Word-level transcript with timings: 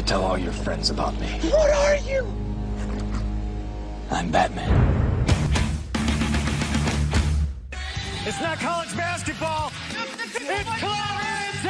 to 0.00 0.06
tell 0.06 0.24
all 0.24 0.38
your 0.38 0.52
friends 0.52 0.88
about 0.88 1.18
me. 1.20 1.26
What 1.50 1.70
are 1.70 1.96
you? 1.96 2.26
I'm 4.10 4.30
Batman. 4.30 4.70
It's 8.24 8.40
not 8.40 8.58
college 8.58 8.96
basketball. 8.96 9.72
It's 9.90 10.70
Clarence 10.80 11.64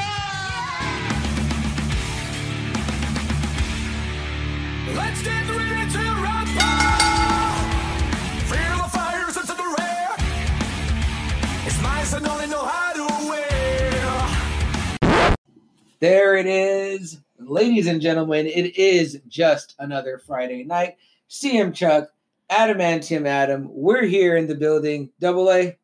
Let's 4.96 5.22
get 5.22 5.48
ready 5.48 5.90
to 5.90 5.98
rumble. 6.26 6.86
Feel 8.50 8.76
the 8.76 8.90
fires 8.92 9.36
into 9.36 9.54
the 9.54 9.74
rare. 9.78 10.16
It's 11.66 11.82
nice 11.82 12.12
and 12.12 12.26
only 12.26 12.46
know 12.46 12.64
how 12.64 12.92
to 12.92 13.06
wear. 13.28 13.48
There 15.98 16.36
it 16.36 16.46
is. 16.46 17.18
Ladies 17.50 17.88
and 17.88 18.00
gentlemen, 18.00 18.46
it 18.46 18.76
is 18.76 19.20
just 19.26 19.74
another 19.80 20.22
Friday 20.24 20.62
night. 20.62 20.98
CM 21.28 21.74
Chuck, 21.74 22.10
Adamantium 22.48 23.26
Adam, 23.26 23.66
we're 23.72 24.04
here 24.04 24.36
in 24.36 24.46
the 24.46 24.54
building. 24.54 25.10
Double 25.18 25.50
A. 25.50 25.76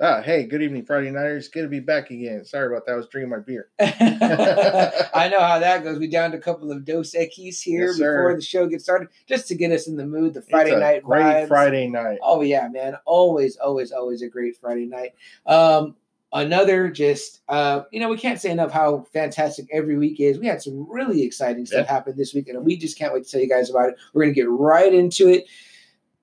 Ah, 0.00 0.20
hey, 0.20 0.42
good 0.42 0.60
evening, 0.60 0.84
Friday 0.84 1.12
Nighters. 1.12 1.46
Good 1.46 1.62
to 1.62 1.68
be 1.68 1.78
back 1.78 2.10
again. 2.10 2.44
Sorry 2.44 2.66
about 2.66 2.86
that. 2.86 2.94
I 2.94 2.96
was 2.96 3.06
drinking 3.06 3.30
my 3.30 3.38
beer. 3.38 3.68
I 3.80 5.28
know 5.30 5.38
how 5.38 5.60
that 5.60 5.84
goes. 5.84 6.00
We 6.00 6.08
downed 6.08 6.34
a 6.34 6.40
couple 6.40 6.72
of 6.72 6.84
Dos 6.84 7.14
Equis 7.14 7.62
here 7.62 7.86
Yes, 7.86 7.98
before 7.98 8.34
the 8.34 8.42
show 8.42 8.66
gets 8.66 8.82
started, 8.82 9.10
just 9.28 9.46
to 9.46 9.54
get 9.54 9.70
us 9.70 9.86
in 9.86 9.96
the 9.96 10.06
mood, 10.06 10.34
the 10.34 10.42
Friday 10.42 10.74
night 10.74 11.04
great 11.04 11.22
vibes. 11.22 11.46
Friday 11.46 11.86
night. 11.86 12.18
Oh 12.20 12.40
yeah, 12.40 12.66
man. 12.66 12.96
Always, 13.04 13.58
always, 13.58 13.92
always 13.92 14.22
a 14.22 14.28
great 14.28 14.56
Friday 14.56 14.86
night. 14.86 15.14
Um, 15.46 15.94
another 16.32 16.90
just 16.90 17.40
uh, 17.48 17.82
you 17.90 18.00
know, 18.00 18.08
we 18.08 18.16
can't 18.16 18.40
say 18.40 18.50
enough 18.50 18.72
how 18.72 19.04
fantastic 19.12 19.66
every 19.72 19.96
week 19.98 20.20
is. 20.20 20.38
We 20.38 20.46
had 20.46 20.62
some 20.62 20.86
really 20.90 21.22
exciting 21.22 21.66
stuff 21.66 21.86
Yeah. 21.86 21.92
happen 21.92 22.14
this 22.16 22.32
week, 22.34 22.48
and 22.48 22.64
we 22.64 22.76
just 22.76 22.98
can't 22.98 23.12
wait 23.12 23.24
to 23.24 23.30
tell 23.30 23.40
you 23.40 23.48
guys 23.48 23.70
about 23.70 23.90
it. 23.90 23.96
We're 24.14 24.22
gonna 24.24 24.34
get 24.34 24.48
right 24.50 24.92
into 24.92 25.28
it. 25.28 25.44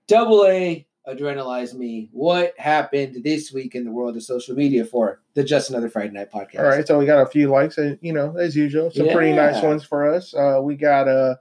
Double 0.08 0.46
A 0.46 0.86
adrenalize 1.08 1.74
me. 1.74 2.10
What 2.12 2.54
happened 2.60 3.24
this 3.24 3.52
week 3.52 3.74
in 3.76 3.84
the 3.84 3.92
world 3.92 4.16
of 4.16 4.24
social 4.24 4.56
media 4.56 4.86
for 4.86 5.22
the 5.34 5.44
Just 5.44 5.70
Another 5.70 5.90
Friday 5.90 6.12
Night 6.14 6.32
podcast? 6.32 6.60
All 6.60 6.66
right, 6.66 6.86
so 6.88 7.00
we 7.00 7.06
got 7.06 7.22
a 7.22 7.26
few 7.26 7.50
likes, 7.50 7.78
and 7.78 7.98
you 8.02 8.14
know, 8.14 8.36
as 8.38 8.56
usual. 8.56 8.92
Some 8.92 9.10
pretty 9.10 9.34
nice 9.34 9.62
ones 9.64 9.84
for 9.84 10.14
us. 10.14 10.34
Uh, 10.34 10.60
we 10.62 10.76
got 10.76 11.08
a 11.08 11.40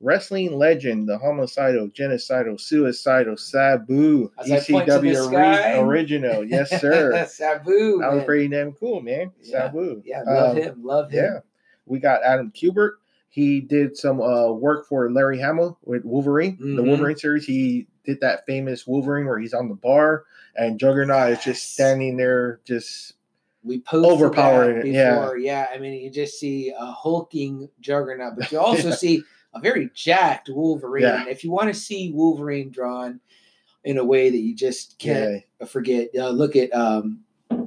wrestling 0.00 0.56
legend, 0.56 1.08
the 1.08 1.18
homicidal, 1.18 1.88
genocidal, 1.88 2.60
suicidal 2.60 3.36
Sabu, 3.36 4.30
As 4.38 4.50
I 4.50 4.60
point 4.60 4.86
to 4.88 4.98
the 4.98 5.08
ECW 5.08 5.32
ori- 5.32 5.88
original. 5.88 6.44
Yes, 6.44 6.70
sir. 6.80 7.26
Sabu. 7.28 7.98
that 8.00 8.08
was 8.10 8.18
man. 8.18 8.24
pretty 8.26 8.48
damn 8.48 8.72
cool, 8.72 9.00
man. 9.00 9.32
Yeah. 9.42 9.50
Sabu. 9.70 10.02
Yeah, 10.04 10.22
love 10.22 10.56
Um, 10.56 10.62
him. 10.62 10.84
Love 10.84 11.10
him. 11.10 11.24
Yeah. 11.24 11.40
We 11.86 11.98
got 11.98 12.22
Adam 12.22 12.52
Kubert. 12.52 12.92
He 13.30 13.60
did 13.60 13.96
some 13.96 14.20
uh, 14.20 14.50
work 14.52 14.86
for 14.88 15.10
Larry 15.10 15.40
Hama 15.40 15.76
with 15.84 16.04
Wolverine, 16.04 16.56
the 16.60 16.82
Mhm. 16.82 16.86
Wolverine 16.86 17.16
series. 17.16 17.44
He 17.44 17.86
did 18.04 18.20
that 18.20 18.46
famous 18.46 18.86
Wolverine 18.86 19.26
where 19.26 19.38
he's 19.38 19.52
on 19.54 19.68
the 19.68 19.74
bar 19.74 20.24
and 20.56 20.78
Juggernaut 20.78 21.30
is 21.32 21.44
just 21.44 21.72
standing 21.74 22.16
there, 22.16 22.60
just 22.64 23.14
we 23.62 23.80
posted 23.80 24.10
Overpowering 24.10 24.78
it, 24.78 24.86
yeah. 24.86 25.32
Yeah. 25.38 25.66
I 25.72 25.78
mean, 25.78 26.00
you 26.02 26.10
just 26.10 26.38
see 26.40 26.72
a 26.76 26.86
hulking 26.86 27.68
juggernaut, 27.80 28.36
but 28.38 28.50
you 28.50 28.58
also 28.58 28.90
see 28.92 29.22
a 29.54 29.60
very 29.60 29.90
jacked 29.94 30.48
Wolverine. 30.48 31.04
Yeah. 31.04 31.24
If 31.28 31.44
you 31.44 31.50
want 31.50 31.68
to 31.68 31.74
see 31.78 32.12
Wolverine 32.12 32.70
drawn 32.70 33.20
in 33.84 33.98
a 33.98 34.04
way 34.04 34.30
that 34.30 34.38
you 34.38 34.54
just 34.54 34.98
can't 34.98 35.42
forget, 35.68 36.08
uh, 36.18 36.30
look 36.30 36.56
at 36.56 36.72
um, 36.74 37.20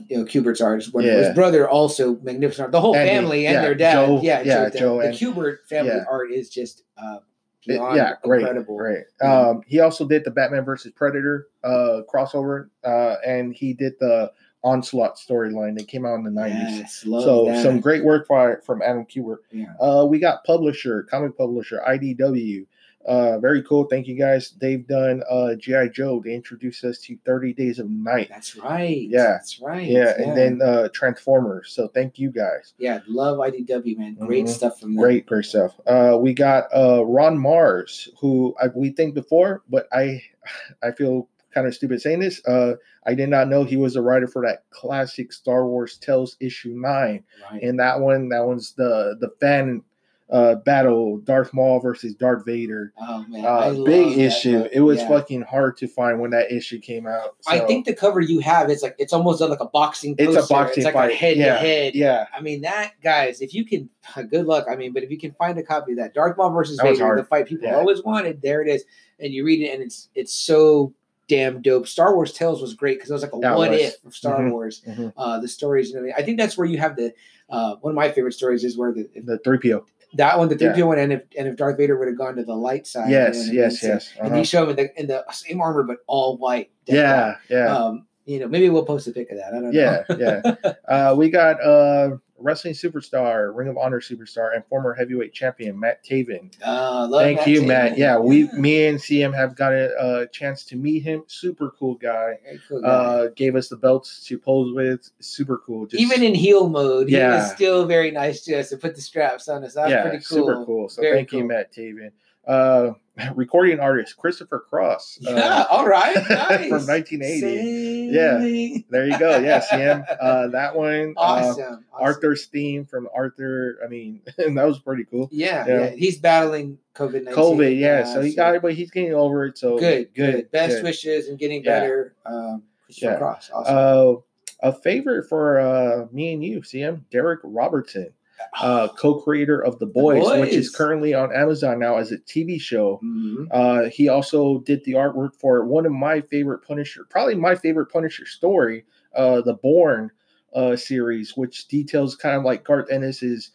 you 0.08 0.18
know 0.18 0.26
Kubert's 0.26 0.62
art. 0.62 0.84
His, 0.84 0.92
Yeah. 0.94 1.14
his 1.28 1.36
brother 1.36 1.68
also 1.70 2.16
magnificent. 2.22 2.66
art. 2.66 2.72
The 2.72 2.82
whole 2.82 2.96
Andy, 2.96 3.10
family 3.10 3.48
and 3.48 3.56
yeah, 3.56 3.62
their 3.62 3.76
dad. 3.76 3.94
Joe- 4.06 4.20
yeah, 4.22 4.42
yeah, 4.42 4.70
Joe. 4.70 4.80
Joe 4.80 4.98
The, 5.00 5.06
and- 5.08 5.14
the 5.18 5.26
Kubert 5.26 5.58
family 5.68 5.92
yeah. 5.96 6.04
art 6.10 6.32
is 6.32 6.50
just 6.50 6.84
uh, 6.98 7.20
It- 7.66 7.76
yeah, 7.96 8.14
great, 8.24 8.42
incredible. 8.42 8.78
great. 8.78 9.06
Yeah. 9.22 9.40
Um, 9.50 9.62
he 9.68 9.80
also 9.80 10.08
did 10.08 10.24
the 10.24 10.32
Batman 10.32 10.66
versus 10.66 10.92
Predator 10.96 11.48
uh, 11.64 12.02
crossover, 12.14 12.70
uh, 12.84 13.16
and 13.26 13.54
he 13.54 13.74
did 13.74 13.94
the 14.00 14.32
Onslaught 14.64 15.18
storyline 15.18 15.78
that 15.78 15.88
came 15.88 16.06
out 16.06 16.16
in 16.16 16.24
the 16.24 16.30
nineties. 16.32 16.80
Yes, 16.80 16.96
So 17.02 17.46
that. 17.46 17.64
some 17.64 17.80
great 17.80 18.04
work 18.04 18.28
by, 18.28 18.56
from 18.64 18.82
Adam 18.82 19.06
Kubert. 19.06 19.38
Yeah. 19.52 19.74
Uh, 19.80 20.06
we 20.06 20.20
got 20.20 20.44
publisher, 20.44 21.04
comic 21.04 21.36
publisher, 21.38 21.82
IDW. 21.88 22.68
Uh, 23.04 23.40
very 23.40 23.64
cool. 23.64 23.86
Thank 23.86 24.06
you 24.06 24.16
guys. 24.16 24.52
They've 24.62 24.86
done 24.86 25.24
uh, 25.28 25.56
GI 25.56 25.90
Joe. 25.92 26.22
They 26.24 26.36
introduced 26.36 26.84
us 26.84 27.00
to 27.00 27.18
Thirty 27.26 27.52
Days 27.52 27.80
of 27.80 27.90
Night. 27.90 28.30
That's 28.30 28.56
right. 28.56 29.08
Yeah. 29.10 29.24
that's 29.24 29.60
right. 29.60 29.88
Yeah, 29.88 30.14
and 30.22 30.38
then 30.38 30.62
uh, 30.62 30.90
Transformers. 30.94 31.72
So 31.74 31.88
thank 31.88 32.20
you 32.20 32.30
guys. 32.30 32.76
yeah, 32.78 33.00
love 33.08 33.40
IDW 33.40 33.98
man. 33.98 34.14
Great 34.14 34.46
Mhm. 34.46 34.50
stuff 34.50 34.80
from 34.80 34.94
them. 34.94 35.02
Great, 35.04 35.26
great 35.26 35.46
stuff. 35.46 35.74
Uh, 35.88 36.20
we 36.22 36.36
got 36.36 36.66
uh, 36.76 37.04
Ron 37.04 37.40
Marz, 37.40 38.08
who 38.20 38.54
I, 38.62 38.68
we 38.68 38.92
think 38.92 39.16
before, 39.16 39.64
but 39.68 39.88
I 39.92 40.22
I 40.84 40.92
feel 40.92 41.28
kind 41.54 41.68
of 41.68 41.76
stupid 41.76 42.02
saying 42.02 42.20
this. 42.20 42.46
Uh, 42.46 42.76
I 43.06 43.14
did 43.14 43.30
not 43.30 43.48
know 43.50 43.64
he 43.64 43.78
was 43.78 43.96
a 43.96 44.02
writer 44.02 44.28
for 44.28 44.46
that 44.46 44.64
classic 44.70 45.32
Star 45.34 45.66
Wars 45.68 45.98
Tales 45.98 46.38
issue 46.40 46.74
nine. 46.76 47.24
Right. 47.52 47.62
And 47.64 47.80
that 47.80 48.00
one, 48.00 48.30
that 48.30 48.46
one's 48.46 48.74
the 48.74 49.16
the 49.20 49.30
fan 49.40 49.84
uh, 50.30 50.56
battle, 50.56 51.18
Darth 51.18 51.54
Maul 51.54 51.82
versus 51.82 52.16
Darth 52.16 52.46
Vader. 52.46 52.94
Oh 52.98 53.26
man, 53.28 53.44
Uh, 53.46 53.84
big 53.84 54.18
issue. 54.18 54.60
book. 54.62 54.70
It 54.72 54.80
was 54.80 55.00
Yeah. 55.02 55.10
fucking 55.10 55.42
hard 55.42 55.76
to 55.76 55.90
find 55.90 56.22
when 56.22 56.32
that 56.32 56.50
issue 56.54 56.80
came 56.80 57.06
out. 57.06 57.36
I 57.48 57.60
think 57.60 57.86
the 57.86 57.94
cover 57.94 58.22
you 58.22 58.40
have 58.40 58.70
is 58.70 58.82
like 58.82 58.96
it's 58.98 59.12
almost 59.12 59.42
like 59.42 59.60
a 59.60 59.66
boxing. 59.66 60.16
it's 60.18 60.34
a 60.38 60.48
boxing 60.48 60.78
It's 60.78 60.86
like 60.86 60.94
fight. 60.94 61.16
head 61.16 61.36
yeah, 61.36 61.56
to 61.56 61.60
head. 61.60 61.96
Yeah, 61.96 62.28
I 62.34 62.40
mean 62.40 62.62
that 62.62 62.94
guys, 63.04 63.42
if 63.42 63.54
you 63.54 63.66
can, 63.66 63.90
good 64.30 64.46
luck. 64.46 64.68
I 64.72 64.78
mean, 64.78 64.94
but 64.94 65.04
if 65.04 65.12
you 65.12 65.18
can 65.20 65.34
find 65.34 65.58
a 65.58 65.64
copy 65.64 65.92
of 65.92 65.98
that 65.98 66.14
Darth 66.14 66.38
Maul 66.38 66.52
versus 66.52 66.78
That 66.78 66.94
Vader, 66.94 67.14
the 67.18 67.26
fight 67.26 67.46
people 67.46 67.68
Yeah. 67.68 67.76
always 67.76 68.02
wanted, 68.02 68.42
there 68.42 68.62
it 68.62 68.70
is, 68.70 68.86
and 69.20 69.34
you 69.34 69.44
read 69.44 69.60
it, 69.62 69.74
and 69.74 69.84
it's 69.84 70.08
it's 70.16 70.32
so 70.32 70.94
damn 71.32 71.62
dope. 71.62 71.88
Star 71.88 72.14
Wars 72.14 72.34
Tales 72.34 72.62
was 72.62 72.74
great 72.74 72.98
because 72.98 73.10
it 73.10 73.14
was 73.14 73.22
like 73.24 73.34
a 73.34 73.40
That 73.40 73.58
what 73.58 73.72
was. 73.72 73.80
if 73.82 74.06
of 74.06 74.14
Star 74.16 74.40
Mhm. 74.40 74.52
Wars. 74.52 74.82
Mhm. 74.88 75.14
Uh, 75.16 75.40
the 75.40 75.48
stories 75.48 75.94
and. 75.94 76.12
I 76.18 76.22
think 76.24 76.38
that's 76.40 76.58
where 76.58 76.68
you 76.68 76.78
have 76.78 76.96
the 76.96 77.14
uh, 77.50 77.76
one 77.82 77.92
of 77.92 77.96
my 77.96 78.10
favorite 78.12 78.34
stories 78.34 78.64
is 78.64 78.78
where 78.78 78.92
the 78.94 79.10
the 79.24 79.38
three 79.40 79.58
PO. 79.58 79.86
that 80.16 80.38
one, 80.38 80.50
the 80.50 80.58
three 80.58 80.68
Yeah. 80.68 80.76
PO 80.76 80.88
one, 80.88 81.00
and 81.00 81.14
if 81.14 81.22
and 81.38 81.48
if 81.48 81.56
Darth 81.56 81.78
Vader 81.78 81.98
would 81.98 82.08
have 82.10 82.18
gone 82.18 82.36
to 82.36 82.44
the 82.44 82.56
light 82.56 82.86
side, 82.86 83.10
you 83.10 83.16
know 83.18 83.26
Yes, 83.28 83.38
what 83.38 83.44
I 83.44 83.46
mean? 83.48 83.56
yes, 83.56 83.80
So- 83.82 83.88
yes. 83.88 84.14
and 84.20 84.28
uh-huh. 84.28 84.36
he 84.38 84.44
showed 84.44 84.64
him 84.64 84.70
in 84.72 84.76
the, 84.76 85.00
in 85.02 85.08
the 85.08 85.26
same 85.32 85.62
armor 85.62 85.84
but 85.84 85.98
all 86.08 86.38
white. 86.38 86.70
Yeah, 86.86 87.36
yeah. 87.50 87.76
Um, 87.76 88.06
you 88.26 88.40
know, 88.40 88.48
maybe 88.48 88.70
we'll 88.70 88.86
post 88.86 89.08
a 89.08 89.12
pic 89.12 89.32
of 89.32 89.38
that. 89.38 89.54
I 89.54 89.60
don't 89.62 89.74
Yeah, 89.74 90.04
know. 90.10 90.18
yeah. 90.66 90.74
Uh, 90.88 91.16
we 91.18 91.30
got 91.30 91.62
uh, 91.64 92.18
wrestling 92.42 92.74
superstar, 92.74 93.56
Ring 93.56 93.68
of 93.68 93.78
Honor 93.78 94.00
superstar, 94.02 94.56
and 94.56 94.66
former 94.66 94.94
heavyweight 94.94 95.34
champion 95.34 95.80
Matt 95.80 96.04
Taven. 96.04 96.52
uh, 96.66 97.08
love 97.10 97.22
Thank 97.22 97.38
Matt 97.40 97.48
you, 97.48 97.62
Taven. 97.62 97.68
Matt. 97.68 97.98
Yeah, 97.98 98.18
we, 98.18 98.50
me 98.54 98.88
and 98.88 99.00
CM 99.00 99.34
have 99.36 99.56
got 99.56 99.74
a, 99.74 99.90
uh 99.98 100.26
chance 100.28 100.66
to 100.66 100.76
meet 100.76 101.04
him. 101.04 101.24
Super 101.28 101.72
cool 101.78 101.96
guy. 101.96 102.38
Cool 102.68 102.82
guy. 102.82 102.88
Uh, 102.88 103.28
gave 103.36 103.56
us 103.56 103.70
the 103.70 103.78
belts 103.78 104.26
to 104.28 104.38
pose 104.38 104.74
with. 104.74 105.10
Super 105.20 105.58
cool. 105.66 105.86
Just, 105.86 106.02
Even 106.02 106.24
in 106.24 106.36
heel 106.36 106.70
mode, 106.70 107.10
he 107.10 107.16
Yeah. 107.18 107.36
was 107.38 107.52
still 107.52 107.86
very 107.86 108.12
nice 108.12 108.42
to 108.46 108.60
us 108.60 108.70
to 108.70 108.78
put 108.78 108.96
the 108.96 109.02
straps 109.02 109.48
on 109.48 109.64
us. 109.64 109.74
That's 109.76 109.90
yeah, 109.92 110.02
pretty 110.02 110.18
cool. 110.24 110.38
super 110.48 110.66
cool. 110.66 110.90
So 110.90 111.02
Very 111.02 111.18
thank 111.18 111.32
you. 111.32 111.46
Matt 111.46 111.74
Taven. 111.74 112.12
Uh, 112.48 112.94
recording 113.36 113.80
artist 113.80 114.18
Christopher 114.18 114.60
Cross. 114.60 115.20
uh, 115.28 115.32
Yeah, 115.36 115.66
all 115.70 115.88
right, 115.88 116.16
nice. 116.30 116.70
from 116.70 116.86
1980. 116.88 117.40
Sailing. 117.40 118.14
Yeah. 118.14 118.82
There 118.90 119.08
you 119.08 119.18
go. 119.20 119.38
Yeah, 119.40 119.62
CM. 119.62 120.06
Uh, 120.20 120.48
that 120.50 120.76
one. 120.76 121.14
Uh, 121.18 121.20
awesome. 121.22 121.64
awesome. 121.64 121.86
Arthur's 121.94 122.46
theme 122.48 122.86
from 122.86 123.08
Arthur. 123.16 123.78
I 123.84 123.88
mean, 123.88 124.22
that 124.38 124.54
was 124.66 124.80
pretty 124.80 125.06
cool. 125.06 125.30
Yeah, 125.32 125.66
Yeah. 125.68 125.80
yeah, 125.82 125.90
he's 125.92 126.18
battling 126.20 126.78
COVID 126.96 127.24
nineteen. 127.26 127.34
COVID, 127.34 127.80
yeah. 127.80 128.04
so 128.06 128.22
he 128.22 128.36
got 128.36 128.56
it, 128.56 128.62
but 128.62 128.74
he's 128.74 128.92
getting 128.92 129.14
over 129.14 129.46
it. 129.46 129.58
So 129.58 129.78
good, 129.78 130.14
good, 130.14 130.52
Best 130.52 130.76
good. 130.78 130.84
wishes 130.84 131.28
and 131.28 131.38
getting 131.40 131.64
Yeah. 131.64 131.80
better. 131.80 132.16
Um, 132.26 132.64
Christopher 132.86 133.12
Yeah. 133.12 133.18
Cross, 133.18 133.52
awesome. 133.54 133.76
Uh, 133.78 134.22
a 134.64 134.72
favorite 134.74 135.28
for 135.28 135.60
uh, 135.60 136.06
me 136.12 136.34
and 136.34 136.44
you, 136.44 136.60
CM 136.62 137.02
Darick 137.12 137.38
Robertson, 137.44 138.14
uh, 138.62 138.88
co-creator 138.90 139.60
of 139.60 139.80
The 139.80 139.86
Boys, 139.86 140.24
which 140.42 140.54
is 140.54 140.70
currently 140.70 141.14
on 141.14 141.34
Amazon 141.34 141.80
now 141.80 141.98
as 141.98 142.12
a 142.12 142.18
TV 142.18 142.60
show. 142.60 143.00
Mhm. 143.04 143.48
Uh, 143.52 143.90
he 143.90 144.08
also 144.08 144.60
did 144.60 144.84
the 144.84 144.94
artwork 144.94 145.36
for 145.36 145.66
one 145.66 145.86
of 145.86 145.92
my 145.92 146.22
favorite 146.22 146.60
Punisher, 146.60 147.06
probably 147.10 147.36
my 147.36 147.56
favorite 147.56 147.88
Punisher 147.88 148.26
story, 148.26 148.86
uh, 149.16 149.42
the 149.42 149.54
Born 149.54 150.12
uh, 150.54 150.76
series, 150.76 151.38
which 151.38 151.68
details 151.68 152.16
kind 152.16 152.36
of 152.36 152.44
like 152.44 152.64
Garth 152.64 152.92
Ennis's, 152.92 153.52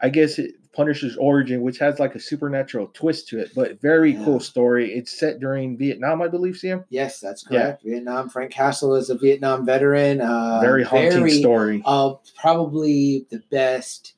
I 0.00 0.08
guess, 0.08 0.38
it, 0.38 0.54
Punisher's 0.74 1.16
origin, 1.18 1.60
which 1.62 1.78
has 1.78 1.98
like 1.98 2.14
a 2.14 2.20
supernatural 2.20 2.88
twist 2.94 3.28
to 3.28 3.38
it, 3.38 3.50
but 3.54 3.80
very 3.80 4.12
Yeah. 4.12 4.24
cool 4.24 4.40
story. 4.40 4.92
It's 4.94 5.12
set 5.18 5.38
during 5.38 5.76
Vietnam, 5.76 6.22
I 6.22 6.28
believe, 6.28 6.56
Sam. 6.56 6.84
Yes, 6.88 7.20
that's 7.20 7.44
Yeah. 7.50 7.62
correct. 7.62 7.82
Vietnam. 7.84 8.28
Frank 8.30 8.50
Castle 8.52 8.94
is 8.94 9.10
a 9.10 9.14
Vietnam 9.16 9.66
veteran. 9.66 10.20
Uh, 10.22 10.60
very 10.62 10.82
haunting 10.84 11.10
very, 11.10 11.30
story. 11.32 11.82
Uh, 11.84 12.14
probably 12.40 13.26
the 13.30 13.42
best. 13.50 14.14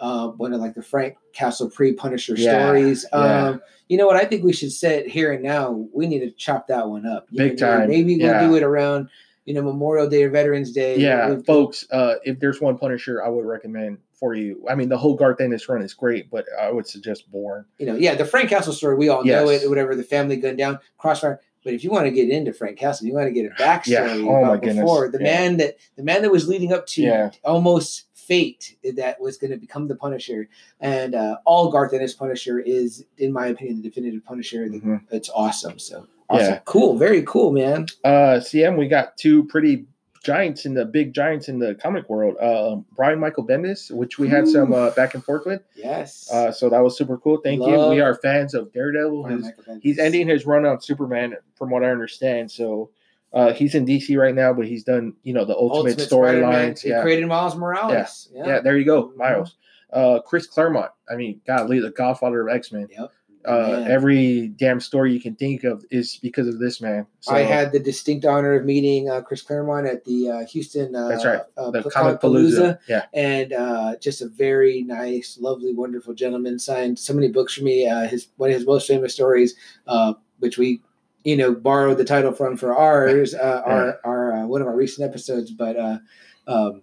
Uh, 0.00 0.28
one 0.28 0.52
of 0.52 0.60
like 0.60 0.74
the 0.74 0.82
Frank 0.82 1.16
Castle 1.32 1.68
pre 1.68 1.92
Punisher 1.92 2.34
Yeah, 2.36 2.64
stories. 2.66 3.04
yeah. 3.12 3.48
Um, 3.48 3.62
you 3.88 3.96
know 3.98 4.06
what? 4.06 4.16
I 4.16 4.24
think 4.26 4.44
we 4.44 4.52
should 4.52 4.70
set 4.72 5.08
here 5.08 5.32
and 5.32 5.42
now. 5.42 5.86
We 5.92 6.06
need 6.06 6.20
to 6.20 6.30
chop 6.30 6.68
that 6.68 6.88
one 6.88 7.04
up. 7.04 7.26
You 7.30 7.38
Big 7.38 7.52
me. 7.52 7.56
time, 7.58 7.88
Maybe 7.88 8.16
we'll 8.16 8.26
yeah. 8.26 8.46
do 8.46 8.54
it 8.54 8.62
around 8.62 9.08
you 9.44 9.54
know 9.54 9.62
Memorial 9.62 10.08
Day 10.08 10.22
or 10.24 10.30
Veterans 10.30 10.72
Day. 10.72 10.98
yeah, 10.98 11.36
folks. 11.46 11.84
Uh, 11.90 12.14
if 12.22 12.38
there's 12.38 12.60
one 12.60 12.78
Punisher, 12.78 13.24
I 13.24 13.28
would 13.28 13.44
recommend 13.46 13.98
for 14.18 14.34
you. 14.34 14.64
I 14.68 14.74
mean, 14.74 14.88
the 14.88 14.98
whole 14.98 15.14
Garth 15.14 15.40
Ennis 15.40 15.68
run 15.68 15.82
is 15.82 15.94
great, 15.94 16.30
but 16.30 16.44
I 16.60 16.70
would 16.70 16.86
suggest 16.86 17.30
Born. 17.30 17.64
You 17.78 17.86
know, 17.86 17.94
yeah, 17.94 18.14
the 18.14 18.24
Frank 18.24 18.48
Castle 18.50 18.72
story, 18.72 18.96
we 18.96 19.08
all 19.08 19.24
know 19.24 19.48
Yes. 19.50 19.62
it, 19.64 19.68
whatever, 19.68 19.94
the 19.94 20.02
family 20.02 20.36
gun 20.36 20.56
down, 20.56 20.78
crossfire. 20.98 21.40
But 21.64 21.74
if 21.74 21.84
you 21.84 21.90
want 21.90 22.06
to 22.06 22.10
get 22.10 22.30
into 22.30 22.52
Frank 22.52 22.78
Castle, 22.78 23.06
you 23.06 23.14
want 23.14 23.26
to 23.28 23.32
get 23.32 23.50
a 23.50 23.54
backstory 23.62 23.88
Yeah. 23.88 24.14
Oh, 24.28 24.32
my 24.32 24.38
about 24.40 24.62
goodness. 24.62 24.76
before 24.80 25.08
the 25.08 25.18
Yeah. 25.18 25.24
man 25.24 25.56
that 25.58 25.76
the 25.96 26.02
man 26.02 26.22
that 26.22 26.30
was 26.30 26.48
leading 26.48 26.72
up 26.72 26.86
to 26.88 27.02
Yeah. 27.02 27.30
almost 27.44 28.04
fate 28.14 28.76
that 28.94 29.20
was 29.20 29.36
going 29.38 29.50
to 29.50 29.56
become 29.56 29.88
the 29.88 29.94
Punisher, 29.96 30.48
and 30.80 31.14
uh, 31.14 31.38
all 31.44 31.70
Garth 31.70 31.92
Ennis 31.94 32.14
Punisher 32.14 32.58
is, 32.58 33.04
in 33.16 33.32
my 33.32 33.46
opinion, 33.48 33.76
the 33.82 33.88
definitive 33.88 34.24
Punisher. 34.24 34.66
Mhm. 34.68 35.00
It's 35.10 35.30
awesome. 35.34 35.78
So 35.78 36.06
awesome, 36.28 36.46
Yeah. 36.54 36.60
cool, 36.64 36.96
very 36.96 37.22
cool, 37.22 37.52
man. 37.52 37.86
Uh, 38.04 38.38
CM, 38.40 38.76
we 38.76 38.86
got 38.86 39.16
two 39.16 39.44
pretty 39.44 39.86
giants 40.28 40.66
in 40.66 40.74
the 40.74 40.84
big 40.84 41.12
giants 41.14 41.48
in 41.48 41.58
the 41.58 41.74
comic 41.74 42.08
world. 42.10 42.36
Um, 42.40 42.84
Brian 42.94 43.18
Michael 43.18 43.46
Bendis, 43.46 43.90
which 43.90 44.18
we 44.18 44.28
had 44.28 44.46
some 44.46 44.72
uh, 44.74 44.90
back 44.90 45.14
and 45.14 45.24
forth 45.24 45.46
with. 45.46 45.62
Yes, 45.74 46.30
Uh, 46.32 46.52
so 46.52 46.68
that 46.68 46.80
was 46.80 46.96
super 46.96 47.16
cool. 47.18 47.38
Thank 47.42 47.60
you. 47.64 47.88
We 47.88 48.00
are 48.00 48.14
fans 48.14 48.52
of 48.54 48.72
Daredevil. 48.72 49.24
His, 49.24 49.50
he's 49.80 49.98
ending 49.98 50.28
his 50.28 50.44
run 50.46 50.64
on 50.66 50.80
Superman, 50.80 51.34
from 51.56 51.70
what 51.70 51.82
I 51.82 51.90
understand. 51.90 52.50
So 52.50 52.90
uh, 53.32 53.52
he's 53.52 53.74
in 53.74 53.86
DC 53.86 54.16
right 54.18 54.34
now, 54.34 54.52
but 54.52 54.66
he's 54.66 54.84
done 54.84 55.14
you 55.22 55.32
know 55.32 55.44
the 55.44 55.56
ultimate, 55.56 55.98
Spider-Man. 56.00 56.72
storylines. 56.74 56.80
He 56.82 56.90
Yeah. 56.90 57.02
created 57.02 57.26
Miles 57.26 57.56
Morales. 57.56 58.28
Yeah, 58.32 58.46
yeah, 58.46 58.60
there 58.60 58.76
you 58.78 58.84
go, 58.84 59.08
Mhm. 59.08 59.16
Miles. 59.16 59.56
Uh, 59.92 60.20
Chris 60.20 60.46
Claremont. 60.46 60.90
I 61.10 61.16
mean, 61.16 61.40
golly, 61.46 61.80
the 61.80 61.90
Godfather 61.90 62.46
of 62.46 62.54
X 62.54 62.72
Men. 62.72 62.88
Yep. 62.90 63.10
Uh, 63.48 63.84
every 63.88 64.48
damn 64.48 64.80
story 64.80 65.12
you 65.12 65.20
can 65.20 65.34
think 65.34 65.64
of 65.64 65.84
is 65.90 66.16
because 66.16 66.46
of 66.46 66.58
this 66.58 66.80
man. 66.80 67.06
So, 67.20 67.34
I 67.34 67.40
had 67.40 67.72
the 67.72 67.78
distinct 67.78 68.26
honor 68.26 68.54
of 68.54 68.64
meeting 68.64 69.08
uh, 69.08 69.22
Chris 69.22 69.42
Claremont 69.42 69.86
at 69.86 70.04
the 70.04 70.30
uh, 70.30 70.46
Houston. 70.46 70.94
Uh, 70.94 71.08
That's 71.08 71.24
right, 71.24 71.40
Uh, 71.56 71.70
the 71.70 71.80
Comicpalooza. 71.80 72.78
Yeah, 72.88 73.06
and 73.14 73.52
uh, 73.52 73.96
just 74.00 74.20
a 74.22 74.28
very 74.28 74.82
nice, 74.82 75.38
lovely, 75.40 75.72
wonderful 75.72 76.14
gentleman. 76.14 76.58
Signed 76.58 76.98
so 76.98 77.14
many 77.14 77.28
books 77.28 77.54
for 77.54 77.64
me. 77.64 77.88
Uh, 77.88 78.06
his 78.06 78.28
one 78.36 78.50
of 78.50 78.56
his 78.56 78.66
most 78.66 78.86
famous 78.86 79.14
stories, 79.14 79.54
uh, 79.86 80.14
which 80.38 80.58
we, 80.58 80.82
you 81.24 81.36
know, 81.36 81.54
borrowed 81.54 81.98
the 81.98 82.04
title 82.04 82.32
from 82.32 82.56
for 82.56 82.76
ours, 82.76 83.34
uh, 83.34 83.62
our 83.64 83.98
our 84.04 84.32
uh, 84.34 84.46
one 84.46 84.60
of 84.60 84.66
our 84.66 84.76
recent 84.76 85.08
episodes. 85.08 85.50
But 85.50 85.76
uh, 85.76 85.98
um, 86.46 86.82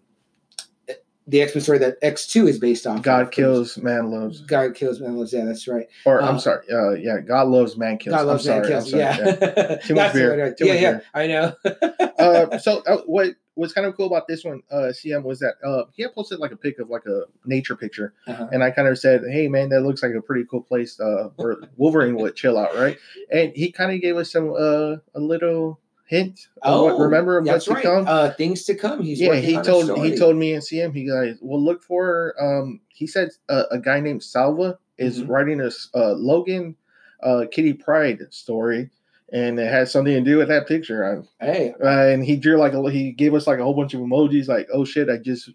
the 1.27 1.42
X 1.42 1.56
Men 1.56 1.62
story 1.63 1.77
that 1.80 1.98
X 2.01 2.27
Two 2.27 2.48
is 2.48 2.60
based 2.60 2.86
off. 2.86 3.01
God 3.01 3.31
kills, 3.31 3.77
man 3.77 4.12
loves. 4.12 4.42
God 4.42 4.75
kills, 4.75 5.00
man 5.00 5.18
loves. 5.18 5.33
Yeah, 5.33 5.45
that's 5.45 5.68
right. 5.68 5.88
Or 6.06 6.22
I'm 6.22 6.39
sorry. 6.39 6.66
Uh, 6.72 6.92
yeah, 6.92 7.19
God 7.19 7.48
loves, 7.48 7.77
man 7.77 7.98
kills. 7.98 8.16
God 8.16 8.27
loves, 8.27 8.48
I'm 8.48 8.62
man 8.62 8.63
sorry. 8.63 8.74
kills. 8.74 8.89
Sorry, 8.92 9.01
yeah, 9.04 9.75
Too 9.83 9.95
much 9.95 10.13
beer. 10.13 10.54
Too 10.57 10.66
yeah, 10.66 10.74
much 10.74 10.81
yeah. 10.81 10.92
beer. 10.92 11.04
I 11.13 11.27
know. 11.27 11.54
uh, 12.19 12.57
so 12.60 12.83
uh, 12.88 12.98
what 13.06 13.36
was 13.57 13.72
kind 13.72 13.88
of 13.88 13.95
cool 13.95 14.06
about 14.07 14.27
this 14.27 14.44
one, 14.44 14.62
uh, 14.69 14.92
CM, 14.92 15.24
was 15.24 15.39
that 15.39 15.54
uh, 15.66 15.86
he 15.95 16.04
had 16.04 16.13
posted 16.13 16.39
like 16.39 16.51
a 16.51 16.57
pic 16.57 16.77
of 16.77 16.89
like 16.89 17.06
a 17.06 17.24
nature 17.45 17.75
picture, 17.75 18.13
Uh-huh. 18.28 18.48
and 18.51 18.63
I 18.63 18.69
kind 18.71 18.88
of 18.88 19.00
said, 19.00 19.21
"Hey, 19.31 19.48
man, 19.48 19.69
that 19.69 19.81
looks 19.81 20.04
like 20.04 20.13
a 20.13 20.21
pretty 20.21 20.45
cool 20.50 20.62
place 20.62 21.00
uh, 21.00 21.30
where 21.38 21.57
Wolverine 21.78 22.16
would 22.18 22.36
chill 22.36 22.57
out, 22.57 22.75
right?" 22.75 22.98
And 23.31 23.54
he 23.56 23.71
kind 23.71 23.94
of 23.94 24.01
gave 24.01 24.18
us 24.18 24.31
some 24.31 24.51
uh, 24.51 24.98
a 25.16 25.19
little 25.19 25.80
hint. 26.06 26.48
Of 26.62 26.81
what, 26.81 27.00
remember 27.00 27.38
of 27.38 27.44
Oh, 27.48 27.52
that's 27.52 27.68
what's 27.68 27.81
to 27.81 27.88
come. 27.88 28.06
Uh, 28.07 28.31
things 28.31 28.63
to 28.66 28.75
come. 28.75 29.02
He's 29.02 29.19
yeah, 29.19 29.36
he 29.36 29.60
told 29.62 29.86
he 30.04 30.16
told 30.18 30.36
me 30.38 30.54
and 30.54 30.63
CM 30.63 30.94
he 30.94 31.07
guys 31.07 31.38
will 31.42 31.62
look 31.62 31.84
for. 31.84 32.36
Um, 32.40 32.80
he 32.90 33.07
said 33.07 33.30
uh, 33.50 33.63
a 33.72 33.80
guy 33.80 34.00
named 34.00 34.24
Salva 34.24 34.78
is 34.98 35.22
Mhm. 35.22 35.30
writing 35.30 35.62
a 35.62 35.72
uh, 35.96 36.13
Logan 36.13 36.75
uh, 37.24 37.46
Kitty 37.52 37.74
Pryde 37.74 38.22
story, 38.30 38.90
and 39.34 39.60
it 39.60 39.68
has 39.72 39.92
something 39.92 40.13
to 40.13 40.22
do 40.22 40.38
with 40.38 40.48
that 40.48 40.68
picture. 40.68 41.24
Hey, 41.40 41.74
Uh, 41.84 41.88
and 41.88 42.24
he 42.24 42.36
drew 42.36 42.57
like 42.57 42.74
a 42.74 42.90
he 42.90 43.12
gave 43.12 43.34
us 43.34 43.48
like 43.48 43.60
a 43.60 43.63
whole 43.63 43.74
bunch 43.75 43.94
of 43.94 44.02
emojis, 44.02 44.48
like 44.48 44.68
oh 44.72 44.86
shit, 44.86 45.10
I 45.10 45.18
just 45.18 45.50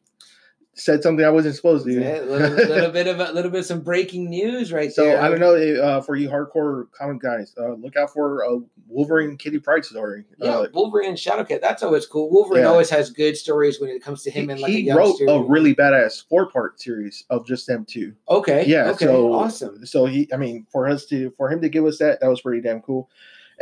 said 0.80 1.02
something 1.02 1.24
I 1.24 1.30
wasn't 1.30 1.54
supposed 1.56 1.86
to. 1.86 1.92
a 1.92 2.22
little, 2.24 2.48
little 2.68 2.90
bit 2.90 3.06
of 3.06 3.20
a 3.20 3.32
little 3.32 3.50
bit 3.50 3.60
of 3.60 3.66
some 3.66 3.80
breaking 3.80 4.28
news 4.30 4.72
right 4.72 4.90
so 4.92 5.04
there. 5.04 5.20
I 5.22 5.28
don't 5.28 5.40
know 5.40 5.54
uh, 5.54 6.00
for 6.00 6.16
you 6.16 6.28
hardcore 6.28 6.90
comic 6.92 7.20
guys, 7.20 7.54
uh, 7.58 7.74
look 7.74 7.96
out 7.96 8.12
for 8.12 8.42
a 8.42 8.58
Wolverine 8.88 9.36
Kitty 9.36 9.58
Pryde 9.58 9.84
story. 9.84 10.24
Yeah, 10.38 10.50
Uh, 10.58 10.66
Wolverine 10.72 11.14
Shadowcat. 11.14 11.60
That's 11.60 11.82
always 11.82 12.06
cool. 12.06 12.30
Wolverine 12.30 12.62
Yeah. 12.64 12.70
always 12.70 12.90
has 12.90 13.10
good 13.10 13.36
stories 13.36 13.80
when 13.80 13.90
it 13.90 14.02
comes 14.02 14.22
to 14.24 14.30
him 14.30 14.46
he, 14.46 14.50
and 14.52 14.60
like 14.60 14.70
a 14.70 14.74
he 14.74 14.92
wrote 14.92 15.18
youngster. 15.20 15.26
a 15.28 15.40
really 15.42 15.74
badass 15.74 16.24
four 16.28 16.50
part 16.50 16.80
series 16.80 17.24
of 17.30 17.46
just 17.46 17.66
them 17.66 17.84
two. 17.84 18.14
okay. 18.28 18.64
Yeah, 18.66 18.90
Okay. 18.90 19.04
so 19.06 19.32
awesome. 19.32 19.86
So 19.86 20.06
he, 20.06 20.28
I 20.32 20.36
mean, 20.36 20.66
for 20.72 20.88
us 20.88 21.04
to 21.06 21.30
for 21.36 21.50
him 21.50 21.60
to 21.62 21.68
give 21.68 21.84
us 21.84 21.98
that, 21.98 22.20
that 22.20 22.28
was 22.28 22.40
pretty 22.40 22.60
damn 22.62 22.80
cool. 22.82 23.08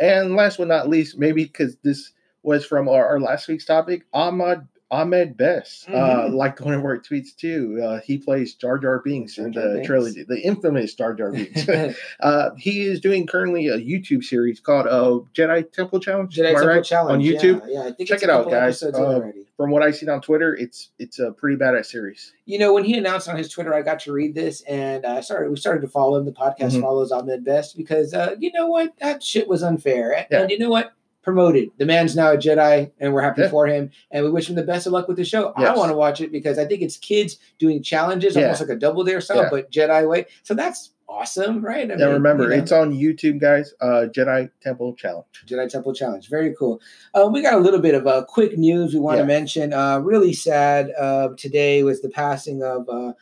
And 0.00 0.36
last 0.36 0.58
but 0.58 0.68
not 0.68 0.88
least, 0.88 1.18
maybe 1.18 1.44
because 1.44 1.76
this 1.82 2.12
was 2.44 2.64
from 2.64 2.88
our, 2.88 3.04
our 3.06 3.20
last 3.20 3.48
week's 3.48 3.64
topic, 3.64 4.04
Ahmed 4.14 4.66
Ahmed 4.90 5.36
Best, 5.36 5.88
uh, 5.90 5.92
Mhm. 6.28 6.34
liked 6.34 6.60
one 6.62 6.72
of 6.74 6.82
our 6.84 6.98
tweets 6.98 7.36
too. 7.36 7.78
Uh, 7.84 8.00
he 8.00 8.16
plays 8.16 8.54
Jar 8.54 8.78
Jar 8.78 9.00
Binks 9.04 9.34
Jar 9.36 9.46
in 9.46 9.52
the 9.52 9.60
Binks. 9.74 9.86
trilogy, 9.86 10.24
the 10.26 10.40
infamous 10.40 10.94
Jar 10.94 11.12
Jar 11.14 11.30
Binks. 11.30 11.66
uh, 12.20 12.50
he 12.56 12.82
is 12.86 13.00
doing 13.00 13.26
currently 13.26 13.68
a 13.68 13.76
YouTube 13.78 14.24
series 14.24 14.60
called 14.60 14.86
uh, 14.86 15.20
Jedi 15.34 15.70
Temple 15.70 16.00
Challenge. 16.00 16.34
Jedi 16.34 16.52
Temple 16.52 16.66
right? 16.66 16.84
Challenge 16.84 17.12
on 17.12 17.20
YouTube. 17.34 17.60
Yeah, 17.68 17.82
yeah, 17.82 17.88
I 17.88 17.92
think 17.92 18.08
Check 18.08 18.22
it 18.22 18.30
out, 18.30 18.50
guys. 18.50 18.82
Uh. 18.82 19.30
From 19.58 19.72
what 19.72 19.82
I 19.82 19.90
seen 19.90 20.08
on 20.08 20.20
Twitter, 20.20 20.54
it's 20.54 20.90
it's 21.00 21.18
a 21.18 21.32
pretty 21.32 21.56
badass 21.56 21.86
series. 21.86 22.32
You 22.46 22.60
know, 22.60 22.72
when 22.72 22.84
he 22.84 22.96
announced 22.96 23.28
on 23.28 23.36
his 23.36 23.48
Twitter, 23.48 23.74
I 23.74 23.82
got 23.82 23.98
to 24.00 24.12
read 24.12 24.32
this, 24.36 24.60
and 24.62 25.04
I 25.04 25.20
started. 25.20 25.50
We 25.50 25.56
started 25.56 25.80
to 25.80 25.88
follow 25.88 26.16
him. 26.16 26.26
The 26.26 26.30
podcast 26.32 26.76
Mhm. 26.76 26.80
follows 26.80 27.10
Ahmed 27.10 27.42
Best 27.44 27.76
because 27.76 28.14
uh, 28.14 28.36
you 28.38 28.52
know 28.54 28.68
what, 28.68 28.92
that 29.00 29.20
shit 29.20 29.48
was 29.48 29.64
unfair, 29.64 30.26
Yeah. 30.30 30.42
and 30.42 30.50
you 30.52 30.60
know 30.60 30.70
what, 30.70 30.92
promoted. 31.28 31.70
The 31.76 31.84
man's 31.84 32.16
now 32.16 32.32
a 32.32 32.38
Jedi, 32.38 32.90
and 32.98 33.12
we're 33.12 33.20
happy 33.20 33.42
Yeah. 33.42 33.50
for 33.50 33.66
him, 33.66 33.90
and 34.10 34.24
we 34.24 34.30
wish 34.30 34.48
him 34.48 34.56
the 34.56 34.62
best 34.62 34.86
of 34.86 34.94
luck 34.94 35.08
with 35.08 35.18
the 35.18 35.24
show. 35.26 35.52
I 35.56 35.76
want 35.76 35.90
to 35.90 35.96
watch 35.96 36.22
it 36.22 36.32
because 36.32 36.58
I 36.58 36.64
think 36.64 36.80
it's 36.80 36.96
kids 36.96 37.36
doing 37.58 37.82
challenges, 37.82 38.34
Yeah. 38.34 38.44
almost 38.44 38.62
like 38.62 38.70
a 38.70 38.76
double 38.76 39.04
dare 39.04 39.20
style, 39.20 39.42
Yeah. 39.42 39.48
but 39.50 39.70
Jedi 39.70 40.08
way. 40.08 40.24
So 40.42 40.54
that's 40.54 40.92
awesome, 41.06 41.62
right? 41.62 41.90
I 41.90 41.96
now 41.96 42.12
remember, 42.12 42.44
you 42.44 42.50
know. 42.50 42.56
it's 42.62 42.72
on 42.72 42.94
YouTube, 42.94 43.40
guys. 43.40 43.74
Uh, 43.78 44.06
Jedi 44.10 44.48
Temple 44.62 44.94
Challenge. 44.94 45.26
Jedi 45.46 45.68
Temple 45.68 45.92
Challenge. 45.92 46.26
Very 46.30 46.54
cool. 46.58 46.80
Um, 47.14 47.30
we 47.34 47.42
got 47.42 47.52
a 47.52 47.58
little 47.58 47.80
bit 47.80 47.94
of 47.94 48.06
uh, 48.06 48.24
quick 48.26 48.56
news 48.56 48.94
we 48.94 49.00
want 49.00 49.18
to 49.18 49.24
mention. 49.26 49.74
Uh, 49.74 49.98
really 49.98 50.32
sad 50.32 50.90
uh, 50.98 51.28
today 51.36 51.82
was 51.82 52.00
the 52.00 52.08
passing 52.08 52.62
of 52.62 52.88
uh, 52.88 53.12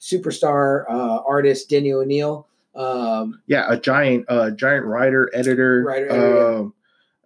superstar 0.00 0.84
uh, 0.88 1.18
artist 1.26 1.68
Denny 1.68 1.92
O'Neil. 1.92 2.46
Um, 2.76 3.40
yeah, 3.46 3.64
a 3.68 3.76
giant, 3.80 4.26
uh, 4.28 4.50
giant 4.50 4.84
writer, 4.84 5.30
editor. 5.32 5.82
Writer, 5.84 6.10
editor. 6.12 6.48
Um, 6.58 6.74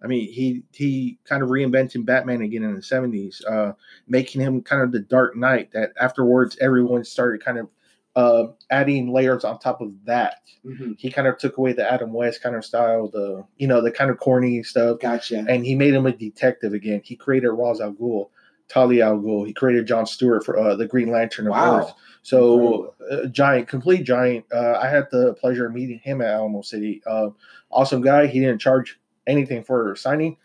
I 0.03 0.07
mean, 0.07 0.31
he 0.31 0.63
he 0.71 1.19
kind 1.25 1.43
of 1.43 1.49
reinvented 1.49 2.05
Batman 2.05 2.41
again 2.41 2.63
in 2.63 2.75
the 2.75 2.81
seventies, 2.81 3.43
uh, 3.47 3.73
making 4.07 4.41
him 4.41 4.61
kind 4.61 4.81
of 4.81 4.91
the 4.91 4.99
Dark 4.99 5.35
Knight. 5.35 5.71
That 5.73 5.91
afterwards, 5.99 6.57
everyone 6.59 7.03
started 7.03 7.43
kind 7.43 7.59
of 7.59 7.69
uh, 8.15 8.51
adding 8.69 9.13
layers 9.13 9.43
on 9.43 9.59
top 9.59 9.81
of 9.81 9.93
that. 10.05 10.37
He 10.97 11.09
kind 11.09 11.27
of 11.27 11.37
took 11.37 11.57
away 11.57 11.73
the 11.73 11.89
Adam 11.91 12.13
West 12.13 12.43
kind 12.43 12.55
of 12.55 12.65
style, 12.65 13.09
the 13.09 13.43
you 13.57 13.67
know 13.67 13.81
the 13.81 13.91
kind 13.91 14.11
of 14.11 14.19
corny 14.19 14.63
stuff, 14.63 14.99
Gotcha. 14.99 15.45
and 15.47 15.65
he 15.65 15.75
made 15.75 15.93
him 15.93 16.05
a 16.05 16.11
detective 16.11 16.73
again. 16.73 17.01
He 17.03 17.15
created 17.15 17.49
Ra's 17.49 17.81
al 17.81 17.93
Ghul, 17.93 18.29
Talia 18.67 19.05
al 19.05 19.17
Ghul. 19.19 19.47
He 19.47 19.53
created 19.53 19.87
John 19.87 20.05
Stewart 20.05 20.43
for 20.45 20.57
uh, 20.57 20.75
the 20.75 20.87
Green 20.87 21.09
Lantern 21.11 21.47
of 21.47 21.53
Earth. 21.55 21.93
So 22.23 22.93
uh, 23.09 23.25
giant, 23.27 23.67
complete 23.67 24.03
giant. 24.03 24.45
Uh, 24.53 24.77
I 24.79 24.87
had 24.87 25.07
the 25.11 25.33
pleasure 25.35 25.65
of 25.65 25.73
meeting 25.73 25.99
him 26.03 26.21
at 26.21 26.27
Alamo 26.29 26.61
City. 26.61 27.01
Uh, 27.07 27.29
awesome 27.71 28.01
guy. 28.01 28.27
He 28.27 28.39
didn't 28.39 28.61
charge 28.61 28.99
anything 29.27 29.63
for 29.63 29.95
signing. 29.95 30.37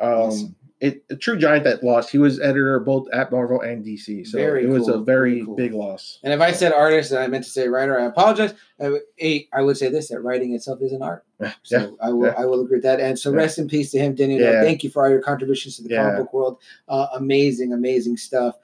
Um, 0.00 0.08
Awesome. 0.12 0.56
It 0.80 1.04
a 1.10 1.14
true 1.14 1.36
giant 1.38 1.62
that 1.62 1.84
lost. 1.84 2.10
He 2.10 2.18
was 2.18 2.40
editor 2.40 2.80
both 2.80 3.06
at 3.12 3.30
Marvel 3.30 3.60
and 3.60 3.84
DC, 3.84 4.26
so 4.26 4.36
Very 4.36 4.64
it 4.64 4.68
was 4.68 4.86
cool, 4.86 4.94
a 4.94 5.04
very, 5.04 5.34
very 5.34 5.44
cool. 5.46 5.54
big 5.54 5.74
loss. 5.74 6.18
And 6.24 6.32
if 6.32 6.40
I 6.40 6.50
said 6.50 6.72
artist 6.72 7.12
and 7.12 7.20
I 7.20 7.28
meant 7.28 7.44
to 7.44 7.50
say 7.50 7.68
writer, 7.68 8.00
I 8.00 8.06
apologize. 8.06 8.52
I, 8.80 8.88
would- 8.88 9.02
A, 9.20 9.46
I 9.52 9.62
would 9.62 9.76
say 9.76 9.90
this 9.90 10.08
that 10.08 10.20
writing 10.22 10.54
itself 10.54 10.82
is 10.82 10.90
an 10.90 11.00
art. 11.02 11.24
Yeah, 11.40 11.52
So 11.62 11.96
I 12.02 12.10
will 12.10 12.26
yeah. 12.26 12.34
I 12.36 12.46
will 12.46 12.62
agree 12.64 12.78
with 12.78 12.82
that. 12.82 12.98
And 12.98 13.16
so 13.16 13.30
Yeah. 13.30 13.36
rest 13.36 13.58
in 13.58 13.68
peace 13.68 13.92
to 13.92 13.98
him, 14.00 14.16
Denny. 14.16 14.40
Yeah. 14.40 14.60
Thank 14.60 14.82
you 14.82 14.90
for 14.90 15.04
all 15.04 15.08
your 15.10 15.22
contributions 15.22 15.76
to 15.76 15.84
the 15.84 15.90
Yeah. 15.90 16.02
comic 16.02 16.18
book 16.18 16.32
world. 16.34 16.58
Uh, 16.88 17.06
amazing, 17.14 17.72
amazing 17.72 18.16
stuff. 18.16 18.56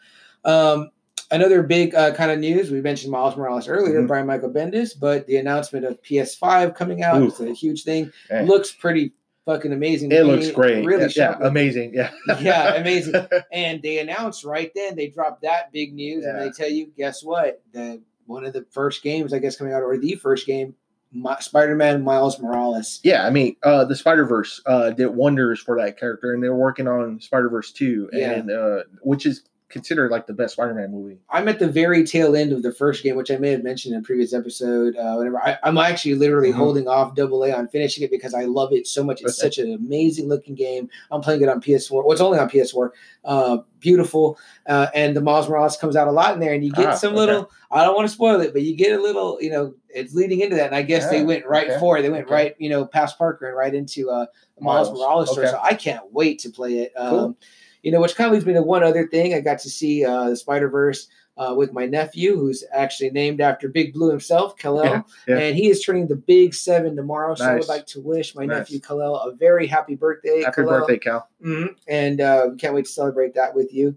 Um, 0.45 0.91
another 1.31 1.63
big 1.63 1.95
uh, 1.95 2.15
kind 2.15 2.33
of 2.33 2.41
news. 2.41 2.73
We 2.73 2.81
mentioned 2.81 3.13
Miles 3.13 3.37
Morales 3.37 3.69
earlier, 3.69 4.03
Mhm. 4.03 4.09
Brian 4.09 4.27
Michael 4.27 4.51
Bendis, 4.51 4.99
but 4.99 5.27
the 5.29 5.37
announcement 5.37 5.85
of 5.85 6.03
PS5 6.03 6.75
coming 6.75 7.05
out 7.05 7.23
Ooh. 7.23 7.29
is 7.29 7.39
a 7.39 7.53
huge 7.53 7.85
thing. 7.85 8.11
Yeah. 8.29 8.43
Looks 8.43 8.73
pretty 8.73 9.13
fucking 9.49 9.73
amazing. 9.73 10.12
It 10.12 10.25
me. 10.25 10.31
looks 10.33 10.50
great. 10.50 10.85
Really 10.85 11.11
yeah, 11.17 11.37
yeah, 11.40 11.47
amazing. 11.47 11.93
Yeah, 11.95 12.11
Yeah, 12.40 12.75
amazing. 12.75 13.14
And 13.52 13.83
they 13.83 13.99
announced 13.99 14.45
right 14.45 14.71
then, 14.75 14.95
they 14.95 15.09
dropped 15.09 15.43
that 15.43 15.73
big 15.73 15.95
news, 15.95 16.25
and 16.25 16.38
they 16.40 16.50
tell 16.50 16.71
you, 16.71 16.93
guess 16.97 17.23
what? 17.25 17.62
The 17.73 18.02
one 18.26 18.45
of 18.45 18.52
the 18.52 18.67
first 18.71 19.02
games, 19.02 19.33
I 19.33 19.38
guess, 19.38 19.57
coming 19.57 19.73
out, 19.73 19.83
or 19.83 19.97
the 19.97 20.14
first 20.17 20.47
game, 20.47 20.75
Mi- 21.12 21.31
Spider-Man 21.40 22.05
Miles 22.05 22.38
Morales. 22.38 23.00
yeah. 23.02 23.26
I 23.26 23.31
mean, 23.31 23.57
uh, 23.62 23.87
the 23.87 23.97
Spider 23.97 24.26
Verse 24.26 24.61
uh, 24.67 24.90
did 24.90 25.09
wonders 25.09 25.61
for 25.61 25.78
that 25.81 25.99
character, 25.99 26.35
and 26.35 26.43
they're 26.43 26.55
working 26.55 26.87
on 26.87 27.21
Spider 27.21 27.49
Verse 27.49 27.73
two, 27.73 28.11
Yeah. 28.12 28.33
and 28.33 28.50
uh, 28.50 28.83
which 29.00 29.25
is 29.25 29.45
considered 29.69 30.11
like 30.11 30.27
the 30.27 30.33
best 30.33 30.55
Spider-Man 30.55 30.91
movie. 30.91 31.19
I'm 31.29 31.47
at 31.49 31.59
the 31.59 31.69
very 31.69 32.05
tail 32.05 32.35
end 32.35 32.53
of 32.53 32.63
the 32.63 32.73
first 32.73 33.03
game, 33.03 33.17
which 33.17 33.31
I 33.31 33.37
may 33.37 33.51
have 33.51 33.63
mentioned 33.63 33.95
in 33.95 34.01
a 34.01 34.03
previous 34.03 34.33
episode. 34.33 34.97
Uh, 34.97 35.15
whenever 35.17 35.39
I, 35.39 35.59
I'm 35.63 35.77
actually 35.77 36.15
literally 36.15 36.51
Mhm. 36.53 36.57
holding 36.57 36.89
off 36.89 37.15
Double 37.15 37.43
A 37.45 37.53
on 37.53 37.69
finishing 37.69 38.03
it 38.03 38.11
because 38.11 38.33
I 38.33 38.45
love 38.45 38.73
it 38.73 38.87
so 38.87 39.05
much. 39.05 39.21
It's 39.21 39.39
Okay. 39.39 39.47
such 39.49 39.59
an 39.59 39.73
amazing 39.75 40.29
looking 40.29 40.55
game. 40.55 40.89
I'm 41.11 41.21
playing 41.21 41.43
it 41.43 41.49
on 41.51 41.61
PS4. 41.61 42.03
Well, 42.03 42.13
it's 42.13 42.21
only 42.23 42.39
on 42.39 42.49
PS4. 42.49 42.93
Uh, 43.25 43.59
beautiful. 43.81 44.39
Uh, 44.67 44.87
and 44.95 45.15
the 45.15 45.21
Miles 45.21 45.49
Morales 45.49 45.77
comes 45.77 45.97
out 45.97 46.09
a 46.09 46.13
lot 46.13 46.33
in 46.35 46.41
there, 46.41 46.55
and 46.55 46.65
you 46.65 46.73
get 46.73 46.87
Ah, 46.87 46.95
some 46.95 47.11
okay. 47.11 47.19
little. 47.21 47.51
I 47.71 47.85
don't 47.85 47.95
want 47.95 48.09
to 48.09 48.15
spoil 48.15 48.41
it, 48.41 48.55
but 48.55 48.63
you 48.63 48.75
get 48.75 48.99
a 48.99 49.03
little. 49.03 49.37
You 49.41 49.51
know, 49.51 49.75
it's 49.91 50.15
leading 50.15 50.41
into 50.41 50.57
that, 50.57 50.67
and 50.69 50.75
I 50.75 50.81
guess 50.83 51.11
they 51.11 51.23
went 51.23 51.47
right 51.47 51.69
okay, 51.69 51.79
for 51.79 51.99
it. 51.99 52.03
They 52.03 52.11
went 52.11 52.31
right, 52.31 52.55
you 52.59 52.71
know, 52.71 52.87
past 52.87 53.19
Parker 53.19 53.47
and 53.49 53.57
right 53.57 53.75
into 53.75 54.09
uh, 54.11 54.27
Miles, 54.61 54.89
Miles, 54.89 54.99
Morales 54.99 55.31
story. 55.33 55.49
So 55.49 55.61
I 55.63 55.75
can't 55.75 56.11
wait 56.13 56.39
to 56.41 56.49
play 56.51 56.79
it. 56.79 56.93
Um, 56.97 57.11
Cool. 57.11 57.37
You 57.82 57.92
know, 57.92 58.00
which 58.00 58.16
kind 58.16 58.26
of 58.28 58.32
leads 58.35 58.47
me 58.47 58.54
to 58.54 58.62
one 58.62 58.82
other 58.82 59.06
thing. 59.06 59.35
I 59.35 59.40
got 59.40 59.58
to 59.61 59.70
see 59.70 60.04
uh, 60.04 60.30
the 60.30 60.37
Spider 60.37 60.68
Verse 60.68 61.08
uh, 61.37 61.54
with 61.56 61.73
my 61.73 61.87
nephew, 61.87 62.37
who's 62.37 62.64
actually 62.73 63.11
named 63.11 63.40
after 63.40 63.68
Big 63.68 63.92
Blue 63.92 64.11
himself, 64.11 64.56
Kal-El, 64.58 64.85
Yeah, 64.85 65.02
yeah. 65.28 65.38
and 65.38 65.56
he 65.56 65.68
is 65.68 65.80
turning 65.85 66.08
the 66.08 66.16
big 66.16 66.52
seven 66.54 66.97
tomorrow. 66.97 67.37
So 67.37 67.44
I 67.44 67.54
would 67.54 67.68
like 67.68 67.87
to 67.88 68.00
wish 68.00 68.35
my 68.35 68.44
Nice. 68.44 68.58
nephew 68.58 68.80
Kal-El 68.80 69.14
a 69.14 69.32
very 69.35 69.68
happy 69.68 69.94
birthday. 69.94 70.42
Happy 70.42 70.62
Kal-El. 70.62 70.80
birthday, 70.80 70.99
Cal. 70.99 71.28
Mhm. 71.40 71.76
And 71.87 72.20
uh, 72.20 72.49
we 72.50 72.56
can't 72.56 72.75
wait 72.75 72.87
to 72.87 72.90
celebrate 72.90 73.35
that 73.35 73.54
with 73.54 73.73
you. 73.73 73.94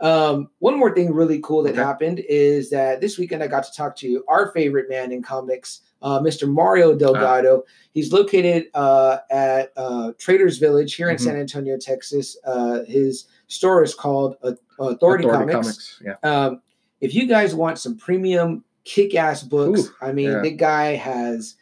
Um, 0.00 0.48
one 0.60 0.78
more 0.78 0.94
thing 0.94 1.12
really 1.12 1.40
cool 1.42 1.62
that 1.64 1.72
Okay. 1.72 1.82
happened 1.82 2.20
is 2.20 2.70
that 2.70 3.00
this 3.02 3.18
weekend 3.18 3.42
I 3.42 3.48
got 3.48 3.64
to 3.64 3.72
talk 3.72 3.96
to 3.96 4.24
our 4.28 4.52
favorite 4.52 4.88
man 4.88 5.12
in 5.12 5.22
comics, 5.22 5.80
uh, 6.02 6.20
Mr. 6.20 6.48
Mario 6.50 6.94
Delgado. 6.96 7.64
He's 7.92 8.12
located 8.12 8.66
uh, 8.74 9.18
at 9.30 9.72
uh, 9.76 10.12
Traders 10.18 10.58
Village 10.58 10.94
here 10.94 11.08
in 11.10 11.16
Mhm. 11.16 11.20
San 11.20 11.36
Antonio, 11.36 11.76
Texas. 11.78 12.36
Uh, 12.44 12.84
his 12.84 13.26
store 13.48 13.82
is 13.82 13.94
called 13.94 14.36
uh, 14.42 14.52
Authority, 14.78 15.24
Comics. 15.28 16.00
Yeah. 16.04 16.14
Um, 16.22 16.62
if 17.00 17.14
you 17.14 17.26
guys 17.26 17.54
want 17.54 17.78
some 17.78 17.96
premium 17.96 18.64
kick-ass 18.84 19.42
books, 19.42 19.80
Ooh, 19.86 19.94
I 20.00 20.12
mean, 20.12 20.30
yeah. 20.30 20.40
the 20.40 20.50
guy 20.50 20.94
has 20.96 21.56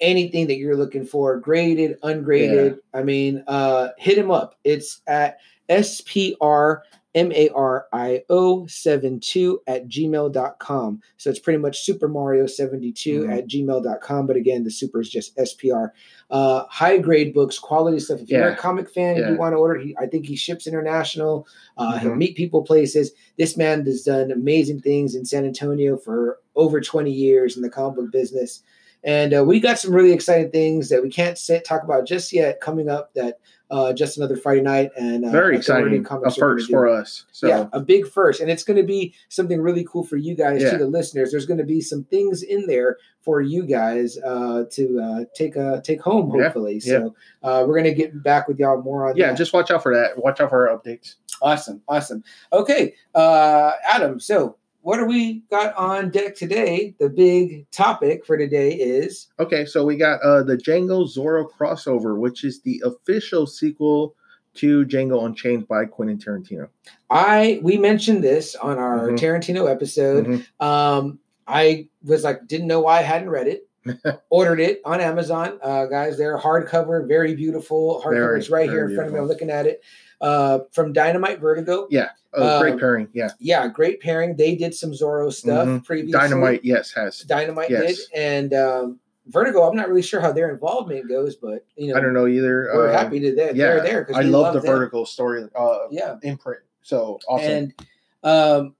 anything 0.00 0.46
that 0.46 0.56
you're 0.56 0.76
looking 0.76 1.04
for, 1.04 1.38
graded, 1.38 1.98
ungraded. 2.02 2.78
I 2.94 3.02
mean, 3.02 3.44
uh, 3.46 3.88
hit 3.98 4.16
him 4.16 4.30
up. 4.30 4.56
It's 4.64 5.00
at 5.06 5.38
SPR 5.68 6.80
M-A-R-I-O 7.14 8.66
72 8.66 9.60
at 9.66 9.88
gmail.com. 9.88 11.00
So 11.16 11.30
it's 11.30 11.38
pretty 11.38 11.58
much 11.58 11.80
Super 11.80 12.08
Mario 12.08 12.46
72 12.46 13.24
Mhm. 13.24 13.36
at 13.38 13.46
gmail.com. 13.48 14.26
But 14.26 14.36
again, 14.36 14.64
the 14.64 14.70
super 14.70 15.00
is 15.00 15.10
just 15.10 15.36
SPR. 15.36 15.92
Uh, 16.30 16.64
high 16.68 16.98
grade 16.98 17.34
books, 17.34 17.58
quality 17.58 17.98
stuff. 17.98 18.20
If 18.20 18.30
you're 18.30 18.48
a 18.48 18.56
comic 18.56 18.88
fan 18.90 19.16
and 19.16 19.32
you 19.32 19.38
want 19.38 19.52
to 19.54 19.58
order, 19.58 19.78
he, 19.80 19.96
I 19.98 20.06
think 20.06 20.26
he 20.26 20.36
ships 20.36 20.66
international. 20.66 21.46
Uh, 21.76 21.98
He'll 21.98 22.12
Mhm. 22.12 22.18
meet 22.18 22.36
people 22.36 22.62
places. 22.62 23.12
This 23.36 23.56
man 23.56 23.84
has 23.86 24.02
done 24.02 24.30
amazing 24.30 24.80
things 24.80 25.14
in 25.14 25.24
San 25.24 25.44
Antonio 25.44 25.96
for 25.96 26.38
over 26.56 26.80
20 26.80 27.10
years 27.10 27.56
in 27.56 27.62
the 27.62 27.70
comic 27.70 27.96
book 27.96 28.12
business. 28.12 28.62
And 29.02 29.32
uh, 29.34 29.42
we 29.44 29.60
got 29.60 29.78
some 29.78 29.94
really 29.94 30.12
exciting 30.12 30.50
things 30.50 30.90
that 30.90 31.02
we 31.02 31.08
can't 31.10 31.38
sit, 31.38 31.64
talk 31.64 31.82
about 31.82 32.06
just 32.06 32.32
yet 32.34 32.60
coming 32.60 32.88
up 32.88 33.14
that 33.14 33.38
uh, 33.70 33.92
just 33.92 34.16
another 34.16 34.36
Friday 34.36 34.60
night. 34.62 34.90
And 34.96 35.24
uh, 35.24 35.30
Very 35.30 35.56
exciting. 35.56 36.06
A 36.10 36.30
first 36.32 36.70
for 36.70 36.88
us. 36.88 37.24
So 37.32 37.48
yeah, 37.48 37.66
a 37.72 37.80
big 37.80 38.06
first, 38.06 38.40
and 38.40 38.50
it's 38.50 38.64
going 38.64 38.76
to 38.76 38.82
be 38.82 39.14
something 39.28 39.60
really 39.60 39.84
cool 39.84 40.04
for 40.04 40.16
you 40.16 40.34
guys, 40.34 40.62
Yeah. 40.62 40.72
to 40.72 40.78
the 40.78 40.86
listeners. 40.86 41.30
There's 41.30 41.46
going 41.46 41.58
to 41.58 41.64
be 41.64 41.80
some 41.80 42.04
things 42.04 42.42
in 42.42 42.66
there 42.66 42.98
for 43.22 43.40
you 43.42 43.64
guys 43.64 44.18
uh, 44.24 44.64
to 44.70 45.00
uh, 45.00 45.24
take 45.34 45.56
uh, 45.56 45.80
take 45.82 46.00
home, 46.00 46.34
Yeah, 46.34 46.44
hopefully. 46.44 46.80
So 46.80 47.14
uh, 47.42 47.64
we're 47.66 47.74
going 47.80 47.84
to 47.84 47.94
get 47.94 48.22
back 48.22 48.48
with 48.48 48.58
y'all 48.58 48.82
more 48.82 49.08
on 49.10 49.16
yeah, 49.16 49.28
that. 49.28 49.36
just 49.38 49.52
watch 49.52 49.70
out 49.70 49.82
for 49.82 49.94
that. 49.94 50.16
Watch 50.22 50.40
out 50.40 50.48
for 50.50 50.68
our 50.68 50.76
updates. 50.78 51.16
awesome, 51.42 51.82
awesome. 51.86 52.24
Okay, 52.52 52.94
uh, 53.14 53.72
Adam. 53.88 54.18
So 54.20 54.56
what 54.82 54.96
do 54.96 55.04
we 55.04 55.42
got 55.50 55.74
on 55.76 56.10
deck 56.10 56.34
today? 56.34 56.94
The 56.98 57.08
big 57.08 57.70
topic 57.70 58.24
for 58.24 58.36
today 58.36 58.72
is 58.72 59.28
Okay, 59.38 59.64
so 59.64 59.84
we 59.84 59.96
got 59.96 60.20
uh 60.22 60.42
the 60.42 60.56
Django 60.56 61.06
Zorro 61.06 61.46
crossover, 61.50 62.16
which 62.18 62.44
is 62.44 62.60
the 62.62 62.82
official 62.84 63.46
sequel 63.46 64.14
to 64.54 64.84
Django 64.86 65.24
Unchained 65.24 65.68
by 65.68 65.84
Quentin 65.84 66.18
Tarantino. 66.18 66.68
I. 67.08 67.60
We 67.62 67.78
mentioned 67.78 68.24
this 68.24 68.56
on 68.56 68.78
our 68.78 69.08
Mhm. 69.08 69.18
Tarantino 69.18 69.70
episode. 69.70 70.26
Mhm. 70.26 70.64
Um, 70.64 71.18
I 71.46 71.88
was 72.04 72.24
like, 72.24 72.46
didn't 72.46 72.66
know 72.66 72.80
why 72.80 72.98
I 72.98 73.02
hadn't 73.02 73.30
read 73.30 73.46
it. 73.48 73.66
Ordered 74.30 74.60
it 74.60 74.80
on 74.84 75.00
Amazon, 75.00 75.58
uh, 75.62 75.86
guys. 75.86 76.18
They're 76.18 76.38
hardcover, 76.38 77.06
very 77.08 77.34
beautiful 77.34 78.02
hardcover. 78.04 78.38
It's 78.38 78.50
right 78.50 78.68
here 78.68 78.88
in 78.88 78.94
front 78.94 79.08
of 79.08 79.14
me. 79.14 79.20
I'm 79.20 79.26
looking 79.26 79.50
at 79.50 79.66
it. 79.66 79.82
Uh, 80.20 80.60
from 80.72 80.92
Dynamite 80.92 81.40
Vertigo. 81.40 81.86
Yeah, 81.90 82.10
great 82.32 82.72
Um, 82.74 82.78
pairing. 82.78 83.08
Yeah, 83.14 83.30
Yeah, 83.38 83.68
great 83.68 84.00
pairing. 84.00 84.36
They 84.36 84.54
did 84.54 84.74
some 84.74 84.90
Zorro 84.92 85.32
stuff 85.32 85.66
Mhm. 85.66 85.84
previously. 85.84 86.12
Dynamite. 86.20 86.60
Yes, 86.62 86.92
has. 86.92 87.20
Dynamite 87.20 87.70
Yes. 87.70 87.96
did, 87.96 87.98
and 88.14 88.52
um, 88.54 89.00
Vertigo. 89.26 89.62
I'm 89.62 89.76
not 89.76 89.88
really 89.88 90.02
sure 90.02 90.20
how 90.20 90.30
their 90.32 90.50
involvement 90.50 91.08
goes, 91.08 91.36
but 91.36 91.64
you 91.76 91.88
know, 91.90 91.96
I 91.98 92.00
don't 92.00 92.12
know 92.12 92.26
either. 92.26 92.70
we're 92.74 92.88
Uh, 92.88 92.92
happy 92.92 93.18
to 93.20 93.34
that 93.36 93.56
yeah, 93.56 93.66
they're 93.66 93.82
there 93.82 94.04
because 94.04 94.16
I 94.16 94.28
love 94.28 94.52
the 94.54 94.60
Vertigo 94.60 95.04
story 95.04 95.46
uh, 95.54 95.78
Yeah, 95.90 96.16
imprint. 96.22 96.60
So 96.82 97.18
awesome. 97.28 97.50
and 97.50 97.74
um, 98.22 98.74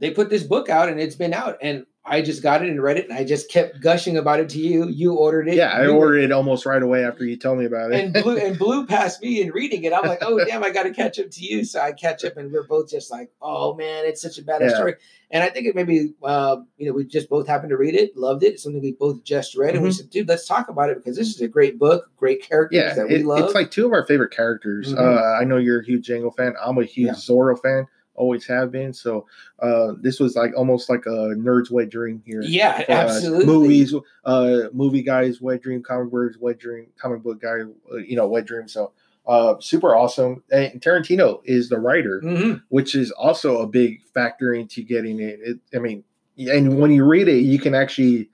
they 0.00 0.10
put 0.10 0.28
this 0.30 0.42
book 0.42 0.68
out, 0.68 0.88
and 0.88 0.98
it's 1.00 1.14
been 1.16 1.34
out, 1.34 1.58
and 1.62 1.86
I 2.02 2.22
just 2.22 2.42
got 2.42 2.62
it 2.64 2.70
and 2.70 2.82
read 2.82 2.96
it, 2.96 3.10
and 3.10 3.18
I 3.18 3.24
just 3.24 3.50
kept 3.50 3.80
gushing 3.82 4.16
about 4.16 4.40
it 4.40 4.48
to 4.50 4.58
you. 4.58 4.88
You 4.88 5.14
ordered 5.16 5.48
it. 5.48 5.54
yeah, 5.54 5.68
I 5.76 5.86
ordered 5.86 6.20
it 6.24 6.32
almost 6.32 6.64
right 6.64 6.82
away 6.82 7.04
after 7.04 7.26
you 7.26 7.36
told 7.36 7.58
me 7.58 7.66
about 7.66 7.92
it. 7.92 8.02
and 8.02 8.12
blue 8.14 8.38
and 8.38 8.58
blue 8.58 8.86
past 8.86 9.20
me 9.22 9.42
and 9.42 9.52
reading 9.52 9.84
it. 9.84 9.92
I'm 9.92 10.08
like, 10.08 10.20
oh 10.22 10.42
damn, 10.44 10.64
I 10.64 10.70
got 10.70 10.84
to 10.84 10.92
catch 10.92 11.20
up 11.20 11.30
to 11.30 11.44
you. 11.44 11.62
So 11.62 11.78
I 11.78 11.92
catch 11.92 12.24
up, 12.24 12.38
and 12.38 12.50
we're 12.50 12.66
both 12.66 12.88
just 12.88 13.10
like, 13.10 13.30
oh 13.42 13.74
man, 13.74 14.06
it's 14.06 14.22
such 14.22 14.38
a 14.38 14.42
bad 14.42 14.62
Yeah. 14.62 14.74
story. 14.74 14.94
And 15.30 15.44
I 15.44 15.50
think 15.50 15.66
it 15.66 15.74
maybe, 15.76 16.14
uh, 16.24 16.56
you 16.78 16.86
know, 16.88 16.92
we 16.94 17.04
just 17.04 17.28
both 17.28 17.46
happened 17.46 17.70
to 17.70 17.76
read 17.76 17.94
it, 17.94 18.16
loved 18.16 18.42
it. 18.44 18.54
It's 18.54 18.62
something 18.62 18.80
we 18.82 18.92
both 18.92 19.22
just 19.22 19.54
read, 19.54 19.74
and 19.74 19.84
we 19.84 19.90
Mhm. 19.90 19.94
said, 19.94 20.10
dude, 20.10 20.26
let's 20.28 20.46
talk 20.48 20.68
about 20.70 20.88
it 20.88 20.96
because 20.96 21.16
this 21.18 21.28
is 21.28 21.40
a 21.42 21.48
great 21.48 21.78
book, 21.78 22.10
great 22.16 22.42
characters 22.42 22.76
yeah, 22.76 22.94
that 22.94 23.08
we 23.08 23.16
it- 23.16 23.26
love. 23.26 23.44
it's 23.44 23.54
like 23.54 23.70
two 23.70 23.84
of 23.86 23.92
our 23.92 24.06
favorite 24.06 24.30
characters. 24.32 24.92
Mhm. 24.94 24.98
Uh, 24.98 25.38
I 25.40 25.44
know 25.44 25.58
you're 25.58 25.80
a 25.80 25.84
huge 25.84 26.08
Django 26.08 26.34
fan. 26.34 26.54
I'm 26.64 26.78
a 26.78 26.84
huge 26.84 27.08
Yeah. 27.08 27.12
Zorro 27.12 27.60
fan. 27.60 27.86
Always 28.20 28.46
have 28.48 28.70
been. 28.70 28.92
So 28.92 29.26
uh, 29.60 29.94
this 29.98 30.20
was 30.20 30.36
like 30.36 30.52
almost 30.54 30.90
like 30.90 31.06
a 31.06 31.34
nerd's 31.34 31.70
wet 31.70 31.88
dream 31.88 32.22
here. 32.26 32.42
yeah, 32.42 32.82
for 32.82 32.92
us. 32.92 33.16
absolutely. 33.16 33.46
Movies, 33.46 33.94
uh, 34.26 34.58
movie 34.74 35.02
guys, 35.02 35.40
wet 35.40 35.62
dream, 35.62 35.82
comic 35.82 36.10
books, 36.10 36.36
wet 36.38 36.58
dream, 36.58 36.88
comic 37.00 37.22
book 37.22 37.40
guy, 37.40 37.60
uh, 37.90 37.96
you 37.96 38.16
know, 38.16 38.26
wet 38.28 38.44
dream. 38.44 38.68
So, 38.68 38.92
uh, 39.26 39.54
super 39.60 39.96
awesome. 39.96 40.42
And 40.52 40.82
Tarantino 40.82 41.40
is 41.46 41.70
the 41.70 41.78
writer, 41.78 42.20
Mhm. 42.22 42.62
which 42.68 42.94
is 42.94 43.10
also 43.12 43.62
a 43.62 43.66
big 43.66 44.02
factor 44.12 44.52
into 44.52 44.82
getting 44.82 45.18
it. 45.18 45.40
it 45.42 45.58
I 45.74 45.78
mean, 45.78 46.04
and 46.36 46.78
when 46.78 46.92
you 46.92 47.06
read 47.06 47.26
it, 47.26 47.40
you 47.40 47.58
can 47.58 47.74
actually, 47.74 48.28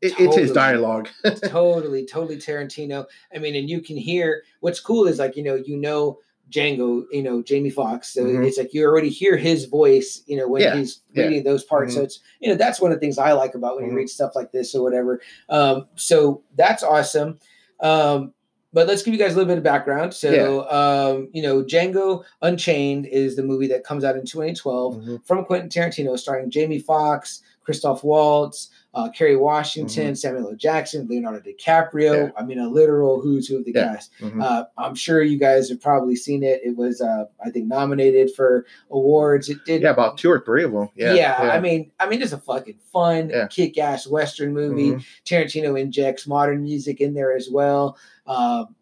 it, 0.00 0.14
it's 0.18 0.36
his 0.36 0.50
dialogue. 0.50 1.08
totally, 1.44 2.06
totally 2.06 2.38
Tarantino. 2.38 3.06
I 3.32 3.38
mean, 3.38 3.54
and 3.54 3.70
you 3.70 3.80
can 3.80 3.96
hear 3.96 4.42
what's 4.58 4.80
cool 4.80 5.06
is 5.06 5.20
like, 5.20 5.36
you 5.36 5.44
know, 5.44 5.54
you 5.54 5.76
know 5.76 6.18
Django, 6.50 7.04
you 7.10 7.22
know, 7.22 7.42
Jamie 7.42 7.70
Foxx. 7.70 8.12
So 8.14 8.24
Mhm. 8.24 8.46
it's 8.46 8.58
like 8.58 8.72
you 8.72 8.84
already 8.84 9.08
hear 9.10 9.36
his 9.36 9.66
voice, 9.66 10.22
you 10.26 10.36
know, 10.36 10.48
when 10.48 10.62
Yeah, 10.62 10.76
he's 10.76 11.02
yeah. 11.12 11.24
reading 11.24 11.44
those 11.44 11.64
parts. 11.64 11.94
So 11.94 12.02
it's, 12.02 12.20
you 12.40 12.48
know, 12.48 12.54
that's 12.54 12.80
one 12.80 12.90
of 12.92 12.96
the 12.96 13.00
things 13.00 13.18
I 13.18 13.32
like 13.32 13.54
about 13.54 13.76
when 13.76 13.84
Mhm. 13.86 13.90
you 13.90 13.96
read 13.96 14.08
stuff 14.08 14.32
like 14.34 14.52
this 14.52 14.74
or 14.74 14.82
whatever. 14.82 15.20
Um, 15.48 15.86
so 15.96 16.42
that's 16.56 16.82
awesome. 16.82 17.38
Um, 17.80 18.32
but 18.72 18.86
let's 18.86 19.02
give 19.02 19.14
you 19.14 19.18
guys 19.20 19.32
a 19.32 19.36
little 19.36 19.48
bit 19.48 19.58
of 19.58 19.64
background. 19.64 20.12
So, 20.12 20.68
um, 20.70 21.28
you 21.32 21.42
know, 21.42 21.62
Django 21.64 22.22
Unchained 22.42 23.06
is 23.06 23.34
the 23.36 23.42
movie 23.42 23.66
that 23.68 23.82
comes 23.84 24.04
out 24.04 24.16
in 24.16 24.24
2012 24.26 24.96
Mhm. 24.96 25.26
from 25.26 25.44
Quentin 25.44 25.68
Tarantino, 25.70 26.18
starring 26.18 26.50
Jamie 26.50 26.78
Foxx, 26.78 27.42
Christoph 27.62 28.04
Waltz, 28.04 28.68
uh, 28.98 29.08
Kerry 29.10 29.36
Washington, 29.36 30.16
Samuel 30.16 30.48
L. 30.48 30.56
Jackson, 30.56 31.06
Leonardo 31.08 31.38
DiCaprio. 31.40 32.12
Mm-hmm. 32.12 32.24
Yeah. 32.24 32.30
I 32.36 32.42
mean, 32.44 32.58
a 32.58 32.68
literal 32.68 33.20
who's 33.20 33.46
who 33.46 33.58
of 33.58 33.64
the 33.64 33.72
Yeah. 33.74 33.94
cast. 33.94 34.10
Mhm. 34.20 34.42
Uh, 34.42 34.64
I'm 34.76 34.94
sure 34.96 35.22
you 35.22 35.38
guys 35.38 35.68
have 35.68 35.80
probably 35.80 36.16
seen 36.16 36.42
it. 36.42 36.60
It 36.64 36.76
was, 36.76 37.00
uh, 37.00 37.26
I 37.44 37.50
think, 37.50 37.66
nominated 37.68 38.34
for 38.34 38.66
awards. 38.90 39.48
It 39.48 39.64
did. 39.64 39.82
yeah, 39.82 39.90
about 39.90 40.18
two 40.18 40.30
or 40.30 40.40
three 40.40 40.64
of 40.64 40.72
them. 40.72 40.88
Yeah, 40.96 41.14
Yeah, 41.14 41.36
I 41.38 41.60
mean, 41.60 41.92
I 42.00 42.08
mean, 42.08 42.20
it's 42.22 42.32
a 42.32 42.38
fucking 42.38 42.78
fun, 42.92 43.30
Yeah. 43.30 43.46
kick-ass 43.46 44.06
Western 44.08 44.52
movie. 44.52 44.92
Mhm. 44.92 45.04
Tarantino 45.24 45.80
injects 45.80 46.26
modern 46.26 46.62
music 46.62 47.00
in 47.00 47.14
there 47.14 47.36
as 47.36 47.48
well. 47.50 47.96
Um, 48.26 48.74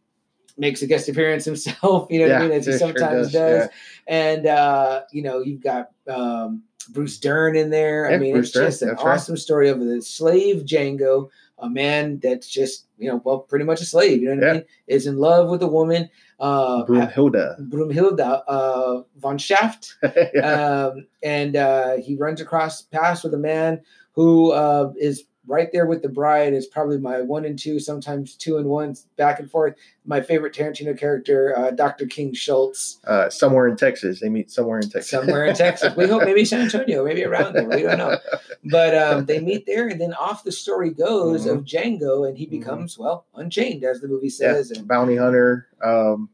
makes 0.58 0.80
a 0.80 0.86
guest 0.86 1.06
appearance 1.10 1.44
himself, 1.44 2.06
you 2.10 2.20
know 2.20 2.28
what 2.32 2.36
I 2.36 2.42
mean, 2.42 2.52
as 2.52 2.64
he 2.64 2.72
it 2.72 2.78
sure 2.78 2.88
sometimes 2.88 3.30
does, 3.30 3.32
does. 3.32 3.68
yeah. 3.68 3.68
And 4.08 4.46
uh, 4.46 5.02
you 5.12 5.22
know, 5.22 5.40
you've 5.40 5.62
got 5.62 5.90
um, 6.08 6.62
Bruce 6.88 7.18
Dern 7.18 7.56
in 7.56 7.70
there. 7.70 8.10
I 8.10 8.18
mean, 8.18 8.32
Bruce 8.32 8.48
it's 8.48 8.54
Dern, 8.54 8.66
just 8.66 8.82
an 8.82 8.88
that's 8.88 9.04
right. 9.04 9.14
awesome 9.14 9.36
story 9.36 9.68
of 9.68 9.80
the 9.80 10.02
slave 10.02 10.64
Django, 10.64 11.30
a 11.58 11.68
man 11.68 12.18
that's 12.20 12.48
just 12.48 12.86
you 12.98 13.08
know, 13.08 13.20
well, 13.24 13.40
pretty 13.40 13.64
much 13.64 13.80
a 13.80 13.84
slave. 13.84 14.22
You 14.22 14.34
know 14.34 14.40
what 14.40 14.50
I 14.50 14.52
mean? 14.54 14.64
Is 14.86 15.06
in 15.06 15.18
love 15.18 15.48
with 15.48 15.62
a 15.62 15.68
woman. 15.68 16.08
Uh, 16.38 16.84
Broomhilda. 16.84 17.68
Broomhilda 17.70 18.42
uh, 18.46 19.02
von 19.16 19.38
Shaft 19.38 19.94
yeah. 20.34 20.90
um, 20.92 21.06
and 21.22 21.56
uh, 21.56 21.96
he 21.96 22.14
runs 22.14 22.42
across 22.42 22.82
paths 22.82 23.22
with 23.22 23.32
a 23.32 23.38
man 23.38 23.80
who 24.12 24.52
uh, 24.52 24.92
is 24.98 25.24
right 25.46 25.70
there 25.72 25.86
with 25.86 26.02
the 26.02 26.08
bride 26.08 26.52
is 26.54 26.66
probably 26.66 26.98
my 26.98 27.20
one 27.22 27.44
and 27.44 27.58
two, 27.58 27.78
sometimes 27.78 28.34
two 28.34 28.56
and 28.58 28.66
one, 28.66 28.94
back 29.16 29.38
and 29.40 29.50
forth. 29.50 29.74
My 30.04 30.20
favorite 30.20 30.54
Tarantino 30.54 30.96
character, 30.98 31.56
uh, 31.56 31.70
Dr. 31.72 32.06
King 32.06 32.32
Schultz, 32.32 32.98
Uh, 33.04 33.28
somewhere 33.28 33.66
in 33.66 33.76
Texas, 33.76 34.20
they 34.20 34.28
meet 34.28 34.50
somewhere 34.50 34.78
in 34.78 34.88
Texas. 34.88 35.08
somewhere 35.10 35.46
in 35.46 35.54
Texas. 35.54 35.94
We 35.96 36.06
hope 36.06 36.24
maybe 36.24 36.44
San 36.44 36.60
Antonio, 36.62 37.04
maybe 37.04 37.24
around 37.24 37.54
there. 37.54 37.68
We 37.68 37.82
don't 37.82 37.98
know. 37.98 38.16
But 38.68 38.96
um, 38.98 39.26
they 39.26 39.38
meet 39.40 39.64
there, 39.66 39.86
and 39.86 40.00
then 40.00 40.12
off 40.14 40.42
the 40.42 40.50
story 40.50 40.90
goes 40.90 41.46
of 41.46 41.58
Django, 41.64 42.28
and 42.28 42.36
he 42.36 42.46
Mhm. 42.46 42.50
becomes 42.50 42.98
well 42.98 43.26
unchained, 43.36 43.84
as 43.84 44.00
the 44.00 44.08
movie 44.08 44.26
Yeah, 44.26 44.54
says, 44.54 44.72
and 44.72 44.88
bounty 44.88 45.14
hunter, 45.16 45.68
um, 45.84 46.28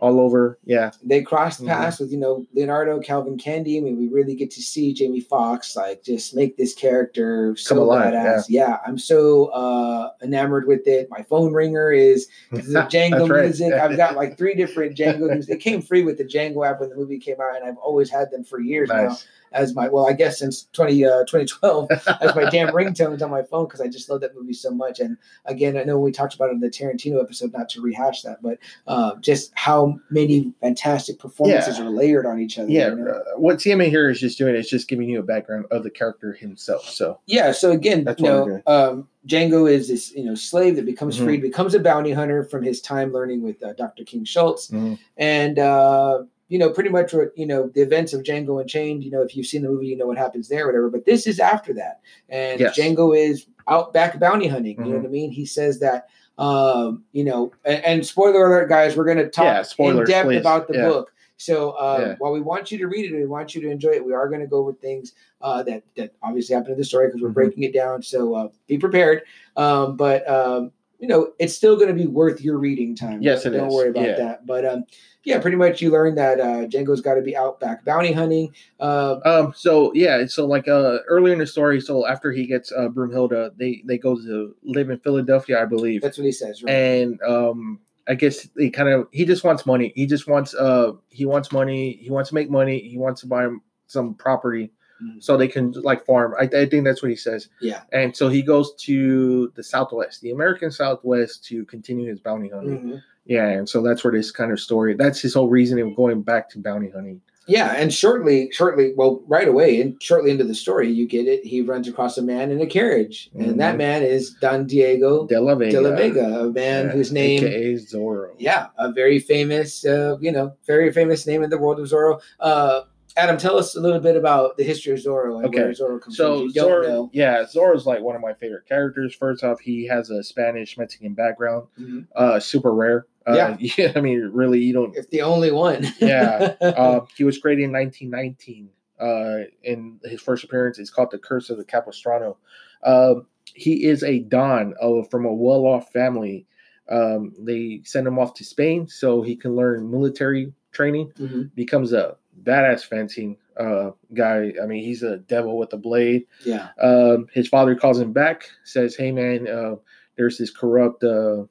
all 0.00 0.18
over. 0.20 0.58
Yeah, 0.64 0.90
they 1.02 1.22
crossed 1.22 1.62
Mhm. 1.62 1.68
paths 1.68 2.00
with 2.00 2.10
you 2.10 2.18
know 2.18 2.44
Leonardo, 2.52 2.98
Calvin 3.00 3.38
Candy. 3.38 3.78
I 3.78 3.80
mean, 3.80 3.96
we 3.98 4.08
really 4.08 4.34
get 4.34 4.50
to 4.52 4.60
see 4.62 4.92
Jamie 4.92 5.20
Foxx 5.20 5.76
like 5.76 6.02
just 6.02 6.34
make 6.34 6.56
this 6.56 6.74
character 6.74 7.54
so 7.56 7.76
Come 7.76 7.82
alive, 7.84 8.12
badass. 8.12 8.46
Yeah. 8.48 8.78
I'm 8.86 8.98
so 8.98 9.46
uh, 9.46 10.10
enamored 10.22 10.66
with 10.66 10.86
it. 10.86 11.08
My 11.10 11.22
phone 11.22 11.52
ringer 11.52 11.92
is 11.92 12.26
the 12.50 12.60
Django 12.90 13.28
right. 13.30 13.44
music. 13.44 13.72
I've 13.72 13.96
got 13.96 14.16
like 14.16 14.36
three 14.36 14.54
different 14.54 14.96
Django 14.98 15.30
music. 15.32 15.54
It 15.56 15.60
came 15.60 15.80
free 15.80 16.02
with 16.02 16.18
the 16.18 16.24
Django 16.24 16.68
app 16.68 16.80
when 16.80 16.90
the 16.90 16.96
movie 16.96 17.18
came 17.18 17.40
out, 17.40 17.56
and 17.56 17.64
I've 17.64 17.78
always 17.78 18.10
had 18.10 18.30
them 18.30 18.42
for 18.44 18.60
years 18.60 18.88
now 18.88 19.04
nice. 19.08 19.26
As 19.54 19.74
my 19.74 19.88
well, 19.88 20.06
I 20.06 20.12
guess 20.12 20.38
since 20.40 20.68
20, 20.72 21.04
uh, 21.04 21.24
2012 21.26 21.88
as 22.20 22.34
my 22.34 22.50
damn 22.50 22.68
ringtones 22.74 23.22
on 23.22 23.30
my 23.30 23.42
phone 23.42 23.64
because 23.66 23.80
I 23.80 23.88
just 23.88 24.10
love 24.10 24.20
that 24.20 24.34
movie 24.34 24.52
so 24.52 24.70
much. 24.70 25.00
And 25.00 25.16
again, 25.46 25.76
I 25.76 25.84
know 25.84 25.98
we 25.98 26.12
talked 26.12 26.34
about 26.34 26.50
it 26.50 26.52
in 26.52 26.60
the 26.60 26.68
Tarantino 26.68 27.22
episode, 27.22 27.52
not 27.52 27.68
to 27.70 27.80
rehash 27.80 28.22
that, 28.22 28.42
but 28.42 28.58
uh, 28.86 29.14
just 29.20 29.52
how 29.54 29.98
many 30.10 30.52
fantastic 30.60 31.18
performances 31.18 31.78
Yeah. 31.78 31.84
are 31.86 31.90
layered 31.90 32.26
on 32.26 32.40
each 32.40 32.58
other. 32.58 32.68
Yeah, 32.70 32.90
you 32.90 32.96
know? 32.96 33.10
uh, 33.12 33.38
what 33.38 33.56
TMA 33.58 33.88
here 33.88 34.10
is 34.10 34.20
just 34.20 34.36
doing 34.36 34.54
is 34.56 34.68
just 34.68 34.88
giving 34.88 35.08
you 35.08 35.20
a 35.20 35.22
background 35.22 35.66
of 35.70 35.82
the 35.84 35.90
character 35.90 36.32
himself. 36.32 36.88
So 36.88 37.20
Yeah. 37.26 37.52
So 37.52 37.70
again, 37.70 38.04
That's 38.04 38.20
you 38.20 38.28
what 38.30 38.48
know, 38.48 38.62
um, 38.66 39.08
Django 39.26 39.70
is 39.70 39.88
this 39.88 40.12
you 40.14 40.24
know 40.24 40.34
slave 40.34 40.76
that 40.76 40.84
becomes 40.84 41.18
Mhm. 41.18 41.24
freed, 41.24 41.40
becomes 41.42 41.74
a 41.74 41.80
bounty 41.80 42.12
hunter 42.12 42.44
from 42.44 42.62
his 42.62 42.82
time 42.82 43.10
learning 43.12 43.42
with 43.42 43.62
uh, 43.62 43.72
Dr. 43.72 44.04
King 44.04 44.24
Schultz, 44.24 44.68
Mhm. 44.68 44.98
and 45.16 45.58
uh, 45.58 46.24
you 46.48 46.58
know 46.58 46.70
pretty 46.70 46.90
much 46.90 47.12
what 47.12 47.36
you 47.36 47.46
know 47.46 47.68
the 47.74 47.80
events 47.80 48.12
of 48.12 48.22
Django 48.22 48.60
Unchained. 48.60 49.02
You 49.04 49.10
know, 49.10 49.22
if 49.22 49.36
you've 49.36 49.46
seen 49.46 49.62
the 49.62 49.68
movie, 49.68 49.86
you 49.86 49.96
know 49.96 50.06
what 50.06 50.18
happens 50.18 50.48
there, 50.48 50.66
whatever. 50.66 50.90
But 50.90 51.04
this 51.04 51.26
is 51.26 51.40
after 51.40 51.72
that, 51.74 52.00
and 52.28 52.60
Yes. 52.60 52.76
Django 52.78 53.16
is 53.16 53.46
out 53.68 53.92
back 53.92 54.18
bounty 54.20 54.46
hunting. 54.48 54.76
You 54.84 54.92
know 54.92 54.98
what 54.98 55.06
I 55.06 55.10
mean? 55.10 55.30
He 55.30 55.46
says 55.46 55.80
that. 55.80 56.08
Um, 56.36 57.04
you 57.12 57.22
know, 57.22 57.52
and, 57.64 57.84
and 57.84 58.04
spoiler 58.06 58.46
alert, 58.48 58.68
guys, 58.68 58.96
we're 58.96 59.04
going 59.04 59.18
to 59.18 59.28
talk 59.30 59.44
Yeah, 59.78 59.86
in 59.86 60.04
depth 60.04 60.26
please. 60.26 60.40
about 60.40 60.66
the 60.66 60.74
Yeah. 60.74 60.88
book. 60.88 61.12
So 61.36 61.70
uh, 61.70 61.98
Yeah. 62.00 62.14
while 62.18 62.32
we 62.32 62.40
want 62.40 62.72
you 62.72 62.78
to 62.78 62.88
read 62.88 63.08
it 63.08 63.14
we 63.14 63.24
want 63.24 63.54
you 63.54 63.60
to 63.62 63.70
enjoy 63.70 63.90
it, 63.90 64.04
we 64.04 64.12
are 64.12 64.28
going 64.28 64.40
to 64.40 64.48
go 64.48 64.56
over 64.56 64.72
things 64.72 65.12
uh, 65.42 65.62
that 65.62 65.84
that 65.96 66.10
obviously 66.24 66.56
happened 66.56 66.72
in 66.72 66.78
the 66.78 66.84
story 66.84 67.06
because 67.06 67.22
we're 67.22 67.28
Mhm. 67.28 67.34
breaking 67.34 67.62
it 67.62 67.72
down. 67.72 68.02
So 68.02 68.34
uh, 68.34 68.48
be 68.66 68.78
prepared. 68.78 69.22
Um, 69.56 69.96
but 69.96 70.28
um, 70.28 70.72
you 70.98 71.08
know, 71.08 71.32
it's 71.38 71.54
still 71.54 71.76
going 71.76 71.88
to 71.88 71.94
be 71.94 72.06
worth 72.06 72.40
your 72.40 72.56
reading 72.58 72.94
time. 72.96 73.20
Yes, 73.20 73.44
it 73.44 73.50
don't 73.50 73.68
is. 73.68 73.74
worry 73.74 73.90
about 73.90 74.04
Yeah. 74.04 74.16
that. 74.16 74.46
But 74.46 74.64
um, 74.64 74.84
yeah, 75.24 75.38
pretty 75.40 75.56
much 75.56 75.82
you 75.82 75.90
learn 75.90 76.14
that 76.14 76.40
uh, 76.40 76.66
Django's 76.66 77.00
got 77.00 77.14
to 77.14 77.22
be 77.22 77.36
out 77.36 77.60
back 77.60 77.84
bounty 77.84 78.12
hunting. 78.12 78.54
Uh, 78.80 79.16
Um. 79.24 79.52
So 79.56 79.92
yeah. 79.94 80.24
So 80.26 80.46
like 80.46 80.68
uh 80.68 80.98
earlier 81.08 81.32
in 81.32 81.38
the 81.40 81.46
story, 81.46 81.80
so 81.80 82.06
after 82.06 82.32
he 82.32 82.46
gets 82.46 82.72
uh 82.72 82.88
Broomhilda, 82.88 83.56
they 83.56 83.82
they 83.86 83.98
go 83.98 84.16
to 84.16 84.54
live 84.62 84.90
in 84.90 84.98
Philadelphia, 85.00 85.60
I 85.62 85.66
believe, 85.66 86.02
that's 86.02 86.18
what 86.18 86.24
he 86.26 86.32
says. 86.32 86.62
Right? 86.62 86.72
and 86.72 87.22
um 87.22 87.80
I 88.06 88.14
guess 88.14 88.46
he 88.56 88.70
kind 88.70 88.88
of 88.90 89.08
he 89.12 89.24
just 89.24 89.44
wants 89.44 89.64
money. 89.64 89.92
He 89.96 90.06
just 90.06 90.26
wants 90.28 90.54
uh 90.54 90.92
he 91.10 91.24
wants 91.24 91.50
money. 91.52 91.92
He 92.00 92.10
wants 92.10 92.28
to 92.28 92.34
make 92.34 92.50
money. 92.50 92.78
He 92.80 92.98
wants 92.98 93.22
to 93.22 93.26
buy 93.26 93.48
some 93.86 94.14
property 94.14 94.70
Mhm. 95.02 95.22
so 95.22 95.36
they 95.36 95.48
can 95.48 95.72
like 95.82 96.04
farm. 96.06 96.34
I, 96.38 96.44
I 96.44 96.66
think 96.66 96.84
that's 96.84 97.02
what 97.02 97.10
he 97.10 97.16
says. 97.16 97.48
Yeah. 97.60 97.80
And 97.92 98.16
so 98.16 98.28
he 98.28 98.42
goes 98.42 98.74
to 98.86 99.50
the 99.56 99.62
Southwest, 99.62 100.20
the 100.20 100.30
American 100.30 100.70
Southwest, 100.70 101.44
to 101.46 101.64
continue 101.64 102.08
his 102.08 102.20
bounty 102.20 102.48
hunting. 102.48 102.78
Mhm. 102.78 103.02
Yeah, 103.26 103.48
and 103.48 103.68
so 103.68 103.82
that's 103.82 104.04
where 104.04 104.12
this 104.12 104.30
kind 104.30 104.52
of 104.52 104.60
story. 104.60 104.94
That's 104.94 105.20
his 105.20 105.34
whole 105.34 105.48
reasoning 105.48 105.88
of 105.90 105.96
going 105.96 106.22
back 106.22 106.48
to 106.50 106.58
bounty 106.58 106.90
hunting. 106.90 107.20
Yeah, 107.46 107.74
and 107.76 107.92
shortly, 107.92 108.48
shortly, 108.52 108.94
well, 108.96 109.22
right 109.26 109.46
away, 109.48 109.78
and 109.80 110.02
shortly 110.02 110.30
into 110.30 110.44
the 110.44 110.54
story, 110.54 110.90
you 110.90 111.06
get 111.06 111.26
it. 111.26 111.44
He 111.44 111.60
runs 111.60 111.86
across 111.88 112.16
a 112.16 112.22
man 112.22 112.50
in 112.50 112.60
a 112.62 112.66
carriage, 112.66 113.30
and 113.38 113.60
that 113.60 113.74
Mhm. 113.74 113.78
man 113.78 114.02
is 114.02 114.30
Don 114.40 114.66
Diego 114.66 115.26
De 115.26 115.38
La 115.38 115.54
Vega, 115.54 115.72
de 115.72 115.80
la 115.90 115.94
Vega, 115.96 116.40
a 116.40 116.50
man 116.50 116.86
Yeah, 116.86 116.92
whose 116.92 117.12
name, 117.12 117.44
is 117.44 117.92
Zorro. 117.92 118.30
yeah, 118.38 118.68
a 118.78 118.92
very 118.92 119.18
famous, 119.18 119.84
uh, 119.84 120.16
you 120.22 120.32
know, 120.32 120.54
very 120.66 120.90
famous 120.90 121.26
name 121.26 121.42
in 121.42 121.50
the 121.50 121.58
world 121.58 121.78
of 121.80 121.86
Zorro. 121.86 122.18
Uh, 122.40 122.82
Adam, 123.16 123.36
tell 123.36 123.56
us 123.56 123.76
a 123.76 123.80
little 123.80 124.00
bit 124.00 124.16
about 124.16 124.56
the 124.56 124.64
history 124.64 124.92
of 124.92 124.98
Zorro 124.98 125.36
and 125.36 125.46
Okay, 125.46 125.62
where 125.62 125.70
Zorro 125.72 126.00
comes 126.00 126.16
So 126.16 126.38
from. 126.38 126.48
if 126.48 126.54
You 126.56 126.60
don't 126.62 126.84
Zorro, 126.84 127.10
yeah, 127.12 127.42
Zorro's 127.44 127.86
like 127.86 128.00
one 128.00 128.16
of 128.16 128.22
my 128.22 128.34
favorite 128.34 128.66
characters. 128.66 129.14
First 129.14 129.44
off, 129.44 129.60
he 129.60 129.86
has 129.86 130.10
a 130.10 130.22
Spanish 130.24 130.76
Mexican 130.76 131.14
background, 131.14 131.68
Mhm. 131.80 132.06
uh, 132.16 132.40
super 132.40 132.74
rare. 132.74 133.06
Uh, 133.26 133.56
yeah, 133.60 133.92
I 133.94 134.00
mean, 134.00 134.30
really, 134.32 134.60
you 134.60 134.72
don't. 134.72 134.96
If 134.96 135.10
the 135.10 135.22
only 135.22 135.52
one. 135.52 135.86
Yeah, 136.00 136.54
uh, 136.60 137.00
he 137.16 137.22
was 137.24 137.38
created 137.38 137.64
in 137.64 137.72
1919. 137.72 138.68
Uh, 138.98 139.44
in 139.62 139.98
his 140.04 140.20
first 140.20 140.44
appearance, 140.44 140.78
it's 140.78 140.90
called 140.90 141.10
the 141.10 141.18
Curse 141.18 141.50
of 141.50 141.56
the 141.58 141.64
Capistrano. 141.64 142.36
Um, 142.84 143.26
he 143.44 143.84
is 143.84 144.02
a 144.02 144.20
don 144.20 144.74
of 144.80 145.08
from 145.10 145.24
a 145.24 145.32
well-off 145.32 145.92
family. 145.92 146.46
Um, 146.90 147.32
they 147.38 147.80
send 147.84 148.06
him 148.06 148.18
off 148.18 148.34
to 148.34 148.44
Spain 148.44 148.86
so 148.88 149.22
he 149.22 149.36
can 149.36 149.54
learn 149.56 149.90
military 149.90 150.52
training. 150.72 151.12
Mhm. 151.18 151.54
Becomes 151.54 151.92
a 151.92 152.16
badass 152.44 152.84
fencing 152.84 153.36
uh, 153.58 153.90
guy. 154.12 154.52
I 154.62 154.66
mean, 154.66 154.84
he's 154.84 155.02
a 155.02 155.18
devil 155.18 155.58
with 155.58 155.72
a 155.72 155.76
blade. 155.76 156.26
Yeah. 156.44 156.68
Um, 156.80 157.26
his 157.32 157.48
father 157.48 157.74
calls 157.74 157.98
him 158.00 158.12
back, 158.12 158.48
says, 158.64 158.94
"Hey, 158.96 159.12
man, 159.12 159.48
uh, 159.48 159.76
there's 160.16 160.38
this 160.38 160.50
corrupt, 160.50 161.02
uh, 161.04 161.44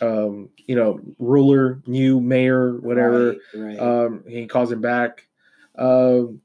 um, 0.00 0.48
you 0.66 0.76
know, 0.76 1.00
ruler, 1.18 1.82
new 1.86 2.20
mayor, 2.20 2.76
whatever." 2.78 3.36
Right. 3.54 3.78
right. 3.78 3.78
Um, 3.78 4.24
he 4.26 4.46
calls 4.46 4.70
him 4.70 4.80
back. 4.80 5.26
Um, 5.76 6.40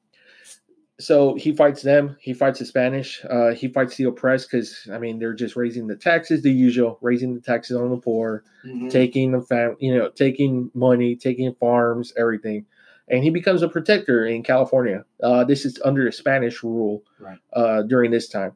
so 0.97 1.35
he 1.35 1.53
fights 1.53 1.81
them. 1.81 2.15
He 2.21 2.33
fights 2.33 2.59
the 2.59 2.65
Spanish. 2.65 3.21
Uh, 3.29 3.51
he 3.53 3.67
fights 3.67 3.97
the 3.97 4.05
oppressed 4.05 4.49
because 4.49 4.87
I 4.91 4.97
mean 4.97 5.19
they're 5.19 5.33
just 5.33 5.57
raising 5.57 5.87
the 5.87 5.95
taxes, 5.97 6.41
the 6.41 6.51
usual, 6.51 6.97
raising 7.01 7.33
the 7.33 7.41
taxes 7.41 7.75
on 7.75 7.89
the 7.89 7.97
poor, 7.97 8.43
Mhm. 8.65 8.89
taking 8.89 9.31
the 9.33 9.41
fam, 9.41 9.75
you 9.79 9.93
know, 9.93 10.09
taking 10.09 10.71
money, 10.73 11.15
taking 11.17 11.53
farms, 11.55 12.13
everything. 12.17 12.65
And 13.07 13.23
he 13.23 13.29
becomes 13.29 13.61
a 13.61 13.69
protector 13.69 14.25
in 14.25 14.41
California. 14.43 15.05
Uh, 15.21 15.43
this 15.43 15.63
is 15.65 15.79
under 15.85 16.11
Spanish 16.11 16.63
rule 16.63 17.03
Right. 17.19 17.37
uh, 17.53 17.83
during 17.83 18.09
this 18.11 18.27
time. 18.27 18.53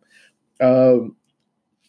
Um, 0.60 1.16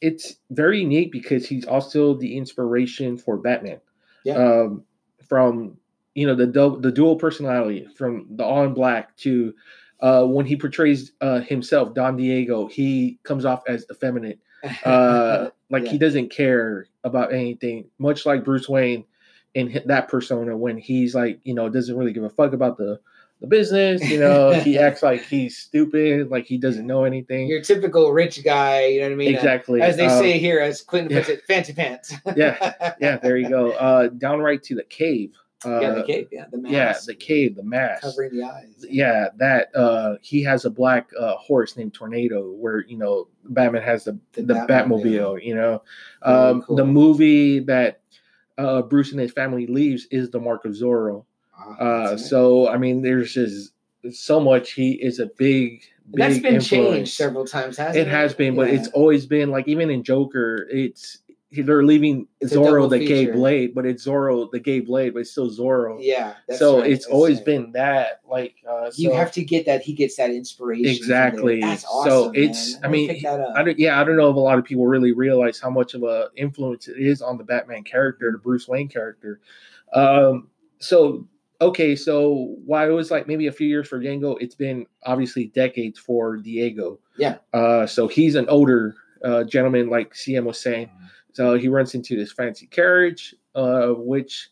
it's 0.00 0.36
very 0.50 0.84
neat 0.84 1.10
because 1.12 1.46
he's 1.46 1.64
also 1.66 2.14
the 2.14 2.36
inspiration 2.36 3.16
for 3.16 3.36
Batman. 3.36 3.80
Yeah. 4.24 4.34
Um, 4.36 4.84
from 5.28 5.76
you 6.14 6.26
know 6.26 6.34
the 6.34 6.46
du- 6.46 6.80
the 6.80 6.90
dual 6.90 7.16
personality 7.16 7.86
from 7.96 8.26
the 8.36 8.44
all 8.44 8.64
in 8.64 8.74
black 8.74 9.16
to 9.18 9.54
uh, 10.00 10.24
when 10.24 10.44
he 10.46 10.56
portrays 10.56 11.12
uh, 11.20 11.40
himself, 11.40 11.94
Don 11.94 12.16
Diego, 12.16 12.66
he 12.66 13.18
comes 13.22 13.44
off 13.44 13.62
as 13.68 13.86
effeminate 13.90 14.40
uh, 14.84 15.50
like 15.70 15.86
he 15.86 15.98
doesn't 15.98 16.30
care 16.30 16.86
about 17.04 17.32
anything, 17.32 17.88
much 17.98 18.26
like 18.26 18.44
Bruce 18.44 18.68
Wayne 18.68 19.04
in 19.54 19.82
that 19.86 20.08
persona 20.08 20.56
when 20.56 20.78
he's 20.78 21.14
like, 21.14 21.40
you 21.44 21.54
know, 21.54 21.68
doesn't 21.68 21.96
really 21.96 22.12
give 22.12 22.24
a 22.24 22.30
fuck 22.30 22.52
about 22.52 22.76
the 22.78 23.00
the 23.40 23.46
business. 23.46 24.08
You 24.08 24.20
know, 24.20 24.52
he 24.60 24.78
acts 24.78 25.02
like 25.02 25.22
he's 25.24 25.56
stupid, 25.56 26.30
like 26.30 26.46
he 26.46 26.58
doesn't 26.58 26.86
know 26.86 27.04
anything. 27.04 27.48
Your 27.48 27.62
typical 27.62 28.12
rich 28.12 28.44
guy, 28.44 28.86
you 28.86 29.00
know 29.00 29.06
what 29.06 29.12
I 29.12 29.16
mean? 29.16 29.34
Uh, 29.34 29.38
exactly. 29.38 29.80
As 29.82 29.96
they 29.96 30.06
Um, 30.06 30.18
say 30.22 30.38
here, 30.38 30.60
as 30.60 30.82
Clinton 30.82 31.16
puts 31.16 31.28
it, 31.30 31.42
fancy 31.46 31.72
pants. 31.72 32.12
Yeah, 32.36 32.92
yeah, 33.00 33.16
there 33.16 33.36
you 33.38 33.48
go. 33.48 33.72
Uh, 33.72 34.08
downright 34.08 34.62
to 34.64 34.74
the 34.74 34.84
cave. 34.84 35.32
Uh, 35.64 35.78
yeah, 35.80 35.90
the 35.92 36.02
cave. 36.04 36.28
yeah, 36.32 36.44
the 36.50 36.56
mask. 36.56 36.72
yeah, 36.72 36.94
the 37.06 37.14
cave, 37.14 37.54
the 37.56 37.62
mask. 37.62 38.00
covering 38.02 38.32
the 38.34 38.42
eyes. 38.42 38.82
yeah 38.88 39.28
that 39.36 39.68
uh 39.76 40.16
he 40.22 40.42
has 40.42 40.64
a 40.64 40.70
black 40.70 41.10
uh 41.18 41.34
horse 41.36 41.76
named 41.76 41.92
tornado 41.92 42.50
where 42.52 42.80
you 42.86 42.96
know 42.96 43.28
batman 43.44 43.82
has 43.82 44.04
the 44.04 44.18
The 44.32 44.40
the, 44.42 44.54
Batmobile. 44.54 45.04
batmobile, 45.04 45.44
you 45.44 45.54
know 45.54 45.82
um 46.22 46.62
cool. 46.62 46.76
the 46.76 46.86
movie 46.86 47.58
that 47.60 48.00
uh 48.64 48.82
bruce 48.82 49.10
and 49.12 49.20
his 49.20 49.32
family 49.32 49.66
leaves 49.66 50.06
is 50.10 50.30
the 50.30 50.40
mark 50.48 50.64
of 50.64 50.72
zorro 50.72 51.24
Ah, 51.56 51.84
uh 51.86 52.16
so 52.16 52.68
i 52.68 52.76
mean 52.84 53.02
there's 53.02 53.32
just 53.34 53.72
so 54.12 54.40
much 54.40 54.72
he 54.72 54.92
is 55.08 55.18
a 55.18 55.26
big 55.46 55.82
And 56.12 56.20
that's 56.22 56.34
big 56.34 56.42
been 56.42 56.54
influence. 56.56 56.96
changed 56.96 57.12
several 57.14 57.44
times, 57.46 57.76
hasn't 57.76 57.96
it? 57.98 58.08
it 58.08 58.10
has 58.10 58.34
been 58.34 58.54
but 58.56 58.68
it's 58.70 58.88
always 59.00 59.26
been 59.26 59.48
like 59.56 59.66
even 59.68 59.90
in 59.90 60.02
joker 60.02 60.66
it's 60.70 61.18
they're 61.52 61.82
leaving 61.82 62.28
It's 62.40 62.52
zorro 62.52 62.64
double 62.74 62.88
the 62.90 63.04
gay 63.04 63.26
blade 63.26 63.74
but 63.74 63.84
it's 63.84 64.06
zorro 64.06 64.48
the 64.52 64.60
gay 64.60 64.78
blade 64.80 65.14
but 65.14 65.20
it's 65.20 65.32
still 65.32 65.50
zorro 65.50 65.98
yeah. 66.00 66.34
that's 66.46 66.60
so 66.60 66.80
right, 66.80 66.90
it's 66.92 67.06
that's 67.06 67.12
always 67.12 67.36
right. 67.38 67.46
been 67.46 67.72
that 67.72 68.20
like 68.28 68.54
uh 68.68 68.90
You 68.94 69.12
have 69.12 69.32
to 69.32 69.44
get 69.44 69.66
that. 69.66 69.82
He 69.82 69.92
gets 69.92 70.16
that 70.16 70.30
inspiration. 70.30 70.86
Exactly. 70.86 71.60
That's 71.60 71.82
So 71.82 72.30
it's- 72.34 72.74
man. 72.74 72.80
I 72.82 72.86
I'm 72.86 72.92
mean, 72.92 73.08
pick 73.08 73.22
that 73.22 73.40
up. 73.40 73.54
I 73.56 73.62
don't, 73.64 73.78
yeah, 73.78 74.00
I 74.00 74.04
don't 74.04 74.16
know 74.16 74.30
if 74.30 74.36
a 74.36 74.40
lot 74.40 74.58
of 74.58 74.64
people 74.64 74.86
really 74.86 75.12
realize 75.12 75.58
how 75.58 75.70
much 75.70 75.94
of 75.94 76.04
a 76.04 76.28
influence 76.36 76.86
it 76.86 76.98
is 76.98 77.20
on 77.20 77.36
the 77.36 77.44
Batman 77.44 77.82
character, 77.82 78.30
the 78.30 78.38
Bruce 78.38 78.68
Wayne 78.68 78.88
character. 78.88 79.40
Um, 79.92 80.48
so 80.78 81.26
okay, 81.60 81.96
so 81.96 82.54
while 82.64 82.88
it 82.88 82.92
was 82.92 83.10
like 83.10 83.26
maybe 83.26 83.48
a 83.48 83.52
few 83.52 83.66
years 83.66 83.88
for 83.88 83.98
Django, 84.00 84.36
it's 84.40 84.54
been 84.54 84.86
obviously 85.04 85.46
decades 85.46 85.98
for 85.98 86.36
Diego. 86.36 87.00
Yeah. 87.18 87.38
Uh, 87.52 87.86
so 87.86 88.08
he's 88.08 88.34
an 88.36 88.48
older 88.48 88.94
uh, 89.24 89.44
gentleman, 89.44 89.90
like 89.90 90.14
CM 90.14 90.44
was 90.44 90.58
saying. 90.60 90.88
So 91.32 91.58
he 91.58 91.68
runs 91.68 91.94
into 91.94 92.16
this 92.16 92.32
fancy 92.32 92.66
carriage, 92.66 93.34
uh, 93.54 93.88
which 93.88 94.48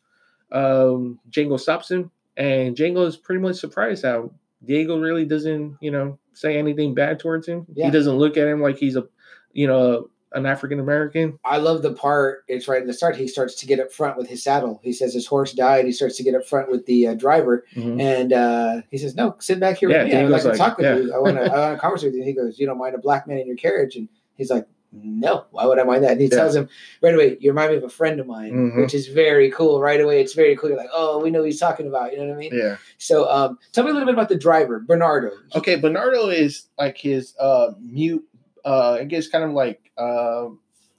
um, 0.53 1.19
Django 1.31 1.59
stops 1.59 1.91
him, 1.91 2.11
and 2.37 2.77
Django 2.77 3.07
is 3.07 3.17
pretty 3.17 3.41
much 3.41 3.57
surprised 3.57 4.05
how 4.05 4.31
Diego 4.65 4.99
really 4.99 5.25
doesn't, 5.25 5.77
you 5.81 5.91
know, 5.91 6.19
say 6.33 6.59
anything 6.59 6.95
bad 6.95 7.19
towards 7.19 7.47
him. 7.47 7.67
Yeah. 7.75 7.87
He 7.87 7.91
doesn't 7.91 8.17
look 8.17 8.37
at 8.37 8.47
him 8.47 8.61
like 8.63 8.79
he's 8.79 8.97
a, 8.97 9.07
you 9.53 9.67
know, 9.67 10.11
an 10.33 10.47
African 10.47 10.79
American. 10.79 11.39
I 11.45 11.57
love 11.57 11.83
the 11.83 11.93
part. 11.93 12.45
It's 12.49 12.69
right 12.69 12.81
in 12.81 12.87
the 12.87 12.93
start. 12.93 13.17
He 13.17 13.29
starts 13.29 13.55
to 13.57 13.67
get 13.67 13.81
up 13.81 13.93
front 13.93 14.17
with 14.17 14.29
his 14.29 14.43
saddle. 14.43 14.81
He 14.83 14.93
says 14.93 15.15
his 15.15 15.27
horse 15.27 15.53
died. 15.53 15.87
He 15.87 15.93
starts 15.93 16.17
to 16.19 16.23
get 16.23 16.35
up 16.35 16.47
front 16.47 16.71
with 16.71 16.87
the 16.87 17.09
uh, 17.09 17.15
driver, 17.15 17.65
and 17.99 18.33
uh, 18.33 18.83
he 18.91 18.99
says, 18.99 19.15
"No, 19.15 19.37
sit 19.39 19.59
back 19.59 19.79
here 19.79 19.91
Yeah, 19.91 20.05
with 20.05 20.13
me. 20.13 20.19
I'd 20.19 20.27
Diego's 20.27 20.45
like 20.45 20.53
to 20.53 20.59
talk 20.59 20.77
with 20.77 20.87
yeah. 20.87 20.97
you. 20.97 21.15
I 21.15 21.19
want 21.19 21.37
to. 21.37 21.45
I 21.45 21.59
want 21.59 21.77
to 21.77 21.81
converse 21.81 22.03
with 22.03 22.15
you." 22.15 22.23
He 22.23 22.35
goes, 22.35 22.59
"You 22.59 22.67
don't 22.67 22.79
mind 22.79 22.95
a 22.95 22.99
black 22.99 23.27
man 23.27 23.39
in 23.39 23.47
your 23.47 23.57
carriage?" 23.57 23.97
And 23.97 24.09
he's 24.37 24.51
like, 24.51 24.67
"No, 24.93 25.45
why 25.51 25.67
would 25.67 25.79
I 25.79 25.85
mind 25.85 26.05
that?" 26.05 26.13
And 26.13 26.21
he 26.21 26.27
Yeah. 26.29 26.37
tells 26.37 26.57
him 26.57 26.69
right 27.03 27.15
away, 27.15 27.37
"You 27.41 27.51
remind 27.51 27.71
me 27.73 27.77
of 27.79 27.85
a 27.85 27.89
friend 27.89 28.19
of 28.21 28.27
mine," 28.27 28.53
Mhm. 28.53 28.81
which 28.83 28.95
is 28.95 29.07
very 29.09 29.51
cool. 29.51 29.81
Right 29.81 30.01
away, 30.01 30.21
it's 30.21 30.35
very 30.35 30.57
cool. 30.57 30.71
You're 30.71 30.79
like, 30.79 30.91
"Oh, 30.95 31.21
we 31.21 31.31
know 31.31 31.41
who 31.41 31.45
he's 31.47 31.61
talking 31.61 31.87
about." 31.87 32.13
You 32.13 32.19
know 32.19 32.27
what 32.29 32.35
I 32.35 32.39
mean? 32.39 32.53
Yeah. 32.55 32.77
So, 32.99 33.29
um, 33.31 33.59
tell 33.73 33.85
me 33.85 33.91
a 33.91 33.93
little 33.93 34.07
bit 34.07 34.15
about 34.15 34.29
the 34.29 34.39
driver, 34.39 34.81
Bernardo. 34.81 35.31
Okay, 35.55 35.77
Bernardo 35.77 36.29
is 36.29 36.65
like 36.79 36.97
his 36.99 37.35
uh 37.39 37.73
mute. 37.81 38.25
Uh, 38.65 38.99
I 39.01 39.05
guess 39.05 39.29
kind 39.29 39.45
of 39.45 39.53
like 39.53 39.91
uh, 39.99 40.47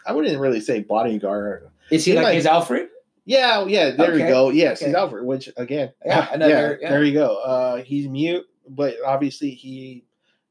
I 0.05 0.13
wouldn't 0.13 0.39
really 0.39 0.61
say 0.61 0.81
bodyguard. 0.81 1.67
Is 1.91 2.05
he 2.05 2.11
he 2.11 2.17
like, 2.17 2.23
like- 2.25 2.35
his 2.35 2.45
Alfred? 2.45 2.89
Yeah, 3.25 3.65
yeah, 3.67 3.91
there 3.91 4.13
you 4.17 4.25
go. 4.25 4.49
Yes, 4.49 4.79
he's. 4.79 4.93
Alfred, 4.95 5.23
which 5.23 5.49
again, 5.55 5.91
Yeah, 6.05 6.27
another- 6.33 6.79
yeah. 6.81 6.89
there 6.89 7.03
you 7.03 7.13
go. 7.13 7.37
Uh, 7.37 7.75
he's 7.83 8.07
mute, 8.07 8.45
but 8.67 8.95
obviously 9.05 9.51
he 9.51 10.03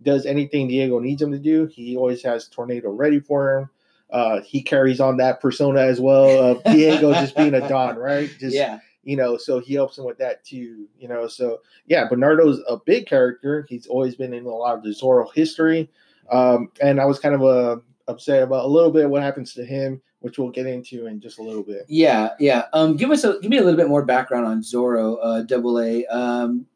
does 0.02 0.26
anything 0.26 0.68
Diego 0.68 0.98
needs 0.98 1.22
him 1.22 1.32
to 1.32 1.38
do. 1.38 1.66
He 1.66 1.96
always 1.96 2.22
has 2.22 2.48
tornado 2.48 2.90
ready 2.90 3.20
for 3.20 3.58
him. 3.58 3.70
Uh, 4.10 4.40
he 4.40 4.62
carries 4.62 5.00
on 5.00 5.18
that 5.18 5.40
persona 5.40 5.80
as 5.80 6.00
well 6.00 6.52
of 6.52 6.64
Diego 6.72 7.12
just 7.14 7.36
being 7.36 7.54
a 7.54 7.68
don, 7.68 7.96
right? 7.96 8.30
Just 8.38 8.56
yeah, 8.56 8.78
you 9.02 9.16
know, 9.16 9.36
so 9.36 9.58
he 9.58 9.74
helps 9.74 9.98
him 9.98 10.04
with 10.04 10.18
that 10.18 10.44
too, 10.44 10.86
you 10.98 11.08
know. 11.08 11.28
So 11.28 11.60
yeah, 11.86 12.08
Bernardo's 12.08 12.60
a 12.68 12.76
big 12.78 13.06
character. 13.06 13.66
He's 13.68 13.86
always 13.86 14.14
been 14.14 14.32
in 14.32 14.46
a 14.46 14.48
lot 14.48 14.76
of 14.76 14.82
the 14.82 14.90
Zorro 14.90 15.28
history, 15.34 15.90
um, 16.30 16.70
and 16.80 17.00
I 17.00 17.04
was 17.04 17.18
kind 17.18 17.34
of 17.34 17.42
uh, 17.42 17.76
upset 18.06 18.42
about 18.42 18.64
a 18.64 18.68
little 18.68 18.90
bit 18.90 19.04
of 19.04 19.10
what 19.10 19.22
happens 19.22 19.52
to 19.54 19.64
him, 19.64 20.00
which 20.20 20.38
we'll 20.38 20.50
get 20.50 20.66
into 20.66 21.06
in 21.06 21.20
just 21.20 21.38
a 21.38 21.42
little 21.42 21.62
bit. 21.62 21.84
Yeah, 21.88 22.30
yeah. 22.38 22.64
Um, 22.72 22.96
give 22.96 23.10
us 23.10 23.24
a 23.24 23.38
give 23.40 23.50
me 23.50 23.58
a 23.58 23.62
little 23.62 23.76
bit 23.76 23.88
more 23.88 24.04
background 24.04 24.46
on 24.46 24.62
Zorro 24.62 25.18
uh, 25.22 25.42
Double 25.42 25.78
A. 25.80 26.06
Um, 26.06 26.66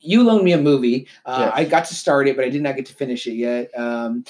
you 0.00 0.22
loaned 0.22 0.44
me 0.44 0.52
a 0.52 0.58
movie. 0.58 1.06
Uh, 1.24 1.46
Yes. 1.46 1.52
I 1.54 1.64
got 1.64 1.84
to 1.86 1.94
start 1.94 2.28
it, 2.28 2.36
but 2.36 2.44
I 2.44 2.48
did 2.48 2.62
not 2.62 2.76
get 2.76 2.86
to 2.86 2.94
finish 2.94 3.26
it 3.26 3.34
yet. 3.34 3.70
Um, 3.78 4.24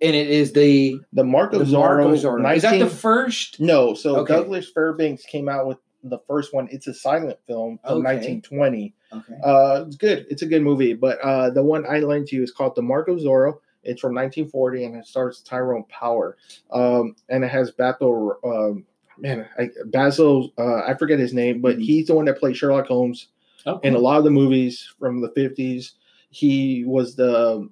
and 0.00 0.14
it 0.14 0.28
is 0.28 0.52
the 0.52 1.00
The 1.12 1.24
Mark 1.24 1.52
the 1.52 1.58
Zorro, 1.58 2.12
Zorro. 2.14 2.56
Is 2.56 2.62
that 2.62 2.78
the 2.78 2.88
first? 2.88 3.60
No, 3.60 3.94
so 3.94 4.16
Okay. 4.18 4.34
Douglas 4.34 4.70
Fairbanks 4.70 5.24
came 5.24 5.48
out 5.48 5.66
with 5.66 5.78
the 6.04 6.18
first 6.28 6.54
one. 6.54 6.68
It's 6.70 6.86
a 6.86 6.94
silent 6.94 7.36
film 7.46 7.78
from 7.84 7.98
Okay. 7.98 8.14
1920. 8.42 8.94
Okay. 9.12 9.34
Uh, 9.42 9.84
it's 9.86 9.96
good. 9.96 10.26
It's 10.30 10.42
a 10.42 10.46
good 10.46 10.62
movie. 10.62 10.94
But 10.94 11.18
uh, 11.20 11.50
the 11.50 11.62
one 11.62 11.84
I 11.88 11.98
lent 11.98 12.30
you 12.30 12.42
is 12.42 12.52
called 12.52 12.76
The 12.76 12.82
Mark 12.82 13.08
of 13.08 13.16
Zorro. 13.18 13.58
It's 13.82 14.00
from 14.00 14.14
1940 14.14 14.84
and 14.84 14.96
it 14.96 15.06
stars 15.06 15.40
Tyrone 15.42 15.84
Power. 15.88 16.36
Um, 16.70 17.16
and 17.28 17.42
it 17.42 17.48
has 17.48 17.70
Basil, 17.72 18.36
um, 18.44 18.84
man, 19.18 19.48
I, 19.58 19.70
Basil, 19.86 20.52
uh, 20.58 20.82
I 20.86 20.94
forget 20.94 21.18
his 21.18 21.34
name, 21.34 21.60
but 21.60 21.78
Mhm. 21.78 21.82
he's 21.82 22.06
the 22.06 22.14
one 22.14 22.26
that 22.26 22.38
played 22.38 22.56
Sherlock 22.56 22.86
Holmes 22.86 23.28
Okay. 23.66 23.88
in 23.88 23.94
a 23.94 23.98
lot 23.98 24.18
of 24.18 24.24
the 24.24 24.30
movies 24.30 24.92
from 24.98 25.20
the 25.20 25.30
50s. 25.30 25.92
He 26.30 26.84
was 26.86 27.16
the 27.16 27.68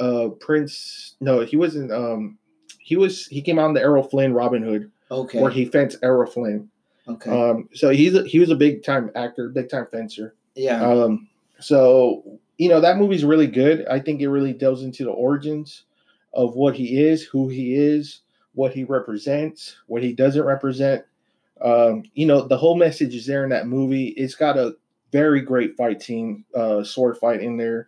uh, 0.00 0.28
Prince. 0.40 1.14
No, 1.20 1.40
he 1.40 1.56
wasn't. 1.56 1.92
Um, 1.92 2.38
he 2.78 2.96
was. 2.96 3.26
He 3.26 3.42
came 3.42 3.58
out 3.58 3.68
in 3.68 3.74
the 3.74 3.80
Errol 3.80 4.02
Flynn 4.02 4.32
Robin 4.32 4.62
Hood, 4.62 4.90
okay. 5.10 5.40
where 5.40 5.50
he 5.50 5.64
fenced 5.64 5.98
Errol 6.02 6.30
Flynn. 6.30 6.68
okay. 7.08 7.30
Um, 7.30 7.68
so 7.74 7.90
he's 7.90 8.14
a, 8.14 8.24
he 8.24 8.38
was 8.38 8.50
a 8.50 8.56
big 8.56 8.82
time 8.82 9.10
actor, 9.14 9.48
big 9.48 9.68
time 9.68 9.86
fencer. 9.90 10.34
yeah. 10.54 10.82
Um, 10.82 11.28
so 11.60 12.40
you 12.58 12.68
know 12.68 12.80
that 12.80 12.98
movie's 12.98 13.24
really 13.24 13.46
good. 13.46 13.86
I 13.86 14.00
think 14.00 14.20
it 14.20 14.28
really 14.28 14.52
delves 14.52 14.82
into 14.82 15.04
the 15.04 15.10
origins 15.10 15.84
of 16.32 16.54
what 16.54 16.74
he 16.74 17.00
is, 17.00 17.22
who 17.22 17.48
he 17.48 17.74
is, 17.74 18.20
what 18.54 18.72
he 18.72 18.84
represents, 18.84 19.76
what 19.86 20.02
he 20.02 20.12
doesn't 20.12 20.44
represent. 20.44 21.04
Um, 21.60 22.02
you 22.14 22.26
know, 22.26 22.46
the 22.46 22.56
whole 22.56 22.76
message 22.76 23.14
is 23.14 23.26
there 23.26 23.44
in 23.44 23.50
that 23.50 23.68
movie. 23.68 24.08
It's 24.08 24.34
got 24.34 24.58
a 24.58 24.74
very 25.14 25.40
great 25.40 25.76
fight 25.76 26.02
scene, 26.02 26.44
uh, 26.56 26.82
sword 26.82 27.16
fight 27.16 27.40
in 27.40 27.56
there. 27.56 27.86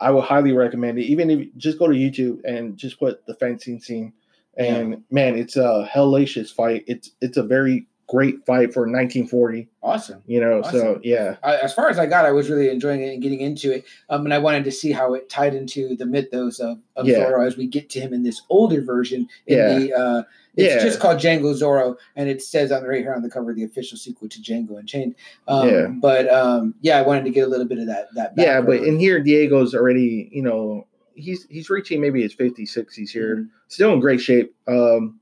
I 0.00 0.10
would 0.10 0.24
highly 0.24 0.50
recommend 0.50 0.98
it. 0.98 1.04
Even 1.04 1.30
if 1.30 1.46
just 1.56 1.78
go 1.78 1.86
to 1.86 1.94
YouTube 1.94 2.40
and 2.44 2.76
just 2.76 2.98
put 2.98 3.24
the 3.26 3.34
fencing 3.34 3.80
scene, 3.80 4.12
and 4.56 5.04
man, 5.08 5.38
it's 5.38 5.56
a 5.56 5.88
hellacious 5.92 6.52
fight. 6.52 6.82
It's 6.88 7.12
it's 7.20 7.36
a 7.36 7.44
very 7.44 7.86
great 8.06 8.44
fight 8.44 8.72
for 8.74 8.82
1940. 8.82 9.68
awesome. 9.82 10.22
You 10.26 10.40
know, 10.40 10.62
so 10.62 11.00
yeah, 11.02 11.36
I, 11.42 11.56
as 11.56 11.72
far 11.72 11.88
as 11.88 11.98
I 11.98 12.06
got, 12.06 12.24
I 12.24 12.32
was 12.32 12.50
really 12.50 12.68
enjoying 12.68 13.00
it 13.02 13.12
and 13.14 13.22
getting 13.22 13.40
into 13.40 13.72
it. 13.72 13.84
Um, 14.10 14.24
and 14.24 14.34
I 14.34 14.38
wanted 14.38 14.64
to 14.64 14.72
see 14.72 14.92
how 14.92 15.14
it 15.14 15.28
tied 15.28 15.54
into 15.54 15.96
the 15.96 16.06
mythos 16.06 16.58
of, 16.60 16.78
of 16.96 17.06
Yeah. 17.06 17.18
Zorro 17.18 17.46
as 17.46 17.56
we 17.56 17.66
get 17.66 17.88
to 17.90 18.00
him 18.00 18.12
in 18.12 18.22
this 18.22 18.42
older 18.50 18.82
version. 18.82 19.28
In 19.46 19.58
Yeah. 19.58 19.78
the 19.78 19.92
uh, 19.94 20.22
it's 20.56 20.74
Yeah. 20.74 20.82
just 20.82 21.00
called 21.00 21.18
Django 21.18 21.52
Zorro, 21.58 21.96
and 22.16 22.28
it 22.28 22.40
says 22.42 22.70
on 22.72 22.84
right 22.84 23.00
here 23.00 23.14
on 23.14 23.22
the 23.22 23.30
cover 23.30 23.52
the 23.54 23.64
official 23.64 23.96
sequel 23.98 24.28
to 24.28 24.38
Django 24.40 24.78
Unchained. 24.78 25.14
Um, 25.48 25.68
Yeah. 25.68 25.86
But 25.88 26.30
um, 26.32 26.74
yeah, 26.82 26.98
I 26.98 27.02
wanted 27.02 27.24
to 27.24 27.30
get 27.30 27.46
a 27.46 27.50
little 27.50 27.66
bit 27.66 27.78
of 27.78 27.86
that. 27.86 28.08
That 28.14 28.32
yeah 28.36 28.60
but 28.60 28.82
in 28.82 28.98
here 28.98 29.22
diego's 29.22 29.74
already 29.74 30.28
you 30.32 30.42
know 30.42 30.86
he's 31.14 31.46
he's 31.48 31.70
reaching 31.70 32.00
maybe 32.00 32.22
his 32.22 32.34
50s 32.34 32.76
60s 32.76 33.08
here 33.10 33.36
Mhm. 33.36 33.48
still 33.68 33.92
in 33.92 34.00
great 34.00 34.20
shape 34.20 34.52
um 34.66 35.20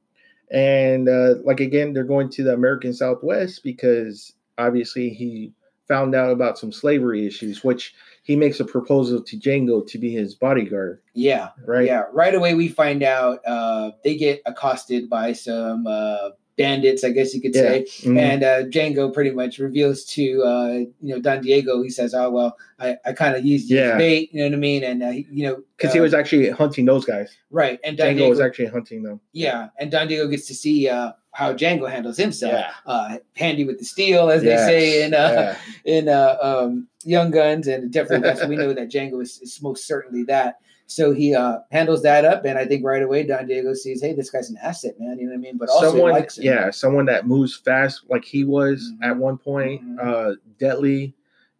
and 0.53 1.09
uh 1.09 1.35
like 1.45 1.61
again 1.61 1.93
they're 1.93 2.05
going 2.05 2.29
to 2.29 2.45
the 2.45 2.53
american 2.53 2.93
southwest 2.93 3.63
because 3.65 4.33
obviously 4.59 5.09
he 5.11 5.53
found 5.89 6.15
out 6.15 6.31
about 6.31 6.59
some 6.59 6.73
slavery 6.73 7.27
issues 7.27 7.65
which 7.65 7.95
he 8.23 8.37
makes 8.37 8.61
a 8.61 8.65
proposal 8.65 9.23
to 9.23 9.37
django 9.37 9.87
to 9.87 9.99
be 9.99 10.13
his 10.13 10.35
bodyguard 10.35 11.01
yeah, 11.15 11.51
right 11.67 11.87
yeah. 11.87 12.05
Right 12.13 12.35
away, 12.35 12.55
we 12.55 12.69
find 12.69 13.03
out 13.03 13.41
uh, 13.47 13.91
they 14.03 14.17
get 14.17 14.41
accosted 14.47 15.11
by 15.11 15.33
some 15.35 15.87
uh, 15.87 16.31
bandits, 16.57 17.05
I 17.05 17.11
guess 17.11 17.35
you 17.35 17.41
could 17.41 17.55
Yeah. 17.55 17.63
say. 17.63 17.87
Mhm. 18.03 18.19
And 18.19 18.45
uh, 18.45 18.63
Django 18.65 19.13
pretty 19.13 19.31
much 19.31 19.59
reveals 19.59 20.05
to 20.07 20.43
uh, 20.43 20.73
you 21.01 21.15
know 21.15 21.21
Don 21.21 21.41
Diego. 21.43 21.83
He 21.83 21.91
says, 21.91 22.15
"Oh 22.15 22.31
well, 22.31 22.57
I, 22.79 22.97
I 23.05 23.13
kind 23.13 23.35
of 23.37 23.45
used 23.45 23.71
Yeah. 23.71 23.97
bait." 23.97 24.31
You 24.33 24.41
know 24.43 24.49
what 24.51 24.55
I 24.55 24.59
mean? 24.59 24.85
And 24.85 25.03
uh, 25.03 25.09
you 25.11 25.47
know 25.49 25.63
because 25.77 25.93
he 25.93 26.01
uh, 26.01 26.03
was 26.03 26.15
actually 26.15 26.51
hunting 26.51 26.85
those 26.85 27.05
guys 27.05 27.35
right. 27.51 27.79
And 27.85 27.97
Don 27.97 28.09
django 28.09 28.17
Diego, 28.17 28.31
was 28.31 28.41
actually 28.41 28.67
hunting 28.67 29.03
them 29.03 29.21
yeah, 29.33 29.69
and 29.79 29.91
Don 29.91 30.09
Diego 30.09 30.29
gets 30.29 30.47
to 30.49 30.55
see 30.55 30.89
uh, 30.89 31.13
how 31.33 31.53
Django 31.55 31.91
handles 31.91 32.19
himself. 32.19 32.53
yeah 32.53 32.71
Uh, 32.87 33.19
handy 33.37 33.65
with 33.65 33.79
the 33.79 33.85
steel, 33.85 34.29
as 34.31 34.43
Yes. 34.45 34.67
they 34.67 34.73
say 34.73 35.05
in 35.05 35.15
uh, 35.15 35.57
Yeah. 35.87 35.97
in 35.99 36.09
uh, 36.09 36.37
um, 36.43 36.89
Young 37.05 37.31
Guns, 37.31 37.67
and 37.67 37.91
definitely 37.91 38.29
that's 38.29 38.47
we 38.47 38.57
know 38.57 38.73
that 38.73 38.91
Django 38.91 39.21
is, 39.23 39.41
is 39.43 39.61
most 39.63 39.87
certainly 39.87 40.23
that. 40.25 40.57
So 40.95 41.13
he 41.13 41.35
uh, 41.35 41.59
handles 41.71 42.03
that 42.03 42.25
up, 42.25 42.45
and 42.45 42.59
I 42.59 42.65
think 42.67 42.85
right 42.85 43.03
away 43.03 43.23
Don 43.25 43.47
Diego 43.47 43.75
sees, 43.75 44.03
hey, 44.03 44.13
this 44.13 44.31
guy's 44.31 44.51
an 44.51 44.59
asset, 44.63 44.95
man. 45.01 45.19
You 45.19 45.27
know 45.27 45.33
what 45.33 45.39
I 45.39 45.41
mean? 45.41 45.57
But 45.59 45.69
also 45.71 45.91
someone 45.91 46.13
likes 46.13 46.39
him. 46.39 46.45
yeah 46.45 46.71
someone 46.71 47.07
that 47.07 47.27
moves 47.27 47.57
fast 47.57 48.03
like 48.09 48.25
he 48.25 48.45
was 48.45 48.93
Mhm. 49.01 49.09
at 49.11 49.17
one 49.17 49.39
point 49.39 49.83
Mhm. 49.83 49.99
uh 50.01 50.35
deadly 50.59 51.15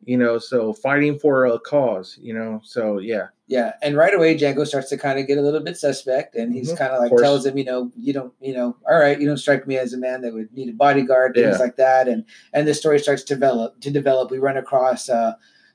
you 0.05 0.17
know 0.17 0.37
so 0.39 0.73
fighting 0.73 1.17
for 1.19 1.47
a 1.47 1.59
cause 1.61 2.19
you 2.21 2.35
know 2.35 2.61
so 2.65 2.99
yeah 2.99 3.29
Yeah, 3.47 3.73
and 3.83 3.97
right 3.97 4.15
away 4.15 4.35
Django 4.37 4.67
starts 4.67 4.89
to 4.91 4.97
kind 4.97 5.19
of 5.21 5.27
get 5.27 5.37
a 5.39 5.43
little 5.43 5.61
bit 5.61 5.77
suspect, 5.77 6.35
and 6.37 6.53
he's 6.53 6.73
Mhm, 6.73 6.79
kind 6.79 6.93
of 6.93 7.01
like 7.01 7.13
tells 7.17 7.45
him, 7.47 7.57
you 7.59 7.65
know, 7.65 7.91
you 7.97 8.13
don't, 8.15 8.33
you 8.41 8.55
know, 8.55 8.77
all 8.89 8.99
right, 8.99 9.21
you 9.21 9.27
don't 9.29 9.37
strike 9.37 9.67
me 9.67 9.77
as 9.77 9.93
a 9.93 9.99
man 9.99 10.23
that 10.23 10.33
would 10.33 10.51
need 10.55 10.71
a 10.71 10.73
bodyguard, 10.73 11.35
things 11.35 11.57
Yeah. 11.59 11.59
like 11.59 11.77
that, 11.77 12.09
and 12.09 12.25
and 12.55 12.67
the 12.67 12.73
story 12.75 12.99
starts 12.99 13.23
to 13.25 13.35
develop. 13.35 13.79
To 13.81 13.91
develop, 13.91 14.31
we 14.31 14.39
run 14.39 14.57
across, 14.57 15.09
uh, 15.11 15.35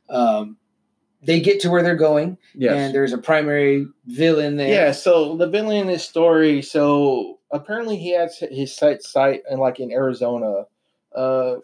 um, 0.09 0.57
they 1.21 1.39
get 1.39 1.59
to 1.61 1.69
where 1.69 1.83
they're 1.83 1.95
going, 1.95 2.37
yes 2.55 2.75
and 2.75 2.95
there's 2.95 3.13
a 3.13 3.17
primary 3.17 3.87
villain 4.05 4.57
there. 4.57 4.69
yeah 4.69 4.91
so 4.91 5.35
the 5.37 5.47
villain 5.47 5.77
in 5.77 5.87
this 5.87 6.03
story 6.03 6.61
so 6.61 7.39
apparently 7.51 7.97
he 7.97 8.11
has 8.13 8.37
his 8.51 8.75
site 8.75 9.01
site 9.01 9.41
in 9.49 9.59
like 9.59 9.79
in 9.79 9.91
arizona 9.91 10.63
uh 11.15 11.55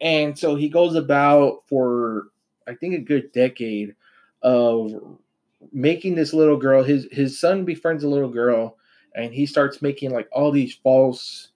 and 0.00 0.38
so 0.38 0.56
he 0.56 0.68
goes 0.68 0.94
about 0.94 1.62
for 1.68 2.24
i 2.68 2.74
think 2.74 2.94
a 2.94 2.98
good 2.98 3.30
decade 3.32 3.94
of 4.42 4.92
making 5.72 6.14
this 6.14 6.32
little 6.32 6.56
girl 6.56 6.82
his 6.82 7.06
his 7.12 7.38
son 7.38 7.64
befriends 7.64 8.02
a 8.04 8.08
little 8.08 8.30
girl 8.30 8.76
and 9.14 9.32
he 9.32 9.46
starts 9.46 9.82
making 9.82 10.10
like 10.10 10.28
all 10.32 10.50
these 10.50 10.74
false 10.74 11.48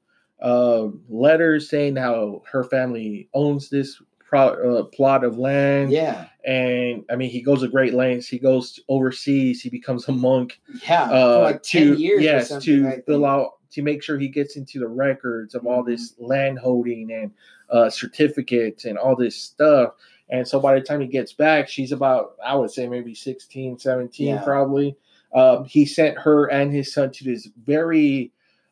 uh, 0.42 0.88
letters 1.08 1.70
saying 1.70 1.96
how 1.96 2.42
her 2.50 2.64
family 2.64 3.28
owns 3.32 3.70
this 3.70 4.02
pro- 4.34 4.78
uh, 4.78 4.82
plot 4.84 5.24
of 5.24 5.38
land 5.38 5.90
yeah, 5.92 6.26
and 6.44 7.04
i 7.10 7.16
mean 7.16 7.30
he 7.30 7.40
goes 7.40 7.60
to 7.60 7.68
great 7.68 7.94
lengths 7.94 8.26
he 8.28 8.38
goes 8.38 8.80
overseas 8.88 9.60
he 9.62 9.70
becomes 9.70 10.08
a 10.08 10.12
monk 10.12 10.60
yeah, 10.88 11.04
uh, 11.10 11.40
like 11.42 11.62
to 11.62 11.94
years. 11.94 12.22
yes 12.22 12.48
to 12.64 13.02
fill 13.06 13.24
out 13.24 13.52
to 13.70 13.82
make 13.82 14.02
sure 14.02 14.18
he 14.18 14.28
gets 14.28 14.56
into 14.56 14.78
the 14.78 14.88
records 14.88 15.54
of 15.54 15.66
all 15.66 15.82
Mm-hmm. 15.82 15.90
this 15.90 16.14
land 16.18 16.58
holding 16.58 17.10
and 17.12 17.30
uh, 17.70 17.90
certificates 17.90 18.84
and 18.84 18.98
all 18.98 19.16
this 19.16 19.36
stuff 19.36 19.94
and 20.30 20.46
so 20.46 20.58
by 20.60 20.74
the 20.74 20.80
time 20.80 21.00
he 21.00 21.06
gets 21.06 21.32
back 21.32 21.68
she's 21.68 21.92
about 21.92 22.32
i 22.44 22.54
would 22.54 22.70
say 22.70 22.88
maybe 22.88 23.14
16 23.14 23.78
17 23.78 24.26
Yeah. 24.28 24.42
probably 24.42 24.96
um, 25.34 25.64
he 25.64 25.84
sent 25.84 26.16
her 26.18 26.46
and 26.46 26.72
his 26.72 26.92
son 26.94 27.10
to 27.12 27.24
this 27.24 27.48
very 27.64 28.30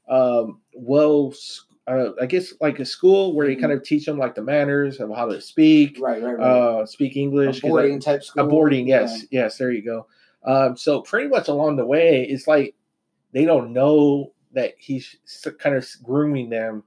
um, 0.09 0.61
well, 0.75 1.33
uh, 1.89 2.11
I 2.21 2.27
guess 2.27 2.55
like 2.61 2.79
a 2.81 2.85
school 2.85 3.35
where 3.35 3.47
they 3.47 3.57
Mhm. 3.57 3.61
kind 3.61 3.73
of 3.73 3.83
teach 3.83 4.07
them 4.07 4.19
like 4.19 4.35
the 4.35 4.43
manners 4.43 5.01
of 5.01 5.11
how 5.15 5.27
to 5.27 5.41
speak, 5.41 5.99
Right, 6.01 6.23
right, 6.23 6.39
right. 6.39 6.45
uh, 6.47 6.87
speak 6.87 7.17
a 7.17 7.21
English. 7.21 7.65
I- 7.65 7.69
boarding 7.69 7.99
type 8.01 8.23
school. 8.23 8.45
a 8.45 8.49
boarding, 8.49 8.87
yes, 8.87 9.25
yes, 9.31 9.59
there 9.59 9.73
you 9.73 9.83
go. 9.83 10.07
Um, 10.45 10.77
so 10.77 11.01
pretty 11.03 11.29
much 11.29 11.49
along 11.49 11.77
the 11.77 11.87
way, 11.87 12.23
it's 12.25 12.47
like 12.47 12.75
they 13.33 13.45
don't 13.45 13.73
know 13.73 14.33
that 14.53 14.75
he's 14.79 15.17
kind 15.59 15.75
of 15.77 15.89
grooming 16.03 16.51
them. 16.51 16.85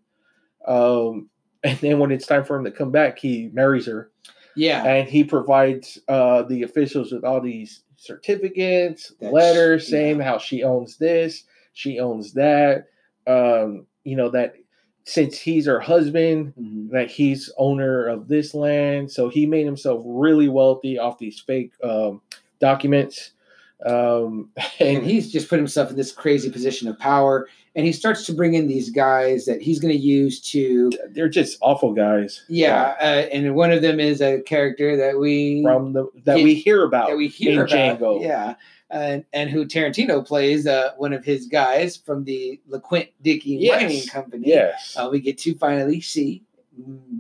Um, 0.68 1.30
and 1.64 1.78
then 1.80 2.00
when 2.00 2.12
it's 2.12 2.28
time 2.28 2.44
for 2.46 2.56
him 2.56 2.64
to 2.66 2.72
come 2.72 2.92
back, 2.92 3.18
he 3.20 3.50
marries 3.54 3.88
her 3.88 4.12
Yeah. 4.56 4.84
and 4.86 5.10
he 5.10 5.24
provides 5.24 6.00
uh, 6.08 6.44
the 6.44 6.64
officials 6.64 7.12
with 7.12 7.24
all 7.24 7.42
these 7.42 7.84
certificates, 7.98 9.14
That 9.20 9.30
sh- 9.30 9.34
letters 9.34 9.88
saying 9.88 10.20
how 10.20 10.38
she 10.38 10.64
owns 10.64 10.98
this, 10.98 11.44
she 11.74 12.00
owns 12.00 12.34
that. 12.34 12.86
Um, 13.28 13.88
you 14.04 14.16
know 14.16 14.30
that 14.30 14.54
since 15.06 15.38
he's 15.40 15.66
her 15.68 15.80
husband, 15.80 16.54
Mhm. 16.60 16.90
that 16.92 17.10
he's 17.12 17.52
owner 17.58 18.08
of 18.08 18.28
this 18.28 18.54
land, 18.54 19.12
so 19.12 19.30
he 19.30 19.46
made 19.46 19.66
himself 19.66 20.02
really 20.04 20.50
wealthy 20.50 20.98
off 20.98 21.20
these 21.20 21.40
fake 21.40 21.72
um, 21.84 22.22
documents. 22.60 23.32
Um, 23.86 24.50
and 24.80 24.98
and 24.98 25.06
he's 25.06 25.32
just 25.32 25.50
put 25.50 25.60
himself 25.60 25.90
in 25.92 25.96
this 25.98 26.12
crazy 26.12 26.50
position 26.50 26.88
of 26.88 26.98
power 26.98 27.48
and 27.76 27.86
he 27.86 27.92
starts 27.92 28.26
to 28.26 28.34
bring 28.34 28.54
in 28.54 28.68
these 28.70 28.90
guys 28.90 29.44
that 29.46 29.62
he's 29.62 29.82
going 29.82 29.94
to 29.94 30.00
use 30.00 30.40
to 30.52 30.90
they're 31.10 31.28
just 31.28 31.58
awful 31.62 31.92
guys. 31.92 32.46
yeah 32.48 32.96
uh, 33.02 33.28
and 33.34 33.54
one 33.54 33.72
of 33.74 33.82
them 33.82 34.00
is 34.00 34.22
a 34.22 34.40
character 34.44 34.96
that 34.96 35.20
we 35.20 35.62
from 35.62 35.92
the 35.92 36.08
that 36.24 36.38
Yeah, 36.38 36.46
we 36.46 36.56
hear 36.56 36.86
about 36.86 37.10
that 37.10 37.18
we 37.18 37.28
hear 37.28 37.52
in 37.52 37.60
about 37.60 38.00
Django. 38.00 38.22
yeah 38.24 38.56
and 38.90 39.26
and 39.34 39.50
who 39.50 39.66
Tarantino 39.66 40.26
plays 40.26 40.68
uh, 40.68 40.92
one 40.98 41.14
of 41.14 41.26
his 41.26 41.48
guys 41.48 41.98
from 41.98 42.24
the 42.24 42.60
LeQuint 42.70 43.10
Dickey 43.22 43.58
Yes. 43.60 43.82
mining 43.82 44.08
company 44.08 44.48
Yes. 44.48 44.96
uh, 45.00 45.10
we 45.12 45.20
get 45.20 45.38
to 45.40 45.56
finally 45.56 46.02
see 46.02 46.44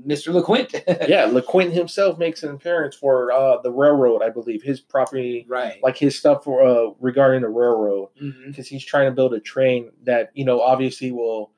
Mr. 0.06 0.34
LeQuint 0.40 0.84
yeah, 1.08 1.28
LeQuint 1.28 1.72
himself 1.72 2.20
makes 2.20 2.44
an 2.44 2.52
appearance 2.54 2.94
for 2.96 3.32
uh, 3.32 3.62
the 3.62 3.72
railroad, 3.72 4.22
I 4.22 4.30
believe, 4.30 4.62
his 4.62 4.82
property, 4.82 5.46
right 5.48 5.82
like 5.82 5.98
his 5.98 6.18
stuff 6.18 6.44
for 6.44 6.62
uh, 6.62 6.92
regarding 7.00 7.42
the 7.42 7.48
railroad, 7.50 8.10
because 8.46 8.68
he's 8.68 8.84
trying 8.84 9.06
to 9.10 9.12
build 9.16 9.34
a 9.34 9.40
train 9.40 9.92
that 10.04 10.32
you 10.34 10.44
know 10.46 10.60
obviously 10.60 11.12
will 11.12 11.52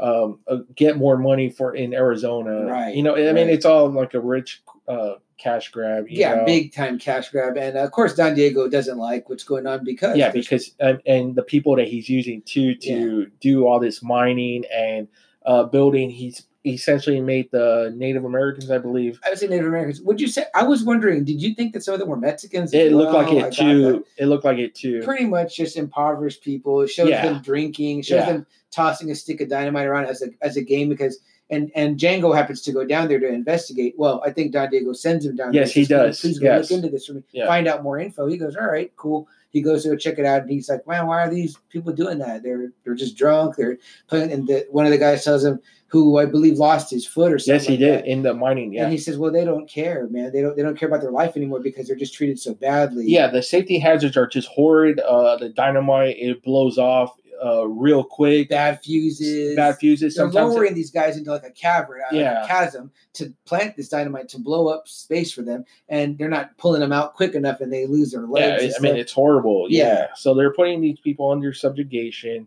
um, 0.00 0.40
uh, 0.48 0.58
get 0.74 0.96
more 0.96 1.18
money 1.18 1.50
for 1.50 1.74
in 1.74 1.92
Arizona. 1.92 2.64
Right, 2.64 2.94
You 2.96 3.02
know, 3.02 3.14
I 3.14 3.32
mean, 3.34 3.34
right. 3.46 3.50
it's 3.50 3.66
all 3.66 3.90
like 3.90 4.14
a 4.14 4.20
rich 4.20 4.62
uh, 4.88 5.14
cash 5.38 5.70
grab. 5.70 6.06
you 6.08 6.20
yeah 6.20 6.36
know? 6.36 6.44
big 6.44 6.72
time 6.72 6.98
cash 6.98 7.30
grab 7.30 7.56
and 7.56 7.76
uh, 7.76 7.80
of 7.82 7.90
course 7.92 8.14
Don 8.14 8.34
Diego 8.34 8.68
doesn't 8.68 8.98
like 8.98 9.28
what's 9.28 9.44
going 9.44 9.66
on 9.66 9.84
because 9.84 10.16
yeah, 10.16 10.30
because 10.30 10.72
and, 10.80 11.00
and 11.06 11.34
the 11.34 11.42
people 11.42 11.76
that 11.76 11.88
he's 11.88 12.08
using 12.08 12.42
to 12.42 12.74
to 12.76 13.26
do 13.40 13.66
all 13.66 13.80
this 13.80 14.02
mining 14.02 14.64
and 14.74 15.08
uh, 15.44 15.64
building, 15.64 16.08
he's 16.10 16.46
essentially 16.64 17.20
made 17.20 17.50
the 17.50 17.92
Native 17.96 18.24
Americans, 18.24 18.70
I 18.70 18.78
believe. 18.78 19.18
I 19.24 19.30
would 19.30 19.38
say 19.38 19.48
Native 19.48 19.66
Americans. 19.66 20.00
Would 20.02 20.20
you 20.20 20.28
say? 20.28 20.44
I 20.54 20.62
was 20.62 20.84
wondering. 20.84 21.24
Did 21.24 21.42
you 21.42 21.54
think 21.54 21.72
that 21.72 21.82
some 21.82 21.94
of 21.94 21.98
them 22.00 22.08
were 22.08 22.16
Mexicans? 22.16 22.72
It 22.72 22.92
looked 22.92 23.12
like 23.12 23.32
it 23.32 23.52
too. 23.52 24.04
It 24.16 24.26
looked 24.26 24.44
like 24.44 24.58
it 24.58 24.74
too. 24.74 25.02
Pretty 25.02 25.24
much 25.24 25.56
just 25.56 25.76
impoverished 25.76 26.42
people. 26.44 26.82
It 26.82 26.88
shows 26.88 27.08
Yeah. 27.08 27.26
them 27.26 27.42
drinking. 27.42 28.02
Shows 28.02 28.20
Yeah. 28.20 28.32
them 28.32 28.46
tossing 28.70 29.10
a 29.10 29.14
stick 29.16 29.40
of 29.40 29.48
dynamite 29.48 29.86
around 29.86 30.06
as 30.06 30.22
a 30.22 30.28
as 30.40 30.56
a 30.56 30.62
game 30.62 30.88
because. 30.88 31.18
And, 31.52 31.70
and 31.74 31.98
Django 31.98 32.34
happens 32.34 32.62
to 32.62 32.72
go 32.72 32.84
down 32.84 33.08
there 33.08 33.20
to 33.20 33.28
investigate. 33.28 33.94
Well, 33.96 34.22
I 34.26 34.30
think 34.30 34.52
Don 34.52 34.70
Diego 34.70 34.92
sends 34.94 35.24
him 35.26 35.36
down. 35.36 35.52
Yes, 35.52 35.70
he 35.72 35.84
does. 35.84 36.20
Please 36.20 36.38
go 36.38 36.46
Yes. 36.46 36.70
look 36.70 36.78
into 36.78 36.88
this 36.90 37.06
for 37.06 37.12
me. 37.14 37.22
Yeah. 37.32 37.46
Find 37.46 37.68
out 37.68 37.82
more 37.82 37.98
info. 38.00 38.26
He 38.26 38.38
goes, 38.38 38.56
all 38.56 38.66
right, 38.66 38.90
cool. 38.96 39.28
He 39.50 39.60
goes 39.60 39.82
to 39.82 39.90
go 39.90 39.96
check 39.96 40.18
it 40.18 40.24
out, 40.24 40.40
and 40.40 40.50
he's 40.50 40.70
like, 40.70 40.86
"Man, 40.86 41.06
why 41.06 41.20
are 41.20 41.28
these 41.30 41.58
people 41.68 41.92
doing 41.92 42.16
that? 42.20 42.42
They're 42.42 42.72
they're 42.84 42.94
just 42.94 43.18
drunk. 43.18 43.56
They're 43.56 43.76
playing." 44.08 44.32
And 44.32 44.48
the, 44.48 44.66
one 44.70 44.86
of 44.86 44.92
the 44.92 44.96
guys 44.96 45.24
tells 45.24 45.44
him, 45.44 45.60
who 45.88 46.16
I 46.18 46.24
believe 46.24 46.56
lost 46.56 46.90
his 46.90 47.06
foot 47.06 47.30
or 47.30 47.38
something. 47.38 47.56
Yes, 47.56 47.66
he 47.66 47.72
like 47.74 47.80
did 47.80 47.98
that. 47.98 48.06
in 48.10 48.22
the 48.22 48.32
mining. 48.32 48.72
Yeah, 48.72 48.84
And 48.84 48.92
he 48.92 48.96
says, 48.96 49.18
"Well, 49.18 49.30
they 49.30 49.44
don't 49.44 49.68
care, 49.68 50.08
man. 50.08 50.32
They 50.32 50.40
don't. 50.40 50.56
They 50.56 50.62
don't 50.62 50.78
care 50.78 50.88
about 50.88 51.02
their 51.02 51.10
life 51.10 51.36
anymore 51.36 51.60
because 51.60 51.86
they're 51.86 51.96
just 51.96 52.14
treated 52.14 52.38
so 52.40 52.54
badly." 52.54 53.04
yeah. 53.08 53.26
The 53.28 53.42
safety 53.42 53.78
hazards 53.78 54.16
are 54.16 54.26
just 54.26 54.48
horrid. 54.48 55.00
Uh, 55.00 55.36
the 55.36 55.50
dynamite 55.50 56.16
it 56.18 56.42
blows 56.42 56.78
off 56.78 57.14
uh, 57.44 57.66
real 57.66 58.04
quick. 58.04 58.48
bad 58.48 58.80
fuses. 58.82 59.56
Bad 59.56 59.76
fuses. 59.78 60.14
They're 60.14 60.24
Sometimes 60.26 60.54
lowering 60.54 60.74
these 60.74 60.90
guys 60.90 61.16
into 61.16 61.30
like 61.30 61.44
a 61.44 61.50
cavern, 61.50 62.00
uh, 62.10 62.14
like 62.16 62.44
a 62.44 62.46
chasm, 62.46 62.90
to 63.14 63.32
plant 63.44 63.76
this 63.76 63.88
dynamite 63.88 64.28
to 64.30 64.38
blow 64.38 64.68
up 64.68 64.86
space 64.88 65.32
for 65.32 65.42
them, 65.42 65.64
and 65.88 66.16
they're 66.18 66.28
not 66.28 66.56
pulling 66.58 66.80
them 66.80 66.92
out 66.92 67.14
quick 67.14 67.34
enough, 67.34 67.60
and 67.60 67.72
they 67.72 67.86
lose 67.86 68.12
their 68.12 68.26
legs. 68.26 68.62
and 68.62 68.74
I 68.76 68.78
mean 68.80 68.96
it's 68.96 69.12
horrible. 69.12 69.66
Yeah. 69.68 69.82
Yeah. 69.82 70.06
So 70.14 70.34
they're 70.34 70.52
putting 70.52 70.80
these 70.80 70.98
people 71.00 71.30
under 71.30 71.52
subjugation. 71.52 72.46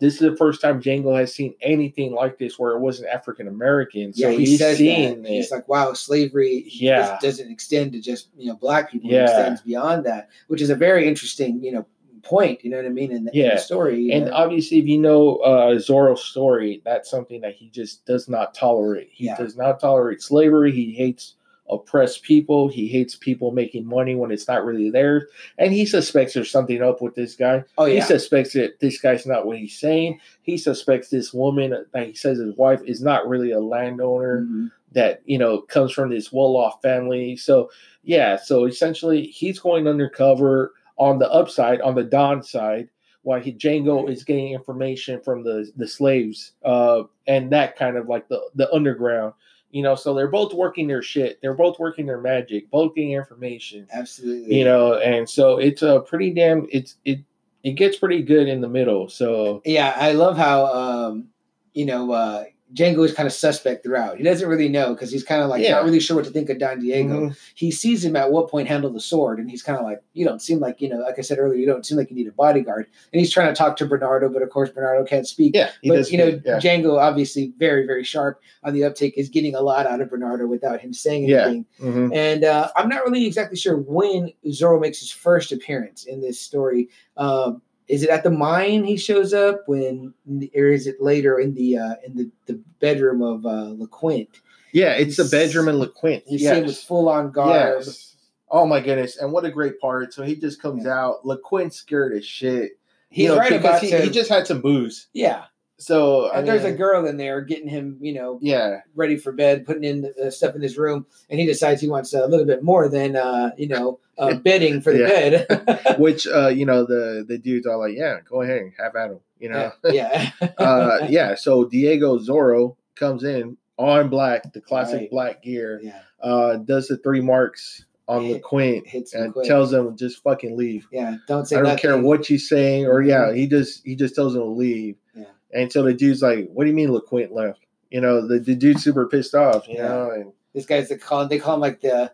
This 0.00 0.14
is 0.14 0.20
the 0.20 0.36
first 0.36 0.60
time 0.60 0.80
Django 0.80 1.18
has 1.18 1.34
seen 1.34 1.54
anything 1.60 2.12
like 2.12 2.38
this 2.38 2.56
where 2.56 2.70
it 2.76 2.78
wasn't 2.78 3.08
African 3.08 3.48
American. 3.48 4.12
So 4.12 4.28
yeah, 4.28 4.36
he 4.38 4.44
he's 4.44 4.76
seeing 4.76 5.22
that. 5.22 5.28
it. 5.28 5.34
He's 5.34 5.50
like, 5.50 5.66
"Wow, 5.66 5.92
slavery 5.92 6.66
Yeah. 6.68 7.18
doesn't 7.20 7.50
extend 7.50 7.94
to 7.94 8.00
just 8.00 8.28
you 8.38 8.46
know 8.46 8.54
black 8.54 8.92
people. 8.92 9.10
Yeah. 9.10 9.22
It 9.22 9.24
extends 9.24 9.60
beyond 9.62 10.06
that, 10.06 10.28
which 10.46 10.62
is 10.62 10.70
a 10.70 10.76
very 10.76 11.08
interesting 11.08 11.64
you 11.64 11.72
know 11.72 11.86
point. 12.22 12.64
You 12.64 12.70
know 12.70 12.76
what 12.78 12.86
I 12.86 12.90
mean 12.90 13.12
in 13.12 13.24
the, 13.24 13.30
in 13.32 13.44
Yeah. 13.46 13.54
the 13.54 13.60
story. 13.60 14.10
and 14.12 14.26
know? 14.26 14.32
obviously, 14.32 14.78
if 14.78 14.86
you 14.86 14.98
know 14.98 15.36
uh, 15.38 15.74
Zorro's 15.78 16.22
story, 16.24 16.82
that's 16.84 17.10
something 17.10 17.40
that 17.42 17.54
he 17.54 17.68
just 17.70 18.04
does 18.06 18.28
not 18.28 18.54
tolerate. 18.54 19.08
He 19.12 19.26
Yeah. 19.26 19.36
does 19.36 19.56
not 19.56 19.80
tolerate 19.80 20.22
slavery. 20.22 20.72
He 20.72 20.92
hates 20.92 21.34
oppressed 21.70 22.22
people. 22.22 22.66
He 22.68 22.88
hates 22.88 23.14
people 23.14 23.50
making 23.50 23.84
money 23.84 24.14
when 24.14 24.30
it's 24.30 24.48
not 24.48 24.64
really 24.64 24.88
theirs. 24.90 25.24
And 25.58 25.70
he 25.70 25.84
suspects 25.84 26.32
there's 26.32 26.50
something 26.50 26.82
up 26.82 27.02
with 27.02 27.14
this 27.14 27.34
guy. 27.34 27.62
oh 27.76 27.84
yeah. 27.84 27.96
He 27.96 28.00
suspects 28.00 28.54
that 28.54 28.80
this 28.80 28.98
guy's 28.98 29.26
not 29.26 29.44
what 29.46 29.58
he's 29.58 29.78
saying. 29.78 30.18
He 30.42 30.56
suspects 30.56 31.10
this 31.10 31.34
woman 31.34 31.84
that 31.92 32.06
he 32.06 32.14
says 32.14 32.38
his 32.38 32.56
wife 32.56 32.80
is 32.86 33.02
not 33.02 33.28
really 33.28 33.50
a 33.50 33.60
landowner 33.60 34.46
Mhm. 34.48 34.70
that 34.92 35.20
you 35.26 35.36
know 35.36 35.60
comes 35.60 35.92
from 35.92 36.08
this 36.08 36.32
well-off 36.32 36.80
family. 36.80 37.36
So 37.36 37.70
yeah, 38.02 38.36
so 38.36 38.64
essentially 38.64 39.26
he's 39.26 39.58
going 39.58 39.86
undercover 39.86 40.72
on 40.98 41.18
the 41.18 41.30
upside, 41.30 41.80
on 41.80 41.94
the 41.94 42.04
Don 42.04 42.42
side, 42.42 42.88
while 43.22 43.40
he 43.40 43.52
Django 43.52 44.08
is 44.08 44.24
getting 44.24 44.52
information 44.52 45.20
from 45.20 45.42
the 45.42 45.70
the 45.76 45.86
slaves, 45.86 46.52
uh, 46.64 47.04
and 47.26 47.50
that 47.52 47.76
kind 47.76 47.96
of 47.96 48.08
like 48.08 48.28
the 48.28 48.40
the 48.54 48.72
underground. 48.72 49.34
You 49.70 49.82
know, 49.82 49.94
so 49.94 50.14
they're 50.14 50.28
both 50.28 50.54
working 50.54 50.88
their 50.88 51.02
shit. 51.02 51.38
They're 51.42 51.52
both 51.52 51.78
working 51.78 52.06
their 52.06 52.20
magic, 52.20 52.70
both 52.70 52.94
getting 52.94 53.12
information. 53.12 53.86
absolutely. 53.92 54.56
You 54.56 54.64
know, 54.64 54.94
and 54.94 55.28
so 55.28 55.58
it's 55.58 55.82
a 55.82 56.00
pretty 56.00 56.30
damn. 56.30 56.66
It's 56.72 56.96
it 57.04 57.20
it 57.64 57.72
gets 57.72 57.96
pretty 57.96 58.22
good 58.22 58.48
in 58.48 58.60
the 58.60 58.68
middle. 58.68 59.08
So 59.08 59.62
Yeah, 59.64 59.94
I 59.96 60.12
love 60.12 60.36
how 60.36 60.66
um, 60.66 61.28
you 61.74 61.84
know 61.84 62.12
uh, 62.12 62.44
Django 62.74 63.04
is 63.04 63.14
kind 63.14 63.26
of 63.26 63.32
suspect 63.32 63.82
throughout. 63.82 64.18
He 64.18 64.22
doesn't 64.24 64.46
really 64.48 64.68
know 64.68 64.92
because 64.92 65.10
he's 65.10 65.24
kind 65.24 65.42
of 65.42 65.48
like 65.48 65.62
Yeah. 65.62 65.70
not 65.72 65.84
really 65.84 66.00
sure 66.00 66.16
what 66.16 66.26
to 66.26 66.30
think 66.30 66.50
of 66.50 66.58
Don 66.58 66.80
Diego. 66.80 67.28
mhm. 67.30 67.38
He 67.54 67.70
sees 67.70 68.04
him 68.04 68.14
at 68.14 68.30
what 68.30 68.48
point 68.50 68.68
handle 68.68 68.90
the 68.90 69.00
sword, 69.00 69.38
and 69.38 69.50
he's 69.50 69.62
kind 69.62 69.78
of 69.78 69.84
like, 69.84 70.02
"You 70.12 70.26
don't 70.26 70.42
seem 70.42 70.58
like 70.60 70.80
you 70.82 70.88
know, 70.90 70.98
like 70.98 71.18
I 71.18 71.22
said 71.22 71.38
earlier, 71.38 71.58
you 71.58 71.64
don't 71.66 71.86
seem 71.86 71.96
like 71.96 72.10
you 72.10 72.16
need 72.16 72.28
a 72.28 72.32
bodyguard." 72.32 72.86
And 73.12 73.20
he's 73.20 73.30
trying 73.30 73.48
to 73.48 73.54
talk 73.54 73.76
to 73.78 73.86
Bernardo, 73.86 74.28
but 74.28 74.42
of 74.42 74.50
course 74.50 74.68
Bernardo 74.70 75.04
can't 75.04 75.26
speak. 75.26 75.54
yeah, 75.54 75.70
but 75.84 76.10
you 76.12 76.18
know, 76.18 76.40
yeah. 76.44 76.58
Django 76.58 76.98
obviously 76.98 77.52
very 77.58 77.86
very 77.86 78.04
sharp 78.04 78.40
on 78.62 78.74
the 78.74 78.84
uptake 78.84 79.14
is 79.16 79.28
getting 79.30 79.54
a 79.54 79.60
lot 79.62 79.86
out 79.86 80.00
of 80.02 80.10
Bernardo 80.10 80.46
without 80.46 80.80
him 80.80 80.92
saying 80.92 81.24
Yeah. 81.28 81.44
anything. 81.46 81.66
Mhm. 81.80 82.14
And 82.14 82.44
uh, 82.44 82.68
I'm 82.76 82.88
not 82.90 83.02
really 83.04 83.24
exactly 83.26 83.56
sure 83.56 83.76
when 83.78 84.30
Zorro 84.48 84.78
makes 84.80 85.00
his 85.00 85.10
first 85.10 85.52
appearance 85.52 86.04
in 86.04 86.20
this 86.20 86.38
story. 86.40 86.88
Um, 87.16 87.62
is 87.88 88.02
it 88.02 88.10
at 88.10 88.22
the 88.22 88.30
mine 88.30 88.84
he 88.84 88.96
shows 88.96 89.32
up 89.32 89.62
when, 89.66 90.14
or 90.54 90.66
is 90.68 90.86
it 90.86 91.00
later 91.00 91.38
in 91.38 91.54
the 91.54 91.78
uh, 91.78 91.94
in 92.06 92.16
the, 92.16 92.30
the 92.46 92.60
bedroom 92.80 93.22
of 93.22 93.46
uh, 93.46 93.74
LeQuint? 93.76 94.28
yeah, 94.72 94.92
it's 94.92 95.16
the 95.16 95.24
bedroom 95.24 95.68
in 95.68 95.76
LeQuint. 95.76 96.22
He's 96.26 96.42
yes. 96.42 96.54
seen 96.56 96.66
with 96.66 96.76
full 96.78 97.08
on 97.08 97.30
garb. 97.32 97.82
Yes. 97.84 98.16
Oh 98.50 98.66
my 98.66 98.80
goodness! 98.80 99.16
And 99.18 99.32
what 99.32 99.44
a 99.44 99.50
great 99.50 99.78
part. 99.80 100.12
So 100.14 100.22
he 100.22 100.34
just 100.36 100.60
comes 100.62 100.84
Yeah. 100.84 100.98
out. 100.98 101.24
LeQuint 101.24 101.72
scared 101.72 102.14
as 102.14 102.24
shit. 102.24 102.72
He's 103.10 103.24
You 103.24 103.28
know, 103.30 103.36
right 103.38 103.52
about 103.52 103.80
he, 103.82 103.90
to. 103.90 104.00
he 104.02 104.10
just 104.10 104.28
had 104.30 104.46
some 104.46 104.60
booze. 104.60 105.08
yeah, 105.14 105.44
So 105.80 106.26
I 106.26 106.40
and 106.40 106.48
there's 106.48 106.64
a 106.64 106.72
girl 106.72 107.06
in 107.06 107.16
there 107.18 107.40
getting 107.40 107.68
him, 107.68 107.98
you 108.00 108.12
know, 108.12 108.38
yeah, 108.42 108.80
ready 108.96 109.16
for 109.16 109.30
bed, 109.30 109.64
putting 109.64 109.84
in 109.84 110.12
uh, 110.22 110.28
stuff 110.30 110.56
in 110.56 110.60
his 110.62 110.76
room, 110.76 111.06
and 111.30 111.38
he 111.38 111.46
decides 111.46 111.80
he 111.80 111.88
wants 111.88 112.12
a 112.12 112.26
little 112.26 112.46
bit 112.46 112.64
more 112.64 112.88
than 112.88 113.14
uh, 113.14 113.52
you 113.56 113.68
know 113.68 114.00
uh, 114.18 114.34
bedding 114.44 114.80
for 114.80 114.92
the 114.92 115.04
bed. 115.04 115.96
which 116.00 116.26
uh, 116.26 116.48
you 116.48 116.66
know 116.66 116.84
the 116.84 117.24
the 117.26 117.38
dudes 117.38 117.66
are 117.66 117.76
like, 117.78 117.94
yeah, 117.96 118.18
go 118.28 118.42
ahead, 118.42 118.58
and 118.62 118.72
have 118.78 118.96
at 118.96 119.10
him. 119.10 119.20
You 119.38 119.50
know, 119.50 119.70
yeah, 119.84 120.30
uh, 120.58 121.06
yeah. 121.08 121.36
So 121.36 121.64
Diego 121.66 122.18
Zorro 122.18 122.74
comes 122.96 123.22
in 123.22 123.56
all 123.76 124.00
in 124.00 124.08
black, 124.08 124.52
the 124.52 124.60
classic 124.60 124.98
Right. 125.02 125.10
black 125.12 125.42
gear. 125.44 125.78
yeah, 125.80 126.00
Uh, 126.20 126.56
does 126.56 126.88
the 126.88 126.96
three 126.96 127.20
marks 127.20 127.84
on 128.08 128.24
Hit- 128.24 128.42
LeQuint 128.42 128.84
hits 128.88 129.14
and 129.14 129.32
tells 129.44 129.72
him 129.72 129.96
just 129.96 130.20
fucking 130.24 130.56
leave. 130.56 130.88
yeah. 130.90 131.18
Don't 131.28 131.46
say 131.46 131.54
I 131.54 131.58
don't 131.60 131.68
nothing. 131.68 131.82
care 131.82 131.98
what 131.98 132.28
you 132.28 132.36
saying, 132.38 132.86
or 132.86 133.00
yeah, 133.00 133.26
Mhm. 133.26 133.36
he 133.36 133.46
just 133.46 133.86
he 133.86 133.94
just 133.94 134.16
tells 134.16 134.32
them 134.32 134.42
to 134.42 134.48
leave. 134.48 134.96
Yeah. 135.14 135.26
And 135.52 135.72
so 135.72 135.82
the 135.82 135.94
dude's 135.94 136.22
like, 136.22 136.48
"What 136.52 136.64
do 136.64 136.70
you 136.70 136.76
mean 136.76 136.90
LeQuint 136.90 137.32
left?" 137.32 137.60
You 137.90 138.00
know, 138.00 138.26
the, 138.26 138.38
the 138.38 138.54
dude's 138.54 138.82
super 138.84 139.06
pissed 139.06 139.34
off. 139.34 139.66
You 139.68 139.76
Yeah. 139.76 139.88
know, 139.88 140.10
and 140.10 140.32
This 140.54 140.66
guy's 140.66 140.88
the 140.88 140.98
call. 140.98 141.26
They 141.26 141.38
call 141.38 141.54
him 141.54 141.60
like 141.60 141.80
the 141.80 142.12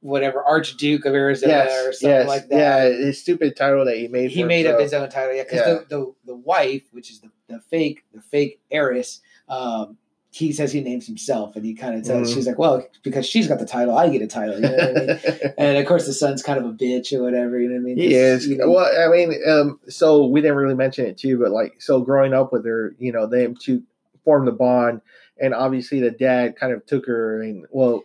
whatever 0.00 0.42
Archduke 0.42 1.04
of 1.04 1.14
Arizona 1.14 1.52
yes, 1.52 1.86
or 1.86 1.92
something 1.92 2.10
yes, 2.18 2.28
like 2.28 2.48
that. 2.48 2.56
yeah. 2.56 2.88
His 3.06 3.20
stupid 3.20 3.54
title 3.56 3.84
that 3.84 3.96
he 3.96 4.08
made. 4.08 4.30
he 4.30 4.44
made 4.44 4.66
up 4.66 4.80
his 4.80 4.94
own 4.94 5.08
title. 5.10 5.34
Yeah, 5.34 5.42
because 5.42 5.58
Yeah. 5.66 5.74
the, 5.74 5.84
the 5.88 6.14
the 6.26 6.34
wife, 6.36 6.82
which 6.92 7.10
is 7.10 7.20
the, 7.20 7.30
the 7.48 7.60
fake 7.60 8.04
the 8.14 8.20
fake 8.22 8.60
heiress, 8.70 9.20
um, 9.48 9.98
he 10.32 10.52
says 10.52 10.72
he 10.72 10.80
names 10.80 11.06
himself, 11.06 11.56
and 11.56 11.64
he 11.64 11.74
kind 11.74 11.96
of 11.96 12.04
tells 12.04 12.30
Mhm. 12.30 12.34
she's 12.34 12.46
like, 12.46 12.58
well, 12.58 12.86
because 13.02 13.26
she's 13.26 13.48
got 13.48 13.58
the 13.58 13.66
title, 13.66 13.96
I 13.98 14.08
get 14.08 14.22
a 14.22 14.28
title. 14.28 14.54
You 14.56 14.60
know 14.62 14.70
what 14.76 14.96
I 14.96 15.00
mean? 15.06 15.54
and 15.58 15.76
of 15.78 15.86
course, 15.86 16.06
the 16.06 16.12
son's 16.12 16.42
kind 16.42 16.58
of 16.58 16.64
a 16.66 16.72
bitch 16.72 17.12
or 17.12 17.22
whatever. 17.22 17.58
You 17.58 17.68
know 17.68 17.74
what 17.74 17.80
I 17.80 17.84
mean? 17.84 17.96
He 17.96 18.14
is. 18.14 18.46
you 18.46 18.56
know, 18.56 18.70
Well, 18.70 18.88
I 18.96 19.08
mean, 19.14 19.34
um, 19.48 19.80
so 19.88 20.26
we 20.26 20.40
didn't 20.40 20.56
really 20.56 20.74
mention 20.76 21.06
it 21.06 21.18
too, 21.18 21.38
but 21.38 21.50
like, 21.50 21.80
so 21.82 22.00
growing 22.00 22.32
up 22.32 22.52
with 22.52 22.64
her, 22.64 22.94
you 22.98 23.10
know, 23.10 23.26
them 23.26 23.56
two 23.56 23.82
formed 24.24 24.46
the 24.46 24.52
bond, 24.52 25.00
and 25.40 25.52
obviously 25.54 25.98
the 26.00 26.10
dad 26.12 26.54
kind 26.56 26.72
of 26.72 26.86
took 26.86 27.06
her, 27.06 27.42
and 27.42 27.66
well, 27.70 28.04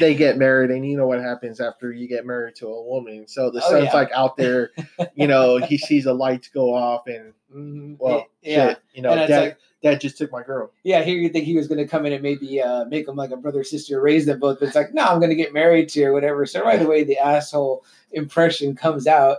they 0.00 0.14
get 0.14 0.38
married, 0.38 0.70
and 0.70 0.86
you 0.88 0.96
know 0.96 1.06
what 1.06 1.20
happens 1.20 1.60
after 1.60 1.92
you 1.92 2.08
get 2.08 2.26
married 2.26 2.54
to 2.56 2.66
a 2.68 2.82
woman. 2.84 3.26
So 3.28 3.50
the 3.50 3.62
Oh, 3.64 3.70
son's 3.70 3.84
yeah. 3.84 3.94
like 3.94 4.10
out 4.12 4.36
there, 4.36 4.70
you 5.14 5.26
know, 5.26 5.58
he 5.58 5.78
sees 5.78 6.04
the 6.04 6.14
lights 6.14 6.48
go 6.48 6.74
off, 6.74 7.06
and 7.06 7.32
mhm. 7.54 7.96
well, 7.98 8.26
yeah. 8.42 8.68
shit, 8.68 8.78
you 8.94 9.02
know, 9.02 9.14
dad, 9.14 9.30
like- 9.30 9.58
dad 9.82 10.00
just 10.00 10.18
took 10.18 10.32
my 10.32 10.42
girl. 10.42 10.72
Yeah, 10.84 11.02
here 11.02 11.16
you 11.16 11.28
think 11.28 11.44
he 11.44 11.56
was 11.56 11.68
going 11.68 11.78
to 11.78 11.86
come 11.86 12.06
in 12.06 12.12
and 12.12 12.22
maybe 12.22 12.60
uh, 12.60 12.84
make 12.86 13.06
them 13.06 13.16
like 13.16 13.30
a 13.30 13.36
brother 13.36 13.62
sister, 13.64 14.00
raise 14.00 14.26
them 14.26 14.40
both, 14.40 14.58
but 14.60 14.66
it's 14.66 14.76
like, 14.76 14.92
no, 14.94 15.04
I'm 15.04 15.18
going 15.18 15.30
to 15.30 15.36
get 15.36 15.52
married 15.52 15.88
to 15.90 16.04
or 16.04 16.12
whatever. 16.12 16.46
So 16.46 16.62
right 16.62 16.80
away, 16.82 17.04
the 17.04 17.18
asshole 17.18 17.84
impression 18.12 18.74
comes 18.74 19.06
out. 19.06 19.38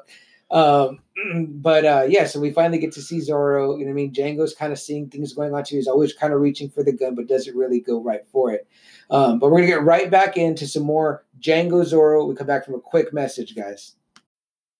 Um, 0.50 1.00
but 1.50 1.84
uh, 1.86 2.06
yeah, 2.08 2.26
so 2.26 2.40
we 2.40 2.52
finally 2.52 2.78
get 2.80 2.94
to 2.94 3.02
see 3.02 3.18
Zorro. 3.18 3.78
You 3.78 3.86
know 3.86 3.92
what 3.92 3.92
I 3.92 3.94
mean? 3.94 4.14
Django's 4.14 4.54
kind 4.54 4.72
of 4.72 4.80
seeing 4.80 5.10
things 5.10 5.34
going 5.34 5.54
on 5.54 5.64
too. 5.64 5.76
He's 5.76 5.88
always 5.88 6.14
kind 6.14 6.34
of 6.34 6.40
reaching 6.40 6.70
for 6.70 6.84
the 6.84 6.92
gun, 6.94 7.16
but 7.16 7.28
doesn't 7.28 7.58
really 7.58 7.80
go 7.82 8.02
right 8.02 8.26
for 8.32 8.52
it. 8.54 8.68
Um, 9.10 9.40
but 9.40 9.48
we're 9.48 9.58
going 9.58 9.70
to 9.70 9.76
get 9.76 9.84
right 9.84 10.10
back 10.10 10.38
into 10.38 10.68
some 10.68 10.84
more 10.84 11.26
Django 11.40 11.84
Zorro. 11.84 12.28
We 12.28 12.36
come 12.36 12.48
back 12.48 12.66
from 12.66 12.76
a 12.76 12.80
quick 12.80 13.14
message, 13.14 13.56
guys. 13.56 13.97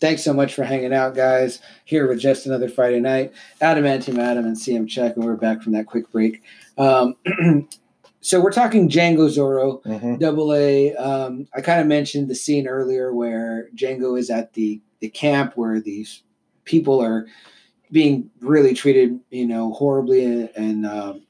Thanks 0.00 0.22
so 0.22 0.32
much 0.32 0.54
for 0.54 0.62
hanging 0.62 0.94
out, 0.94 1.16
guys. 1.16 1.60
Here 1.84 2.06
with 2.06 2.20
just 2.20 2.46
another 2.46 2.68
Friday 2.68 3.00
night. 3.00 3.32
Adamantium 3.60 4.18
Adam 4.18 4.46
and 4.46 4.56
CM 4.56 4.88
Check, 4.88 5.16
and 5.16 5.24
we're 5.24 5.34
back 5.34 5.60
from 5.60 5.72
that 5.72 5.86
quick 5.86 6.10
break. 6.12 6.42
Um, 6.76 7.16
so 8.20 8.40
we're 8.40 8.52
talking 8.52 8.88
Django 8.88 9.28
Zorro, 9.28 9.82
Mm-hmm. 9.82 10.16
Double 10.16 10.54
A. 10.54 10.94
Um, 10.94 11.48
I 11.54 11.60
kind 11.62 11.80
of 11.80 11.88
mentioned 11.88 12.28
the 12.28 12.36
scene 12.36 12.68
earlier 12.68 13.12
where 13.12 13.68
Django 13.74 14.18
is 14.18 14.30
at 14.30 14.54
the 14.54 14.80
the 15.00 15.08
camp 15.08 15.56
where 15.56 15.80
these 15.80 16.22
people 16.64 17.00
are 17.02 17.26
being 17.90 18.30
really 18.40 18.74
treated, 18.74 19.18
you 19.30 19.46
know, 19.46 19.72
horribly, 19.72 20.24
and, 20.24 20.50
and 20.56 20.86
um, 20.86 21.22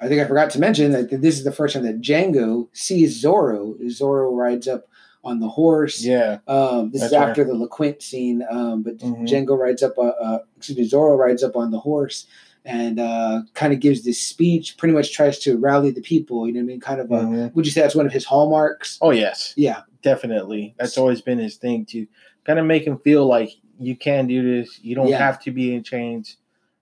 I 0.00 0.08
think 0.08 0.22
I 0.22 0.28
forgot 0.28 0.50
to 0.50 0.58
mention 0.58 0.92
that 0.92 1.10
this 1.10 1.36
is 1.36 1.44
the 1.44 1.52
first 1.52 1.74
time 1.74 1.84
that 1.84 2.00
Django 2.00 2.68
sees 2.72 3.22
Zorro. 3.22 3.78
Zorro 3.86 4.34
rides 4.34 4.68
up 4.68 4.88
on 5.26 5.40
the 5.40 5.48
horse. 5.48 6.04
Yeah, 6.04 6.38
Um, 6.46 6.90
this 6.92 7.02
is 7.02 7.10
That's 7.10 7.20
right. 7.20 7.28
after 7.30 7.44
the 7.44 7.54
LaQuint 7.54 8.00
scene, 8.02 8.44
um, 8.48 8.82
but 8.82 8.98
Mhm. 8.98 9.26
Django 9.28 9.58
rides 9.58 9.82
up, 9.82 9.98
uh, 9.98 10.02
uh, 10.02 10.38
excuse 10.56 10.78
me, 10.78 10.88
Zorro 10.88 11.18
rides 11.18 11.42
up 11.42 11.56
on 11.56 11.70
the 11.70 11.78
horse 11.80 12.26
and 12.64 12.98
uh, 12.98 13.42
kind 13.54 13.72
of 13.72 13.80
gives 13.80 14.02
this 14.04 14.20
speech, 14.20 14.76
pretty 14.76 14.94
much 14.94 15.12
tries 15.12 15.38
to 15.40 15.56
rally 15.58 15.90
the 15.90 16.00
people. 16.00 16.46
You 16.46 16.52
know 16.54 16.60
what 16.60 16.64
I 16.64 16.66
mean? 16.66 16.80
Kind 16.80 17.00
of, 17.00 17.10
a, 17.10 17.18
Mhm. 17.20 17.54
would 17.54 17.64
you 17.66 17.72
say 17.72 17.80
that's 17.80 17.94
one 17.94 18.06
of 18.06 18.12
his 18.12 18.24
hallmarks? 18.24 18.98
oh 19.02 19.10
yes, 19.10 19.52
Yeah, 19.56 19.80
definitely. 20.02 20.74
That's 20.78 20.96
always 20.98 21.20
been 21.20 21.38
his 21.38 21.56
thing 21.56 21.84
to 21.86 22.06
kind 22.44 22.58
of 22.58 22.66
make 22.66 22.86
him 22.86 22.98
feel 22.98 23.26
like 23.26 23.50
you 23.78 23.94
can 23.96 24.26
do 24.26 24.40
this. 24.58 24.78
You 24.82 24.94
don't 24.94 25.08
Yeah. 25.08 25.18
have 25.18 25.40
to 25.44 25.50
be 25.50 25.74
in 25.74 25.82
chains. 25.82 26.36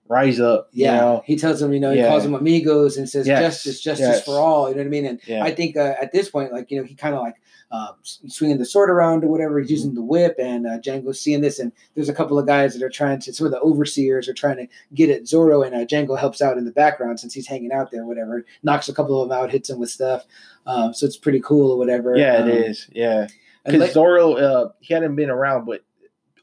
Rise 0.07 0.39
up. 0.39 0.69
yeah. 0.71 0.93
You 0.93 1.01
know? 1.01 1.23
He 1.25 1.35
tells 1.35 1.59
them, 1.59 1.73
you 1.73 1.79
know, 1.79 1.89
he 1.91 1.97
Yeah. 1.97 2.09
calls 2.09 2.21
them 2.21 2.35
amigos 2.35 2.95
and 2.97 3.09
says 3.09 3.25
Yes, 3.25 3.41
justice, 3.41 3.81
justice 3.81 4.07
yes. 4.17 4.23
for 4.23 4.33
all. 4.39 4.69
You 4.69 4.75
know 4.75 4.81
what 4.81 4.85
I 4.85 4.89
mean? 4.89 5.05
And 5.07 5.19
Yeah. 5.25 5.43
I 5.43 5.49
think 5.49 5.75
uh, 5.75 5.95
at 5.99 6.11
this 6.11 6.29
point, 6.29 6.53
like 6.53 6.69
you 6.69 6.77
know, 6.77 6.83
he 6.85 6.93
kind 6.93 7.15
of 7.15 7.21
like 7.21 7.35
uh, 7.71 7.93
swinging 8.03 8.57
the 8.57 8.65
sword 8.65 8.89
around 8.89 9.23
or 9.23 9.27
whatever. 9.27 9.59
He's 9.59 9.71
using 9.71 9.95
the 9.95 10.01
whip, 10.01 10.35
and 10.39 10.65
uh, 10.67 10.79
Django's 10.79 11.19
seeing 11.19 11.41
this, 11.41 11.59
and 11.59 11.71
there's 11.95 12.09
a 12.09 12.13
couple 12.13 12.37
of 12.39 12.45
guys 12.47 12.73
that 12.73 12.83
are 12.83 12.89
trying 12.89 13.19
to. 13.21 13.33
Some 13.33 13.45
of 13.47 13.51
the 13.51 13.59
overseers 13.59 14.29
are 14.29 14.33
trying 14.33 14.57
to 14.57 14.67
get 14.93 15.09
at 15.09 15.23
Zorro, 15.23 15.65
and 15.65 15.75
uh, 15.75 15.85
Django 15.85 16.17
helps 16.17 16.41
out 16.41 16.57
in 16.57 16.65
the 16.65 16.71
background 16.71 17.19
since 17.19 17.33
he's 17.33 17.47
hanging 17.47 17.71
out 17.71 17.91
there. 17.91 18.05
Whatever, 18.05 18.45
knocks 18.63 18.87
a 18.89 18.93
couple 18.93 19.21
of 19.21 19.29
them 19.29 19.37
out, 19.37 19.51
hits 19.51 19.69
them 19.69 19.79
with 19.79 19.89
stuff. 19.89 20.25
Um, 20.67 20.93
so 20.93 21.05
it's 21.05 21.17
pretty 21.17 21.41
cool 21.41 21.71
or 21.71 21.77
whatever. 21.77 22.15
yeah, 22.15 22.37
Um, 22.37 22.49
it 22.49 22.55
is. 22.69 22.89
Yeah. 22.93 23.27
because 23.65 23.95
la- 23.95 24.01
Zorro, 24.03 24.41
uh, 24.41 24.69
he 24.79 24.93
hadn't 24.93 25.15
been 25.15 25.29
around, 25.29 25.65
but 25.65 25.83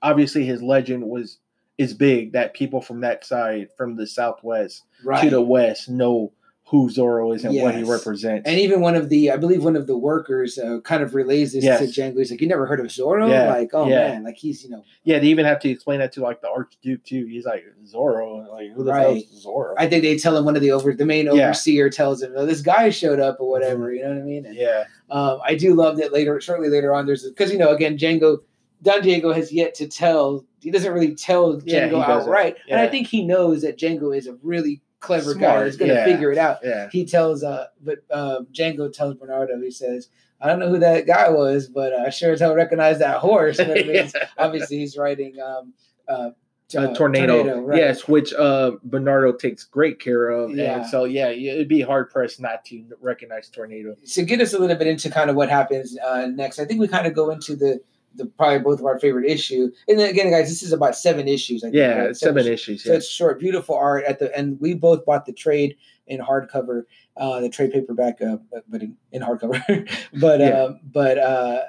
obviously 0.02 0.44
his 0.44 0.62
legend 0.62 1.04
was 1.04 1.38
is 1.78 1.94
big. 1.94 2.32
That 2.32 2.54
people 2.54 2.80
from 2.82 3.00
that 3.00 3.24
side, 3.24 3.68
from 3.76 3.96
the 3.96 4.06
southwest 4.06 4.82
right. 5.04 5.22
to 5.24 5.30
the 5.30 5.40
west, 5.40 5.88
know 5.88 6.32
who 6.72 6.88
Zorro 6.88 7.36
is 7.36 7.44
and 7.44 7.54
what 7.60 7.74
he 7.74 7.82
represents. 7.84 8.48
And 8.48 8.58
even 8.58 8.80
one 8.80 8.94
of 8.94 9.10
the, 9.10 9.30
I 9.30 9.36
believe 9.36 9.62
one 9.62 9.76
of 9.76 9.86
the 9.86 9.94
workers 9.96 10.56
uh, 10.58 10.80
kind 10.80 11.02
of 11.02 11.14
relays 11.14 11.52
this 11.52 11.62
Yes. 11.64 11.80
to 11.80 11.86
Django. 12.00 12.16
He's 12.16 12.30
like, 12.30 12.40
"You 12.40 12.48
never 12.48 12.64
heard 12.66 12.80
of 12.80 12.86
Zorro? 12.86 13.28
Yeah, 13.28 13.50
Like, 13.50 13.70
oh 13.74 13.86
yeah. 13.86 14.08
man, 14.08 14.24
like 14.24 14.36
he's 14.36 14.64
you 14.64 14.70
know." 14.70 14.82
yeah, 15.04 15.18
they 15.18 15.26
even 15.26 15.44
have 15.44 15.60
to 15.60 15.68
explain 15.68 15.98
that 16.00 16.12
to 16.12 16.22
like 16.22 16.40
the 16.40 16.48
Archduke 16.48 17.04
too. 17.04 17.26
He's 17.26 17.44
like 17.44 17.62
Zorro, 17.84 18.50
like 18.50 18.72
who 18.72 18.84
the 18.84 18.94
hell 18.94 19.12
is 19.16 19.44
Zorro? 19.46 19.74
I 19.76 19.86
think 19.86 20.02
they 20.02 20.16
tell 20.16 20.34
him 20.34 20.46
one 20.46 20.56
of 20.56 20.62
the 20.62 20.72
over 20.72 20.94
the 20.94 21.04
main 21.04 21.26
Yeah. 21.26 21.32
overseer 21.32 21.90
tells 21.90 22.22
him, 22.22 22.32
oh, 22.36 22.46
"This 22.46 22.62
guy 22.62 22.88
showed 22.88 23.20
up 23.20 23.36
or 23.38 23.50
whatever." 23.50 23.92
You 23.92 24.04
know 24.04 24.08
what 24.08 24.18
I 24.18 24.22
mean? 24.22 24.46
And, 24.46 24.56
yeah, 24.56 24.84
um, 25.10 25.40
I 25.44 25.54
do 25.54 25.74
love 25.74 25.98
that 25.98 26.10
later. 26.10 26.40
Shortly 26.40 26.70
later 26.70 26.94
on, 26.94 27.04
there's 27.04 27.28
because 27.28 27.52
you 27.52 27.58
know 27.58 27.68
again, 27.74 27.98
Django 27.98 28.38
Don 28.82 29.02
Diego 29.02 29.30
has 29.34 29.52
yet 29.52 29.74
to 29.74 29.86
tell. 29.88 30.46
He 30.62 30.70
doesn't 30.70 30.90
really 30.92 31.14
tell 31.14 31.60
Yeah, 31.66 31.88
Django 31.88 32.06
doesn't. 32.06 32.28
outright, 32.28 32.56
and 32.66 32.80
I 32.80 32.88
think 32.88 33.08
he 33.08 33.22
knows 33.26 33.60
that 33.60 33.76
Django 33.76 34.16
is 34.16 34.26
a 34.26 34.36
really 34.42 34.80
clever 35.02 35.34
guy. 35.34 35.40
Smart, 35.40 35.66
He's 35.66 35.76
going 35.76 35.90
to 35.90 35.94
yeah. 35.96 36.04
figure 36.04 36.32
it 36.32 36.38
out. 36.38 36.58
yeah, 36.62 36.88
He 36.90 37.04
tells, 37.04 37.42
uh, 37.44 37.66
but 37.82 37.98
uh, 38.10 38.40
Django 38.52 38.90
tells 38.90 39.14
Bernardo. 39.16 39.60
He 39.60 39.70
says, 39.70 40.08
"I 40.40 40.46
don't 40.46 40.58
know 40.58 40.68
who 40.70 40.78
that 40.78 41.06
guy 41.06 41.28
was, 41.28 41.68
but 41.68 41.92
I 41.92 42.08
sure 42.08 42.32
as 42.32 42.40
hell 42.40 42.54
recognize 42.54 43.00
that 43.00 43.18
horse." 43.18 43.58
You 43.58 43.66
know 43.66 43.74
what 43.74 43.84
I 43.84 43.92
mean? 43.92 44.12
Obviously, 44.38 44.78
he's 44.78 44.96
riding. 44.96 45.38
Um, 45.40 45.74
uh, 46.08 46.30
uh, 46.74 46.94
tornado. 46.94 47.60
right. 47.60 47.78
Yes, 47.78 48.08
which 48.08 48.32
uh 48.32 48.72
Bernardo 48.82 49.32
takes 49.32 49.64
great 49.64 50.00
care 50.00 50.30
of. 50.30 50.52
Yeah. 50.56 50.76
And 50.78 50.86
so 50.86 51.04
yeah, 51.04 51.28
it'd 51.28 51.68
be 51.68 51.82
hard 51.82 52.10
pressed 52.10 52.40
not 52.40 52.64
to 52.66 52.82
recognize 53.00 53.50
tornado. 53.50 53.94
so 54.04 54.24
get 54.24 54.40
us 54.40 54.54
a 54.54 54.58
little 54.58 54.76
bit 54.76 54.86
into 54.86 55.10
kind 55.10 55.28
of 55.28 55.36
what 55.36 55.50
happens 55.50 55.98
uh, 55.98 56.26
next. 56.26 56.58
I 56.58 56.64
think 56.64 56.80
we 56.80 56.88
kind 56.88 57.06
of 57.06 57.14
go 57.14 57.30
into 57.30 57.56
the 57.56 57.80
the 58.16 58.26
probably 58.26 58.58
both 58.58 58.78
of 58.80 58.86
our 58.86 58.98
favorite 58.98 59.28
issue. 59.30 59.70
And 59.88 59.98
then 59.98 60.08
again, 60.10 60.30
guys, 60.30 60.48
this 60.48 60.62
is 60.62 60.72
about 60.72 60.96
seven 60.96 61.28
issues. 61.28 61.62
I 61.64 61.68
think, 61.68 61.76
Yeah, 61.76 61.98
right? 62.04 62.16
seven 62.16 62.46
issues. 62.46 62.84
So 62.84 62.90
Yeah. 62.90 62.96
it's 62.96 63.08
short, 63.08 63.38
beautiful 63.40 63.74
art 63.74 64.04
at 64.04 64.18
the 64.18 64.36
and 64.36 64.60
we 64.60 64.74
both 64.74 65.04
bought 65.04 65.26
the 65.26 65.32
trade 65.32 65.76
in 66.06 66.20
hardcover, 66.20 66.84
uh, 67.16 67.40
the 67.40 67.48
trade 67.48 67.72
paperback, 67.72 68.20
uh, 68.20 68.36
but, 68.50 68.64
but 68.68 68.82
in, 68.82 68.96
in 69.12 69.22
hardcover. 69.22 69.62
but 70.20 70.40
Yeah. 70.40 70.48
uh, 70.48 70.74
but 70.92 71.18
uh, 71.18 71.60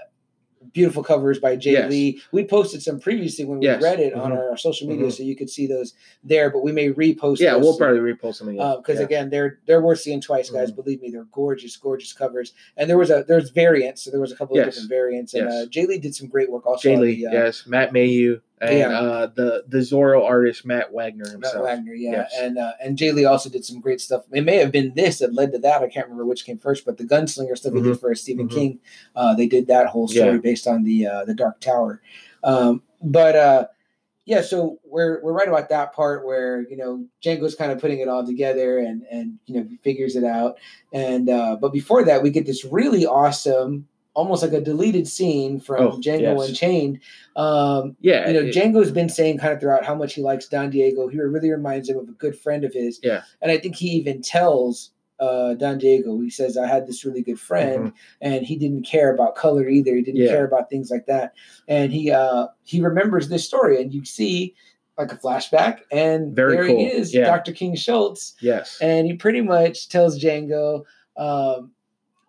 beautiful 0.74 1.04
covers 1.04 1.40
by 1.40 1.56
Jae 1.56 1.72
Yes. 1.74 1.90
Lee. 1.92 2.22
We 2.32 2.44
posted 2.46 2.82
some 2.82 3.00
previously 3.00 3.46
when 3.46 3.60
we 3.60 3.66
Yes. 3.66 3.82
read 3.82 4.00
it 4.00 4.14
on 4.14 4.32
Mhm. 4.32 4.36
our, 4.38 4.50
our 4.52 4.58
social 4.58 4.88
media, 4.88 5.06
Mhm. 5.08 5.12
so 5.14 5.24
you 5.24 5.36
could 5.36 5.50
see 5.50 5.68
those 5.68 5.94
there. 6.24 6.50
But 6.50 6.64
we 6.64 6.72
may 6.72 6.90
repost. 6.92 7.40
yeah, 7.40 7.56
we'll 7.56 7.74
soon 7.74 7.80
probably 7.80 8.00
repost 8.14 8.40
them 8.40 8.50
again. 8.50 8.76
because 8.78 9.00
yeah. 9.00 9.06
again 9.06 9.30
they're 9.30 9.60
they're 9.68 9.82
worth 9.82 10.00
seeing 10.00 10.20
twice 10.20 10.50
guys 10.50 10.72
Mhm. 10.72 10.76
believe 10.76 11.02
me 11.02 11.10
they're 11.12 11.28
gorgeous 11.32 11.78
gorgeous 11.78 12.12
covers 12.14 12.54
and 12.76 12.90
there 12.90 12.98
was 12.98 13.10
a 13.12 13.24
there's 13.28 13.50
variants 13.52 14.02
so 14.04 14.12
there 14.12 14.20
was 14.22 14.32
a 14.32 14.36
couple 14.36 14.58
of 14.58 14.66
different 14.66 14.90
variants 14.90 15.34
and 15.34 15.50
Yes. 15.50 15.54
uh, 15.54 15.66
Jae 15.70 15.88
Lee 15.88 16.00
did 16.00 16.16
some 16.16 16.28
great 16.28 16.50
work 16.52 16.66
also 16.66 16.90
Jae 16.90 17.00
Lee, 17.00 17.16
the, 17.18 17.28
uh, 17.28 17.32
yes, 17.34 17.64
Matt 17.68 17.94
Mayu, 17.94 18.42
and 18.64 18.78
Yeah. 18.80 19.00
uh, 19.00 19.28
the 19.28 19.64
the 19.68 19.80
Zorro 19.80 20.24
artist 20.24 20.66
Matt 20.66 20.92
Wagner 20.94 21.30
himself. 21.30 21.56
Matt. 21.56 21.64
Wagner 21.64 21.94
yeah 21.94 22.12
Yes. 22.12 22.34
and 22.40 22.58
uh, 22.58 22.72
and 22.82 22.98
Jae 22.98 23.14
Lee 23.14 23.26
also 23.26 23.50
did 23.50 23.66
some 23.66 23.80
great 23.82 24.02
stuff 24.02 24.24
it 24.32 24.44
may 24.44 24.58
have 24.58 24.72
been 24.72 24.94
this 24.96 25.20
that 25.20 25.34
led 25.34 25.52
to 25.54 25.60
that 25.60 25.82
I 25.82 25.88
can't 25.88 26.08
remember 26.08 26.26
which 26.26 26.46
came 26.46 26.58
first 26.58 26.86
but 26.86 26.98
the 26.98 27.04
gunslinger 27.06 27.58
stuff 27.58 27.74
he 27.74 27.82
did 27.82 28.00
for 28.00 28.14
Stephen 28.16 28.48
Mhm. 28.48 28.52
King 28.54 28.80
uh, 29.16 29.36
they 29.36 29.48
did 29.48 29.68
that 29.68 29.88
whole 29.88 30.08
story 30.08 30.32
Yeah. 30.34 30.38
based 30.38 30.68
on 30.68 30.84
the 30.84 31.08
uh, 31.08 31.26
the 31.26 31.34
Dark 31.34 31.60
Tower 31.60 32.02
um, 32.44 32.82
but 33.02 33.36
uh 33.36 33.68
yeah, 34.26 34.40
so 34.42 34.80
we're 34.86 35.22
we're 35.22 35.34
right 35.34 35.50
about 35.50 35.68
that 35.68 35.92
part 35.92 36.26
where 36.26 36.62
you 36.70 36.78
know 36.78 37.06
Django's 37.22 37.56
kind 37.56 37.74
of 37.74 37.80
putting 37.82 38.00
it 38.00 38.08
all 38.08 38.26
together 38.26 38.80
and 38.80 39.04
and 39.12 39.38
you 39.48 39.56
know 39.56 39.68
figures 39.84 40.16
it 40.16 40.24
out, 40.24 40.60
and 40.94 41.30
uh, 41.30 41.58
but 41.60 41.74
before 41.74 42.06
that 42.06 42.24
we 42.24 42.30
get 42.30 42.46
this 42.46 42.64
really 42.64 43.06
awesome, 43.06 43.86
almost 44.16 44.44
like 44.44 44.54
a 44.54 44.62
deleted 44.62 45.08
scene 45.08 45.60
from 45.60 45.82
Oh, 45.88 45.92
Django 45.98 46.38
yes. 46.38 46.50
Unchained. 46.50 47.00
Um, 47.36 47.96
Yeah, 48.00 48.28
you 48.28 48.34
know, 48.34 48.40
it- 48.42 48.54
Django's 48.56 48.92
been 48.92 49.10
saying 49.10 49.40
kind 49.40 49.54
of 49.54 49.60
throughout 49.60 49.84
how 49.86 49.96
much 49.96 50.14
he 50.14 50.22
likes 50.22 50.48
Don 50.48 50.70
Diego. 50.70 51.08
He 51.08 51.20
really 51.20 51.50
reminds 51.52 51.90
him 51.90 51.98
of 51.98 52.08
a 52.08 52.12
good 52.14 52.38
friend 52.38 52.64
of 52.64 52.74
his. 52.74 53.00
Yeah. 53.02 53.24
and 53.42 53.52
I 53.52 53.58
think 53.58 53.76
he 53.76 53.88
even 53.90 54.22
tells 54.22 54.92
uh, 55.20 55.54
Don 55.54 55.78
Diego. 55.78 56.20
He 56.20 56.30
says, 56.30 56.58
"I 56.58 56.68
had 56.68 56.86
this 56.86 57.06
really 57.06 57.22
good 57.22 57.40
friend, 57.40 57.94
and 58.20 58.44
he 58.46 58.56
didn't 58.58 58.84
care 58.86 59.14
about 59.14 59.36
color 59.36 59.70
either. 59.70 59.96
He 59.96 60.02
didn't 60.02 60.16
Mm-hmm. 60.18 60.24
Yeah. 60.26 60.30
care 60.32 60.46
about 60.46 60.70
things 60.70 60.90
like 60.92 61.06
that. 61.06 61.34
And 61.68 61.94
he 61.94 62.12
uh, 62.12 62.48
he 62.64 62.82
remembers 62.82 63.30
this 63.30 63.46
story, 63.46 63.82
and 63.82 63.94
you 63.94 64.04
see 64.06 64.54
like 64.98 65.12
a 65.14 65.16
flashback, 65.16 65.82
and 65.92 66.36
Very 66.36 66.56
there 66.56 66.66
he 66.66 66.84
is, 66.86 67.14
Yeah. 67.14 67.26
Dr. 67.26 67.52
King 67.54 67.76
Schultz, 67.76 68.34
Yes. 68.42 68.78
and 68.82 69.08
he 69.08 69.14
pretty 69.14 69.42
much 69.42 69.88
tells 69.88 70.20
Django." 70.22 70.84
Um, 71.16 71.72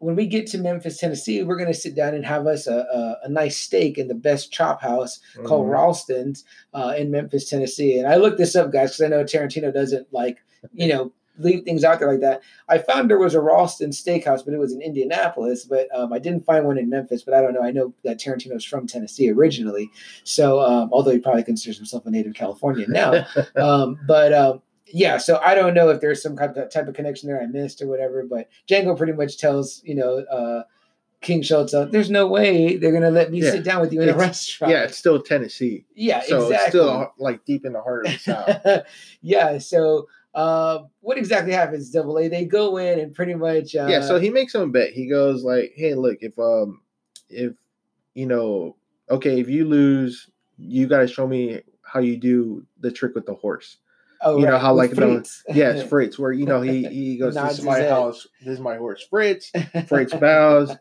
when 0.04 0.16
we 0.16 0.26
get 0.26 0.46
to 0.48 0.58
Memphis, 0.58 0.98
Tennessee, 0.98 1.42
we're 1.42 1.56
going 1.56 1.72
to 1.72 1.78
sit 1.78 1.94
down 1.94 2.14
and 2.14 2.26
have 2.26 2.46
us 2.46 2.66
a, 2.66 2.76
a, 2.76 3.26
a 3.26 3.28
nice 3.30 3.56
steak 3.56 3.96
in 3.96 4.06
the 4.06 4.14
best 4.14 4.52
chop 4.52 4.82
house 4.82 5.18
called 5.46 5.66
Mhm. 5.66 5.72
Ralston's 5.72 6.44
uh, 6.74 6.94
in 6.98 7.10
Memphis, 7.10 7.48
Tennessee. 7.48 7.98
And 7.98 8.06
I 8.06 8.16
looked 8.16 8.36
this 8.36 8.54
up, 8.54 8.70
guys, 8.70 8.90
because 8.90 9.00
I 9.00 9.08
know 9.08 9.24
Tarantino 9.24 9.72
doesn't 9.72 10.12
like, 10.12 10.44
you 10.74 10.88
know, 10.88 11.10
leave 11.38 11.64
things 11.64 11.84
out 11.84 12.00
there 12.00 12.10
like 12.10 12.20
that. 12.20 12.42
I 12.68 12.78
found 12.78 13.08
there 13.08 13.18
was 13.18 13.34
a 13.34 13.40
Ralston 13.40 13.90
steakhouse, 13.90 14.44
but 14.44 14.52
it 14.52 14.58
was 14.58 14.74
in 14.74 14.82
Indianapolis. 14.82 15.64
But 15.64 15.88
um, 15.94 16.12
I 16.12 16.18
didn't 16.18 16.44
find 16.44 16.66
one 16.66 16.76
in 16.76 16.90
Memphis. 16.90 17.22
But 17.22 17.32
I 17.32 17.40
don't 17.40 17.54
know. 17.54 17.62
I 17.62 17.70
know 17.70 17.94
that 18.04 18.20
Tarantino's 18.20 18.64
from 18.64 18.86
Tennessee 18.86 19.30
originally. 19.30 19.90
So 20.24 20.60
um, 20.60 20.90
although 20.92 21.12
he 21.12 21.18
probably 21.18 21.44
considers 21.44 21.78
himself 21.78 22.04
a 22.04 22.10
native 22.10 22.34
Californian 22.34 22.92
now, 22.92 23.26
um, 23.56 23.98
but 24.06 24.34
um, 24.34 24.60
yeah, 24.86 25.18
so 25.18 25.40
I 25.44 25.54
don't 25.54 25.74
know 25.74 25.88
if 25.90 26.00
there's 26.00 26.22
some 26.22 26.36
kind 26.36 26.56
of 26.56 26.70
type 26.70 26.88
of 26.88 26.94
connection 26.94 27.28
there 27.28 27.40
I 27.40 27.46
missed 27.46 27.80
or 27.82 27.86
whatever. 27.86 28.24
But 28.28 28.48
Django 28.68 28.96
pretty 28.96 29.12
much 29.14 29.38
tells 29.38 29.80
you 29.84 29.94
know 29.94 30.18
uh, 30.30 30.62
King 31.20 31.42
Schultz, 31.42 31.72
uh, 31.74 31.86
"There's 31.86 32.10
no 32.10 32.26
way 32.26 32.76
they're 32.76 32.92
gonna 32.92 33.10
let 33.10 33.30
me 33.30 33.42
Yeah. 33.42 33.50
sit 33.52 33.64
down 33.64 33.80
with 33.80 33.92
you 33.92 34.02
in 34.02 34.08
a 34.10 34.16
restaurant." 34.16 34.70
yeah, 34.72 34.84
it's 34.84 34.96
still 34.98 35.22
Tennessee. 35.22 35.86
yeah, 35.94 36.20
So 36.20 36.42
exactly. 36.44 36.56
it's 36.56 36.68
still 36.68 37.12
like 37.18 37.44
deep 37.44 37.64
in 37.64 37.72
the 37.72 37.80
heart 37.82 38.06
of 38.06 38.12
the 38.12 38.18
South. 38.18 38.86
yeah. 39.22 39.58
So 39.58 40.06
uh, 40.34 40.80
what 41.00 41.16
exactly 41.16 41.52
happens? 41.52 41.90
Double 41.90 42.18
A, 42.18 42.28
they 42.28 42.44
go 42.44 42.76
in 42.76 42.98
and 42.98 43.14
pretty 43.14 43.34
much 43.34 43.74
uh, 43.76 43.86
yeah, 43.88 44.00
so 44.00 44.18
he 44.18 44.30
makes 44.30 44.54
him 44.54 44.62
a 44.62 44.66
bet. 44.68 44.90
He 44.90 45.06
goes 45.08 45.44
like, 45.44 45.72
"Hey, 45.76 45.94
look, 45.94 46.18
if 46.20 46.38
um, 46.38 46.82
if 47.30 47.52
you 48.14 48.26
know, 48.26 48.76
okay, 49.10 49.40
if 49.40 49.48
you 49.48 49.64
lose, 49.66 50.28
you 50.58 50.86
got 50.88 50.98
to 51.00 51.06
show 51.08 51.26
me 51.26 51.62
how 51.82 52.00
you 52.00 52.16
do 52.16 52.66
the 52.80 52.90
trick 52.90 53.14
with 53.14 53.26
the 53.26 53.34
horse." 53.34 53.78
Oh, 54.24 54.38
you 54.38 54.46
know 54.46 54.52
right, 54.52 54.60
how, 54.60 54.74
with 54.74 54.78
like, 54.78 54.90
the- 54.90 54.96
Fritz. 54.96 55.44
It's 55.48 55.82
Fritz, 55.88 56.18
where 56.18 56.32
you 56.32 56.46
know 56.46 56.60
he 56.60 56.84
he 56.84 57.16
goes, 57.16 57.34
"This 57.34 57.58
is 57.58 57.64
my 57.64 57.82
house. 57.82 58.26
This 58.40 58.54
is 58.54 58.60
my 58.60 58.76
horse, 58.76 59.06
Fritz." 59.08 59.52
Fritz 59.88 60.14
bows. 60.14 60.72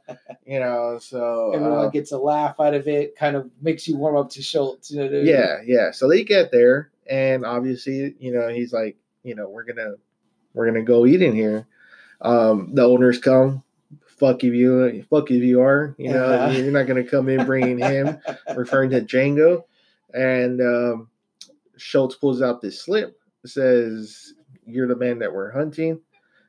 You 0.46 0.60
know, 0.60 0.98
so 1.02 1.52
Everyone 1.54 1.86
uh, 1.86 1.90
gets 1.90 2.12
a 2.12 2.18
laugh 2.18 2.60
out 2.60 2.74
of 2.74 2.88
it. 2.88 3.16
Kind 3.16 3.36
of 3.36 3.50
makes 3.62 3.88
you 3.88 3.96
warm 3.98 4.18
up 4.18 4.30
to 4.32 4.42
Schultz. 4.42 4.92
You 4.92 5.10
know, 5.10 5.20
yeah, 5.20 5.58
yeah. 5.66 5.92
So 5.92 6.10
they 6.10 6.24
get 6.24 6.52
there, 6.52 6.92
and 7.10 7.46
obviously, 7.46 8.16
you 8.20 8.34
know, 8.34 8.48
he's 8.50 8.74
like, 8.74 8.98
you 9.24 9.36
know, 9.36 9.48
we're 9.50 9.64
gonna 9.64 9.94
we're 10.54 10.66
gonna 10.66 10.84
go 10.84 11.06
eat 11.06 11.22
in 11.22 11.34
here. 11.36 11.68
Um, 12.22 12.74
the 12.74 12.84
owners 12.84 13.20
come. 13.20 13.64
Fuck 14.06 14.44
if 14.44 14.54
you, 14.54 15.04
fuck 15.10 15.30
if 15.32 15.44
you 15.44 15.60
are. 15.62 15.96
You 15.98 16.14
know, 16.14 16.30
Yeah. 16.32 16.52
you're 16.52 16.72
not 16.72 16.88
gonna 16.88 17.04
come 17.04 17.28
in 17.28 17.46
bringing 17.46 17.78
him, 17.80 18.20
referring 18.56 18.92
to 18.92 19.02
Django. 19.02 19.64
And 20.14 20.62
um, 20.62 21.10
Schultz 21.78 22.16
pulls 22.16 22.42
out 22.42 22.62
this 22.62 22.80
slip. 22.80 23.20
Says, 23.46 24.34
"You're 24.66 24.88
the 24.88 24.96
man 24.96 25.20
that 25.20 25.34
we're 25.34 25.52
hunting." 25.52 26.00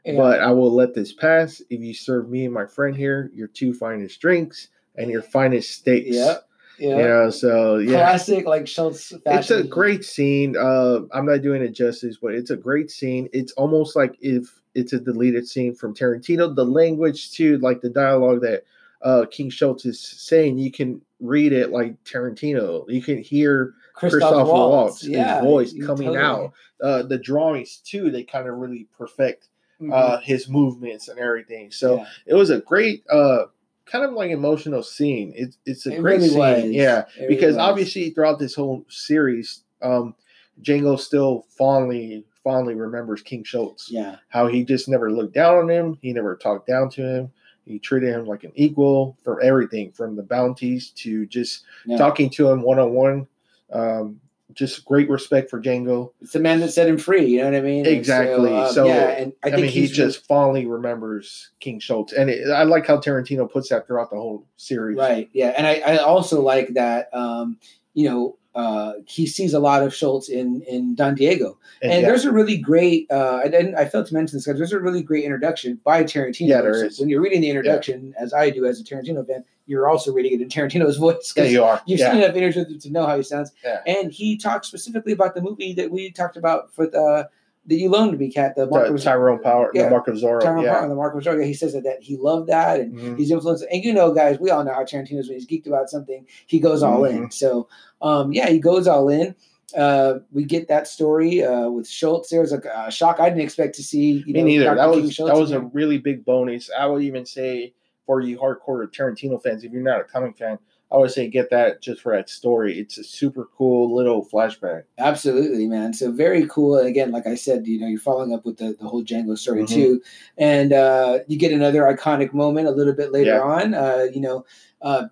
Yeah. 0.04 0.16
but 0.16 0.40
I 0.40 0.50
will 0.50 0.72
let 0.72 0.94
this 0.94 1.14
pass 1.14 1.62
if 1.70 1.80
you 1.80 1.94
serve 1.94 2.28
me 2.28 2.44
and 2.44 2.52
my 2.52 2.66
friend 2.66 2.94
here 2.94 3.30
your 3.32 3.48
two 3.48 3.72
finest 3.72 4.20
drinks 4.20 4.68
and 4.96 5.10
your 5.10 5.22
finest 5.22 5.70
steaks. 5.70 6.14
yeah, 6.14 6.36
yeah. 6.78 6.88
You 6.88 7.02
know, 7.02 7.30
so 7.30 7.78
yeah. 7.78 7.98
Classic, 7.98 8.46
like 8.46 8.66
Schultz. 8.66 9.12
It's 9.26 9.50
a 9.50 9.64
great 9.64 10.04
scene. 10.04 10.56
Uh, 10.56 11.00
I'm 11.12 11.26
not 11.26 11.42
doing 11.42 11.62
it 11.62 11.70
justice, 11.70 12.18
but 12.20 12.34
it's 12.34 12.50
a 12.50 12.56
great 12.56 12.90
scene. 12.90 13.28
It's 13.32 13.52
almost 13.52 13.96
like 13.96 14.16
if 14.20 14.60
it's 14.74 14.92
a 14.92 15.00
deleted 15.00 15.48
scene 15.48 15.74
from 15.74 15.94
Tarantino. 15.94 16.54
The 16.54 16.64
language 16.64 17.32
too, 17.32 17.58
like 17.58 17.80
the 17.80 17.90
dialogue 17.90 18.42
that 18.42 18.64
uh, 19.02 19.26
King 19.30 19.50
Schultz 19.50 19.84
is 19.84 20.00
saying, 20.00 20.58
you 20.58 20.72
can 20.72 21.00
read 21.20 21.52
it 21.52 21.70
like 21.70 22.02
Tarantino. 22.04 22.84
You 22.88 23.02
can 23.02 23.22
hear 23.22 23.74
Christoph 23.94 24.46
Waltz, 24.48 25.02
his 25.02 25.16
voice 25.40 25.72
coming 25.72 26.08
totally- 26.08 26.18
out. 26.18 26.52
Uh, 26.82 27.02
the 27.02 27.16
drawings 27.18 27.78
too, 27.78 28.10
they 28.10 28.22
kind 28.24 28.48
of 28.48 28.56
really 28.56 28.86
perfect 28.98 29.48
Mhm. 29.80 29.92
uh, 29.92 30.18
his 30.18 30.48
movements 30.48 31.08
and 31.08 31.18
everything. 31.18 31.70
So 31.70 31.96
Yeah. 31.96 32.06
it 32.26 32.34
was 32.34 32.50
a 32.50 32.60
great, 32.60 33.04
uh, 33.10 33.46
kind 33.86 34.04
of 34.04 34.12
like 34.12 34.30
emotional 34.30 34.82
scene. 34.82 35.32
It's 35.36 35.58
it's 35.66 35.86
a 35.86 35.94
It 35.94 36.00
great 36.00 36.16
really 36.16 36.28
scene, 36.30 36.38
was. 36.38 36.64
yeah, 36.66 37.04
It 37.18 37.28
because 37.28 37.54
was. 37.54 37.58
obviously 37.58 38.10
throughout 38.10 38.38
this 38.38 38.54
whole 38.54 38.84
series, 38.88 39.62
um, 39.82 40.14
Django 40.62 40.98
still 40.98 41.44
fondly 41.48 42.24
fondly 42.44 42.74
remembers 42.74 43.22
King 43.22 43.42
Schultz. 43.42 43.90
yeah, 43.90 44.16
How 44.28 44.48
he 44.48 44.64
just 44.64 44.86
never 44.86 45.10
looked 45.10 45.32
down 45.32 45.54
on 45.56 45.68
him. 45.70 45.98
He 46.02 46.12
never 46.12 46.36
talked 46.36 46.66
down 46.66 46.90
to 46.90 47.02
him. 47.02 47.32
He 47.64 47.78
treated 47.78 48.10
him 48.10 48.26
like 48.26 48.44
an 48.44 48.52
equal 48.54 49.16
for 49.24 49.40
everything, 49.40 49.92
from 49.92 50.14
the 50.14 50.22
bounties 50.22 50.90
to 50.96 51.24
just 51.24 51.64
yeah. 51.86 51.96
talking 51.96 52.28
to 52.30 52.50
him 52.50 52.60
one 52.60 52.78
on 52.78 52.92
one. 52.92 53.26
Um, 53.74 54.20
just 54.52 54.84
great 54.84 55.08
respect 55.10 55.50
for 55.50 55.60
Django. 55.60 56.12
it's 56.20 56.32
the 56.32 56.38
man 56.38 56.60
that 56.60 56.70
set 56.70 56.88
him 56.88 56.96
free. 56.96 57.26
You 57.26 57.38
know 57.38 57.46
what 57.46 57.56
I 57.56 57.60
mean? 57.60 57.86
Exactly. 57.86 58.54
um, 58.54 58.72
So, 58.72 58.86
yeah, 58.86 59.08
and 59.08 59.32
I 59.42 59.48
I, 59.48 59.50
think 59.50 59.62
mean, 59.62 59.70
he 59.72 59.86
just 59.88 60.26
fondly 60.26 60.64
remembers 60.64 61.50
King 61.60 61.80
Schultz, 61.80 62.12
and 62.12 62.30
it, 62.30 62.48
I 62.50 62.62
like 62.62 62.86
how 62.86 62.98
Tarantino 62.98 63.50
puts 63.50 63.70
that 63.70 63.86
throughout 63.86 64.10
the 64.10 64.16
whole 64.16 64.46
series. 64.56 64.96
right. 64.96 65.28
Yeah, 65.32 65.54
and 65.56 65.66
I, 65.66 65.80
I 65.80 65.96
also 65.98 66.40
like 66.40 66.74
that. 66.74 67.12
Um, 67.12 67.58
you 67.94 68.08
know, 68.08 68.38
uh, 68.54 68.92
he 69.06 69.26
sees 69.26 69.52
a 69.52 69.58
lot 69.58 69.82
of 69.82 69.94
Schultz 69.94 70.28
in 70.28 70.62
in 70.62 70.94
Don 70.94 71.14
Diego, 71.14 71.58
and, 71.82 71.92
and 71.92 72.02
yeah, 72.02 72.08
there's 72.08 72.24
a 72.24 72.32
really 72.32 72.56
great. 72.56 73.10
Uh, 73.10 73.40
I 73.44 73.48
didn't. 73.48 73.74
I 73.74 73.84
failed 73.84 74.06
to 74.06 74.14
mention 74.14 74.36
this 74.36 74.44
because 74.46 74.58
there's 74.58 74.72
a 74.72 74.80
really 74.80 75.02
great 75.02 75.24
introduction 75.24 75.80
by 75.84 76.04
Tarantino. 76.04 76.48
Yeah, 76.48 76.60
there 76.60 76.74
So 76.74 76.86
is. 76.86 77.00
When 77.00 77.08
you're 77.08 77.20
reading 77.20 77.40
the 77.40 77.50
introduction, 77.50 78.14
as 78.18 78.32
I 78.32 78.50
do 78.50 78.64
as 78.64 78.80
a 78.80 78.84
Tarantino 78.84 79.26
fan, 79.26 79.44
you're 79.66 79.88
also 79.88 80.12
reading 80.12 80.34
it 80.34 80.40
in 80.42 80.48
Tarantino's 80.48 80.96
voice. 80.98 81.32
yeah, 81.36 81.44
you 81.44 81.64
are. 81.64 81.82
You've 81.86 82.00
yeah, 82.00 82.12
seen 82.12 82.22
enough 82.22 82.36
interviews 82.36 82.82
to 82.84 82.90
know 82.90 83.06
how 83.06 83.16
he 83.16 83.22
sounds. 83.22 83.50
Yeah. 83.64 83.80
And 83.86 84.12
he 84.12 84.36
talks 84.36 84.68
specifically 84.68 85.12
about 85.12 85.34
the 85.34 85.42
movie 85.42 85.72
that 85.74 85.90
we 85.90 86.10
talked 86.12 86.36
about 86.36 86.72
for 86.72 86.86
the 86.86 87.28
that 87.66 87.74
you 87.76 87.88
loaned 87.88 88.12
to 88.12 88.18
me, 88.18 88.30
Cat. 88.30 88.56
The 88.56 88.66
Mark 88.66 88.88
of- 88.90 89.02
Tyrone 89.02 89.40
Power, 89.40 89.70
Yeah. 89.74 89.84
the 89.84 89.90
Mark 89.90 90.08
of 90.08 90.16
Zorro. 90.16 90.40
Tyrone 90.42 90.64
yeah. 90.64 90.74
Power, 90.80 90.88
the 90.88 90.94
Mark 90.94 91.14
of 91.14 91.22
Zorro. 91.22 91.44
He 91.44 91.54
says 91.54 91.72
that, 91.72 91.84
that 91.84 92.02
he 92.02 92.16
loved 92.16 92.48
that 92.48 92.80
and 92.80 92.94
Mhm. 92.94 93.18
he's 93.18 93.30
influenced. 93.30 93.64
And 93.70 93.82
you 93.84 93.92
know, 93.92 94.12
guys, 94.12 94.38
we 94.38 94.50
all 94.50 94.64
know 94.64 94.72
how 94.74 94.82
Tarantino 94.84 95.18
is 95.20 95.28
when 95.28 95.38
he's 95.38 95.46
geeked 95.46 95.66
about 95.66 95.88
something, 95.90 96.26
he 96.46 96.58
goes 96.58 96.82
all 96.82 97.00
Mm-hmm. 97.02 97.24
in. 97.24 97.30
So, 97.30 97.68
um, 98.02 98.32
yeah, 98.32 98.48
he 98.48 98.58
goes 98.58 98.86
all 98.86 99.08
in. 99.08 99.34
Uh, 99.76 100.18
we 100.30 100.44
get 100.44 100.68
that 100.68 100.86
story 100.86 101.42
uh, 101.42 101.68
with 101.70 101.88
Schultz. 101.88 102.28
There 102.30 102.40
was 102.42 102.52
a 102.52 102.60
uh, 102.78 102.90
shock 102.90 103.18
I 103.18 103.28
didn't 103.30 103.42
expect 103.42 103.74
to 103.76 103.82
see. 103.82 104.22
You 104.26 104.34
Me 104.34 104.40
know, 104.40 104.44
neither. 104.46 104.64
Dr. 104.66 104.76
That 104.76 104.92
King 104.92 105.02
was 105.02 105.14
Schultz 105.14 105.32
that 105.32 105.40
was 105.40 105.50
a 105.52 105.60
really 105.60 105.98
big 105.98 106.24
bonus. 106.24 106.70
I 106.78 106.86
would 106.86 107.02
even 107.02 107.24
say 107.26 107.72
for 108.06 108.20
you 108.20 108.38
hardcore 108.38 108.86
Tarantino 108.94 109.42
fans, 109.42 109.64
if 109.64 109.72
you're 109.72 109.82
not 109.82 110.00
a 110.00 110.04
comic 110.04 110.36
fan, 110.36 110.58
I 110.92 110.96
would 110.98 111.10
say 111.10 111.28
get 111.28 111.50
that 111.50 111.80
just 111.82 112.02
for 112.02 112.14
that 112.14 112.30
story. 112.30 112.78
It's 112.78 112.98
a 112.98 113.04
super 113.04 113.48
cool 113.56 113.94
little 113.94 114.24
flashback. 114.24 114.84
Absolutely, 114.98 115.66
man. 115.66 115.92
So 115.92 116.12
very 116.12 116.46
cool. 116.46 116.76
And 116.78 116.86
again, 116.86 117.10
like 117.10 117.26
I 117.26 117.34
said, 117.34 117.66
you 117.66 117.80
know, 117.80 117.88
you're 117.88 117.98
following 117.98 118.32
up 118.32 118.44
with 118.44 118.58
the, 118.58 118.76
the 118.78 118.86
whole 118.86 119.02
Django 119.02 119.36
story 119.36 119.62
Mhm. 119.64 119.68
too. 119.68 120.02
And 120.38 120.72
uh, 120.72 121.20
you 121.26 121.36
get 121.36 121.52
another 121.52 121.82
iconic 121.82 122.32
moment 122.32 122.68
a 122.68 122.72
little 122.72 122.92
bit 122.92 123.10
later 123.12 123.32
Yeah. 123.32 123.40
on. 123.42 123.74
Uh, 123.74 124.06
you 124.12 124.20
know, 124.20 124.44
uh, 124.82 125.06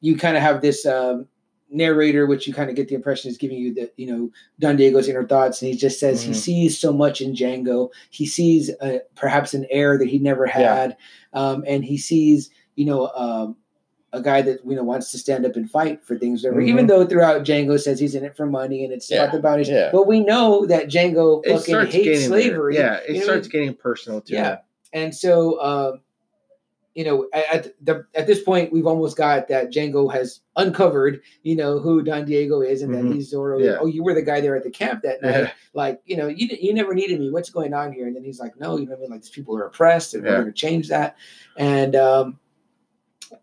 you 0.00 0.16
kind 0.16 0.36
of 0.36 0.42
have 0.42 0.62
this 0.62 0.86
um, 0.86 1.26
narrator, 1.70 2.26
which 2.26 2.46
you 2.46 2.54
kind 2.54 2.70
of 2.70 2.76
get 2.76 2.88
the 2.88 2.94
impression 2.94 3.30
is 3.30 3.36
giving 3.36 3.58
you 3.58 3.74
that, 3.74 3.92
you 3.98 4.06
know, 4.06 4.30
Don 4.60 4.78
Diego's 4.78 5.08
inner 5.08 5.26
thoughts. 5.26 5.60
And 5.60 5.70
he 5.70 5.76
just 5.76 6.00
says 6.00 6.22
he 6.22 6.30
Mhm. 6.32 6.36
sees 6.36 6.78
so 6.78 6.90
much 6.92 7.20
in 7.20 7.34
Django. 7.34 7.90
He 8.08 8.24
sees 8.24 8.70
uh, 8.80 8.98
perhaps 9.14 9.52
an 9.52 9.66
heir 9.70 9.98
that 9.98 10.08
he 10.08 10.18
never 10.18 10.46
Yeah. 10.46 10.74
had. 10.74 10.96
Um, 11.34 11.64
and 11.66 11.84
he 11.84 11.98
sees, 11.98 12.48
you 12.76 12.86
know, 12.86 13.08
um, 13.14 13.56
a 14.12 14.22
guy 14.22 14.40
that 14.42 14.60
you 14.66 14.74
know 14.74 14.82
wants 14.82 15.10
to 15.10 15.18
stand 15.18 15.44
up 15.44 15.54
and 15.56 15.70
fight 15.70 16.02
for 16.04 16.16
things. 16.18 16.44
Mhm. 16.44 16.66
Even 16.66 16.86
though 16.86 17.04
throughout 17.06 17.44
Django 17.44 17.78
says 17.78 18.00
he's 18.00 18.14
in 18.14 18.24
it 18.24 18.36
for 18.36 18.46
money 18.46 18.84
and 18.84 18.92
it's 18.92 19.10
Yeah, 19.10 19.24
about 19.24 19.34
the 19.34 19.40
bounties, 19.42 19.68
yeah. 19.68 19.90
but 19.92 20.06
we 20.06 20.20
know 20.20 20.64
that 20.66 20.88
Django 20.88 21.42
It 21.44 21.58
fucking 21.58 21.86
hates 21.90 22.24
slavery. 22.26 22.76
There. 22.76 22.84
Yeah, 22.84 23.00
it 23.06 23.08
You 23.08 23.12
know 23.14 23.18
what 23.18 23.22
I 23.22 23.26
starts 23.26 23.48
getting 23.48 23.74
personal 23.74 24.20
too. 24.22 24.34
Yeah. 24.34 24.58
And 24.94 25.14
so, 25.14 25.60
um, 25.62 26.00
you 26.94 27.04
know, 27.04 27.28
at, 27.32 27.44
at 27.66 27.74
the 27.84 28.06
at 28.14 28.26
this 28.26 28.42
point, 28.42 28.72
we've 28.72 28.86
almost 28.86 29.16
got 29.16 29.46
that 29.48 29.70
Django 29.70 30.12
has 30.12 30.40
uncovered, 30.56 31.20
you 31.42 31.54
know, 31.54 31.78
who 31.78 32.02
Don 32.02 32.24
Diego 32.24 32.60
is, 32.62 32.82
and 32.82 32.92
Mhm. 32.92 33.08
that 33.08 33.14
he's 33.14 33.32
Zorro. 33.32 33.62
Yeah. 33.62 33.76
Oh, 33.80 33.86
you 33.86 34.02
were 34.02 34.14
the 34.14 34.22
guy 34.22 34.40
there 34.40 34.56
at 34.56 34.64
the 34.64 34.70
camp 34.70 35.02
that 35.02 35.22
night. 35.22 35.52
Like, 35.74 36.00
you 36.06 36.16
know, 36.16 36.26
you 36.26 36.48
you 36.60 36.72
never 36.74 36.94
needed 36.94 37.20
me. 37.20 37.30
What's 37.30 37.50
going 37.50 37.72
on 37.74 37.92
here? 37.92 38.06
And 38.06 38.16
then 38.16 38.24
he's 38.24 38.40
like, 38.40 38.58
no, 38.58 38.78
you 38.78 38.86
know 38.86 38.92
what 38.92 38.98
I 38.98 39.00
mean? 39.02 39.10
Like, 39.10 39.20
these 39.20 39.30
people 39.30 39.54
are 39.56 39.64
oppressed, 39.66 40.14
and 40.14 40.24
we're 40.24 40.32
going 40.32 40.46
to 40.46 40.52
change 40.52 40.88
that. 40.88 41.14
And 41.56 41.94
um, 41.94 42.38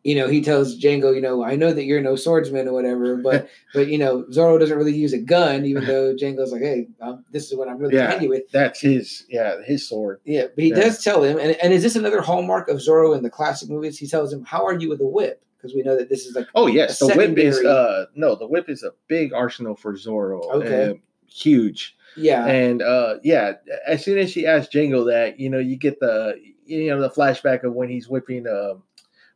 you 0.03 0.15
know, 0.15 0.27
he 0.27 0.41
tells 0.41 0.79
Django, 0.79 1.13
you 1.13 1.21
know, 1.21 1.43
I 1.43 1.55
know 1.55 1.73
that 1.73 1.83
you're 1.85 2.01
no 2.01 2.15
swordsman 2.15 2.67
or 2.67 2.73
whatever, 2.73 3.17
but 3.17 3.47
but 3.73 3.87
you 3.87 3.97
know, 3.97 4.23
Zorro 4.31 4.59
doesn't 4.59 4.77
really 4.77 4.95
use 4.95 5.13
a 5.13 5.17
gun, 5.19 5.65
even 5.65 5.85
though 5.87 6.15
Django's 6.15 6.51
like, 6.51 6.61
hey, 6.61 6.87
um, 7.01 7.23
this 7.31 7.51
is 7.51 7.57
what 7.57 7.67
I'm 7.67 7.77
really 7.77 7.95
Yeah. 7.95 8.09
handy 8.09 8.27
with. 8.27 8.43
That's 8.51 8.79
his. 8.81 9.25
Yeah, 9.29 9.61
his 9.65 9.87
sword. 9.87 10.19
Yeah, 10.25 10.45
but 10.55 10.63
he 10.63 10.69
Yeah. 10.69 10.75
does 10.81 11.03
tell 11.03 11.23
him, 11.23 11.37
and, 11.37 11.55
and 11.61 11.73
is 11.73 11.83
this 11.83 11.95
another 11.95 12.21
hallmark 12.21 12.67
of 12.69 12.77
Zorro 12.77 13.15
in 13.15 13.23
the 13.23 13.29
classic 13.29 13.69
movies? 13.69 13.97
He 13.97 14.07
tells 14.07 14.31
him, 14.33 14.43
"How 14.43 14.65
are 14.65 14.77
you 14.77 14.89
with 14.89 15.01
a 15.01 15.05
whip?" 15.07 15.41
Because 15.57 15.75
we 15.75 15.81
know 15.81 15.97
that 15.97 16.09
this 16.09 16.25
is 16.27 16.35
like 16.35 16.47
Oh 16.55 16.67
yes, 16.67 16.99
the 16.99 17.07
whip 17.07 17.37
is 17.37 17.57
uh 17.63 18.05
no, 18.15 18.35
the 18.35 18.47
whip 18.47 18.69
is 18.69 18.83
a 18.83 18.91
big 19.07 19.33
arsenal 19.33 19.75
for 19.75 19.93
Zorro. 19.93 20.41
Okay. 20.51 20.91
uh, 20.91 20.93
huge. 21.27 21.95
Yeah. 22.15 22.45
And 22.45 22.81
uh, 22.81 23.15
yeah, 23.23 23.53
as 23.85 24.03
soon 24.05 24.17
as 24.17 24.31
she 24.31 24.45
asks 24.45 24.73
Django 24.73 25.05
that, 25.07 25.39
you 25.39 25.49
know, 25.49 25.57
you 25.59 25.75
get 25.75 25.99
the 25.99 26.35
you 26.65 26.87
know 26.89 27.01
the 27.01 27.09
flashback 27.09 27.63
of 27.63 27.73
when 27.73 27.89
he's 27.89 28.07
whipping 28.07 28.47
uh, 28.47 28.75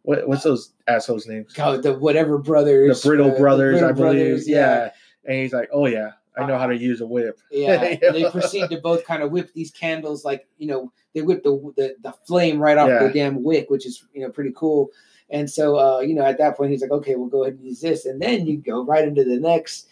what 0.10 0.28
what's 0.28 0.42
those 0.42 0.74
assholes 0.88 1.28
names? 1.28 1.54
God, 1.54 1.84
the 1.84 1.94
whatever 1.94 2.40
brothers. 2.40 3.04
The 3.04 3.10
Brittle 3.10 3.32
uh, 3.32 3.38
Brothers, 3.38 3.80
Brittle 3.80 3.90
I 3.90 3.92
believe. 3.92 4.26
Brothers, 4.28 4.50
yeah. 4.50 4.90
And 5.26 5.38
he's 5.38 5.54
like, 5.54 5.70
oh 5.72 5.86
yeah, 5.86 6.14
I 6.36 6.48
know 6.48 6.58
how 6.58 6.66
to 6.66 6.76
use 6.76 7.00
a 7.02 7.06
whip. 7.06 7.40
Yeah, 7.52 7.96
they 8.12 8.28
proceed 8.32 8.70
to 8.72 8.80
both 8.82 9.06
kind 9.06 9.22
of 9.22 9.30
whip 9.32 9.54
these 9.54 9.70
candles, 9.70 10.26
like 10.26 10.48
you 10.58 10.66
know, 10.66 10.92
they 11.14 11.22
whip 11.22 11.44
the 11.44 11.52
the, 11.76 11.96
the 12.02 12.12
flame 12.26 12.60
right 12.60 12.76
off 12.76 12.90
Yeah. 12.90 13.04
the 13.04 13.14
damn 13.14 13.44
wick, 13.44 13.70
which 13.70 13.86
is 13.86 14.04
you 14.14 14.22
know 14.22 14.32
pretty 14.32 14.52
cool. 14.56 14.90
And 15.30 15.48
so, 15.48 15.78
uh, 15.78 16.00
you 16.00 16.16
know, 16.16 16.26
at 16.26 16.40
that 16.40 16.58
point, 16.58 16.72
he's 16.72 16.82
like, 16.82 16.90
"Okay, 16.90 17.16
we'll 17.16 17.28
go 17.28 17.44
ahead 17.44 17.54
and 17.54 17.64
use 17.64 17.82
this," 17.82 18.08
and 18.08 18.20
then 18.20 18.48
you 18.48 18.58
go 18.58 18.84
right 18.84 19.08
into 19.08 19.24
the 19.24 19.40
next 19.40 19.88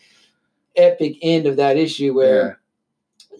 epic 0.75 1.17
end 1.21 1.45
of 1.45 1.57
that 1.57 1.77
issue 1.77 2.15
where 2.15 2.59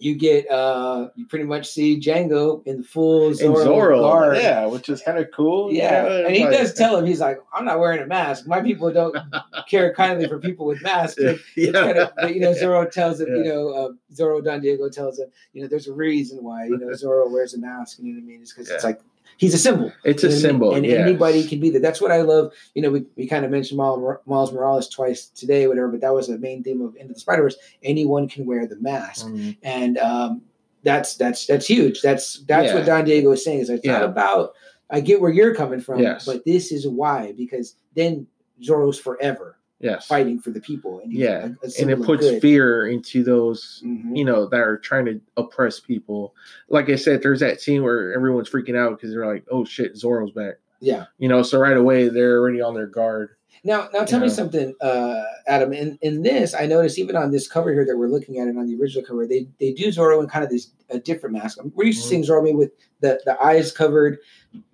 you 0.00 0.14
get 0.14 0.50
uh 0.50 1.08
you 1.16 1.26
pretty 1.26 1.44
much 1.44 1.66
see 1.68 1.98
Django 2.00 2.66
in 2.66 2.78
the 2.78 2.82
full 2.84 3.30
Zorro, 3.30 3.64
Zorro, 3.66 4.00
guard. 4.00 4.36
yeah, 4.38 4.66
which 4.66 4.88
is 4.88 5.02
kind 5.02 5.18
of 5.18 5.28
cool. 5.34 5.70
you 5.72 5.78
Yeah, 5.78 6.02
know, 6.02 6.24
and 6.26 6.34
he 6.34 6.44
like- 6.44 6.52
does 6.52 6.74
tell 6.74 6.96
him 6.96 7.06
he's 7.06 7.20
like, 7.20 7.38
"I'm 7.52 7.64
not 7.64 7.78
wearing 7.80 8.00
a 8.00 8.06
mask. 8.06 8.46
My 8.46 8.60
people 8.62 8.92
don't 8.92 9.16
care 9.68 9.92
kindly 9.94 10.28
for 10.28 10.38
people 10.38 10.66
with 10.66 10.82
masks." 10.82 11.18
yeah. 11.22 11.34
It's 11.56 11.72
kind 11.72 11.98
of, 11.98 12.10
but, 12.16 12.34
you 12.34 12.40
know, 12.40 12.52
Zorro 12.52 12.90
tells 12.90 13.20
him, 13.20 13.28
you 13.28 13.44
know, 13.44 13.68
uh, 13.70 13.88
Zorro 14.14 14.42
Don 14.44 14.60
Diego 14.60 14.88
tells 14.88 15.18
him, 15.18 15.28
you 15.52 15.62
know, 15.62 15.68
there's 15.68 15.88
a 15.88 15.92
reason 15.92 16.42
why, 16.42 16.64
you 16.66 16.78
know, 16.78 16.86
Zorro 17.02 17.30
wears 17.30 17.54
a 17.54 17.58
mask. 17.58 17.98
You 18.00 18.12
know 18.14 18.18
what 18.18 18.24
I 18.24 18.26
mean? 18.26 18.42
It's 18.42 18.52
because 18.52 18.70
it's 18.70 18.84
like 18.84 19.00
he's 19.36 19.54
a 19.54 19.58
symbol. 19.58 19.92
It's 20.04 20.22
you 20.22 20.28
a 20.28 20.32
know 20.32 20.34
I 20.34 20.36
mean? 20.36 20.40
symbol, 20.42 20.74
and 20.74 20.86
anybody 20.86 21.46
can 21.46 21.60
be 21.60 21.70
that. 21.70 21.82
That's 21.82 22.00
what 22.00 22.10
I 22.10 22.22
love. 22.22 22.52
You 22.74 22.82
know, 22.82 22.90
we, 22.90 23.04
we 23.16 23.26
kind 23.26 23.44
of 23.44 23.50
mentioned 23.50 23.78
Miles, 23.78 24.52
Morales 24.52 24.88
twice 24.88 25.26
today, 25.26 25.66
whatever, 25.66 25.88
but 25.88 26.00
that 26.00 26.14
was 26.14 26.28
the 26.28 26.38
main 26.38 26.62
theme 26.62 26.80
of 26.80 26.96
Into 26.96 27.14
the 27.14 27.20
Spider 27.20 27.42
Verse. 27.42 27.56
Anyone 27.82 28.28
can 28.28 28.46
wear 28.46 28.66
the 28.66 28.76
mask, 28.76 29.26
Mhm. 29.26 29.56
and 29.62 29.98
um, 29.98 30.42
that's 30.82 31.16
that's 31.16 31.46
that's 31.46 31.66
huge. 31.66 32.00
That's 32.00 32.40
that's 32.46 32.68
Yeah. 32.68 32.74
what 32.76 32.86
Don 32.86 33.04
Diego 33.04 33.30
is 33.32 33.44
saying. 33.44 33.60
Is 33.60 33.70
it's 33.70 33.84
not 33.84 34.02
about. 34.02 34.54
I 34.90 35.00
get 35.00 35.20
where 35.20 35.30
you're 35.30 35.54
coming 35.54 35.80
from, 35.80 36.00
Yes. 36.00 36.24
but 36.24 36.46
this 36.46 36.72
is 36.72 36.88
why 36.88 37.34
because 37.36 37.74
then 37.94 38.26
Zorro's 38.62 38.98
forever 38.98 39.57
Yes. 39.80 40.06
fighting 40.06 40.40
for 40.40 40.50
the 40.50 40.60
people, 40.60 41.00
and 41.00 41.12
Yeah. 41.12 41.50
a- 41.62 41.66
a 41.66 41.70
and 41.80 41.90
it 41.90 42.02
puts 42.02 42.22
good. 42.28 42.40
fear 42.42 42.86
into 42.88 43.22
those 43.22 43.82
Mhm. 43.86 44.16
you 44.16 44.24
know 44.24 44.46
that 44.46 44.60
are 44.60 44.76
trying 44.78 45.04
to 45.06 45.20
oppress 45.36 45.78
people 45.78 46.34
like 46.68 46.88
i 46.90 46.96
said 46.96 47.22
there's 47.22 47.40
that 47.40 47.60
scene 47.60 47.82
where 47.84 48.12
everyone's 48.12 48.50
freaking 48.50 48.76
out 48.76 48.96
because 48.96 49.12
they're 49.12 49.26
like 49.26 49.44
oh 49.50 49.64
shit 49.64 49.94
zorro's 49.94 50.32
back 50.32 50.56
Yeah. 50.80 51.06
you 51.18 51.28
know 51.28 51.42
so 51.42 51.58
right 51.60 51.76
away 51.76 52.08
they're 52.08 52.38
already 52.40 52.60
on 52.60 52.74
their 52.74 52.86
guard 52.88 53.30
Now, 53.64 53.88
now 53.92 54.04
tell 54.04 54.20
me 54.20 54.28
something, 54.28 54.74
uh, 54.80 55.22
Adam. 55.46 55.72
In 55.72 55.98
in 56.02 56.22
this, 56.22 56.54
I 56.54 56.66
noticed 56.66 56.98
even 56.98 57.16
on 57.16 57.30
this 57.30 57.48
cover 57.48 57.72
here 57.72 57.84
that 57.84 57.96
we're 57.96 58.08
looking 58.08 58.38
at 58.38 58.48
it 58.48 58.56
on 58.56 58.66
the 58.66 58.76
original 58.80 59.04
cover, 59.04 59.26
they 59.26 59.48
they 59.60 59.72
do 59.72 59.88
Zorro 59.88 60.20
in 60.22 60.28
kind 60.28 60.44
of 60.44 60.50
this 60.50 60.70
a 60.90 60.98
different 60.98 61.34
mask. 61.34 61.58
We're 61.74 61.86
used 61.86 62.00
to 62.00 62.06
Mhm. 62.06 62.08
seeing 62.08 62.22
Zorro 62.24 62.42
maybe 62.44 62.56
with 62.56 62.70
the 63.00 63.20
the 63.24 63.40
eyes 63.42 63.72
covered, 63.72 64.18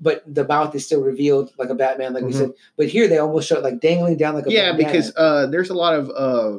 but 0.01 0.23
the 0.33 0.47
mouth 0.47 0.75
is 0.75 0.85
still 0.87 1.03
revealed 1.03 1.53
like 1.59 1.71
a 1.71 1.75
Batman, 1.75 2.13
like 2.15 2.25
we 2.25 2.33
Mhm. 2.33 2.37
said. 2.39 2.51
But 2.77 2.87
here 2.89 3.09
they 3.09 3.19
almost 3.19 3.49
show 3.49 3.57
it 3.57 3.63
like 3.65 3.81
dangling 3.81 4.17
down 4.17 4.35
like 4.35 4.47
a 4.47 4.51
yeah 4.53 4.73
banana. 4.73 4.87
because 4.93 5.13
uh 5.17 5.47
there's 5.47 5.71
a 5.71 5.75
lot 5.75 5.95
of 5.95 6.11
uh 6.11 6.59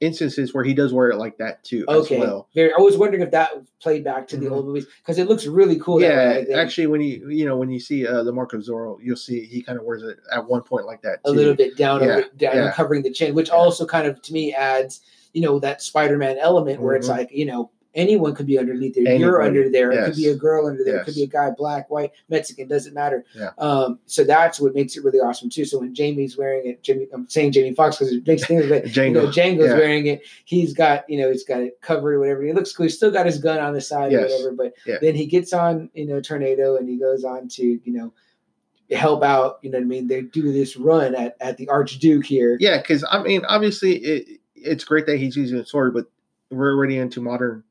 instances 0.00 0.54
where 0.54 0.64
he 0.64 0.72
does 0.74 0.92
wear 0.92 1.10
it 1.10 1.16
like 1.16 1.36
that 1.38 1.62
too 1.62 1.84
okay, 1.88 2.14
as 2.16 2.20
well 2.20 2.48
very. 2.54 2.72
I 2.72 2.80
was 2.80 2.96
wondering 2.96 3.22
if 3.22 3.30
that 3.32 3.50
played 3.80 4.02
back 4.02 4.26
to 4.28 4.36
the 4.36 4.46
Mhm. 4.46 4.52
old 4.52 4.66
movies 4.66 4.86
because 5.02 5.18
it 5.18 5.28
looks 5.28 5.46
really 5.46 5.78
cool. 5.78 5.98
that 6.00 6.48
yeah 6.48 6.56
actually 6.56 6.86
when 6.86 7.00
you 7.02 7.28
you 7.28 7.44
know 7.44 7.56
when 7.56 7.70
you 7.70 7.78
see 7.80 8.06
uh 8.06 8.22
the 8.22 8.32
mark 8.32 8.52
of 8.54 8.62
zorro 8.62 8.98
you'll 9.02 9.16
see 9.16 9.44
he 9.44 9.62
kind 9.62 9.78
of 9.78 9.84
wears 9.84 10.02
it 10.02 10.18
at 10.32 10.48
one 10.48 10.62
point 10.62 10.86
like 10.86 11.02
that 11.02 11.20
a 11.24 11.30
little 11.30 11.54
bit 11.54 11.76
down, 11.76 12.00
Yeah, 12.02 12.06
over, 12.16 12.24
down 12.36 12.56
yeah. 12.56 12.72
covering 12.72 13.02
the 13.02 13.12
chin, 13.12 13.34
which 13.34 13.48
Yeah. 13.48 13.54
also 13.54 13.84
kind 13.86 14.06
of 14.06 14.20
to 14.22 14.32
me 14.32 14.54
adds, 14.54 15.00
you 15.34 15.42
know, 15.42 15.58
that 15.60 15.82
Spider-Man 15.82 16.38
element 16.38 16.80
where 16.80 16.96
it's 16.96 17.06
Mhm. 17.06 17.10
like, 17.18 17.30
you 17.32 17.44
know, 17.46 17.70
anyone 17.94 18.34
could 18.34 18.46
be 18.46 18.58
underneath 18.58 18.94
there. 18.94 19.16
You're 19.16 19.42
under 19.42 19.68
there. 19.68 19.90
It 19.90 20.04
could 20.06 20.16
be 20.16 20.28
a 20.28 20.34
girl 20.36 20.66
under 20.66 20.84
there. 20.84 20.98
It 20.98 21.04
could 21.04 21.14
be 21.14 21.24
a 21.24 21.26
guy, 21.26 21.50
black, 21.50 21.90
white, 21.90 22.12
Mexican, 22.28 22.68
doesn't 22.68 22.94
matter. 22.94 23.24
Yeah. 23.34 23.50
Um, 23.58 23.98
so 24.06 24.22
that's 24.24 24.60
what 24.60 24.74
makes 24.74 24.96
it 24.96 25.04
really 25.04 25.18
awesome 25.18 25.50
too. 25.50 25.64
So 25.64 25.78
when 25.80 25.94
Jamie's 25.94 26.36
wearing 26.38 26.66
it, 26.68 26.82
Jamie, 26.82 27.08
I'm 27.12 27.28
saying 27.28 27.52
Jamie 27.52 27.74
Foxx 27.74 27.98
because 27.98 28.12
it 28.14 28.26
makes 28.26 28.46
things 28.46 28.66
like 28.66 28.94
you 28.96 29.10
know, 29.10 29.26
Django's 29.26 29.66
Yeah. 29.70 29.74
wearing 29.74 30.06
it. 30.06 30.22
He's 30.44 30.72
got, 30.72 31.08
you 31.10 31.18
know, 31.20 31.30
he's 31.30 31.44
got 31.44 31.60
it 31.62 31.80
covered 31.80 32.14
or 32.14 32.20
whatever. 32.20 32.42
He 32.42 32.52
looks 32.52 32.72
cool. 32.72 32.84
He's 32.84 32.96
still 32.96 33.10
got 33.10 33.26
his 33.26 33.38
gun 33.38 33.58
on 33.58 33.72
the 33.72 33.80
side 33.80 34.12
or 34.12 34.20
whatever. 34.22 34.52
But 34.52 34.74
Yeah. 34.86 34.98
then 35.00 35.14
he 35.14 35.26
gets 35.26 35.52
on, 35.52 35.90
you 35.94 36.06
know, 36.06 36.20
Tornado 36.20 36.76
and 36.76 36.88
he 36.88 36.96
goes 36.96 37.24
on 37.24 37.48
to, 37.48 37.62
you 37.64 37.92
know, 37.92 38.12
help 38.90 39.22
out. 39.22 39.58
You 39.62 39.70
know 39.70 39.78
what 39.78 39.84
I 39.84 39.86
mean? 39.88 40.08
They 40.08 40.22
do 40.22 40.52
this 40.52 40.76
run 40.76 41.14
at, 41.14 41.36
at 41.40 41.56
the 41.56 41.68
Archduke 41.68 42.24
here. 42.26 42.56
yeah 42.60 42.78
because 42.78 43.04
i 43.10 43.22
mean 43.22 43.44
obviously 43.46 43.96
it 43.98 44.40
it's 44.56 44.84
great 44.84 45.06
that 45.06 45.16
he's 45.18 45.36
using 45.36 45.58
a 45.58 45.64
sword 45.64 45.94
but 45.94 46.06
we're 46.50 46.72
already 46.74 46.98
into 46.98 47.20
modern 47.20 47.62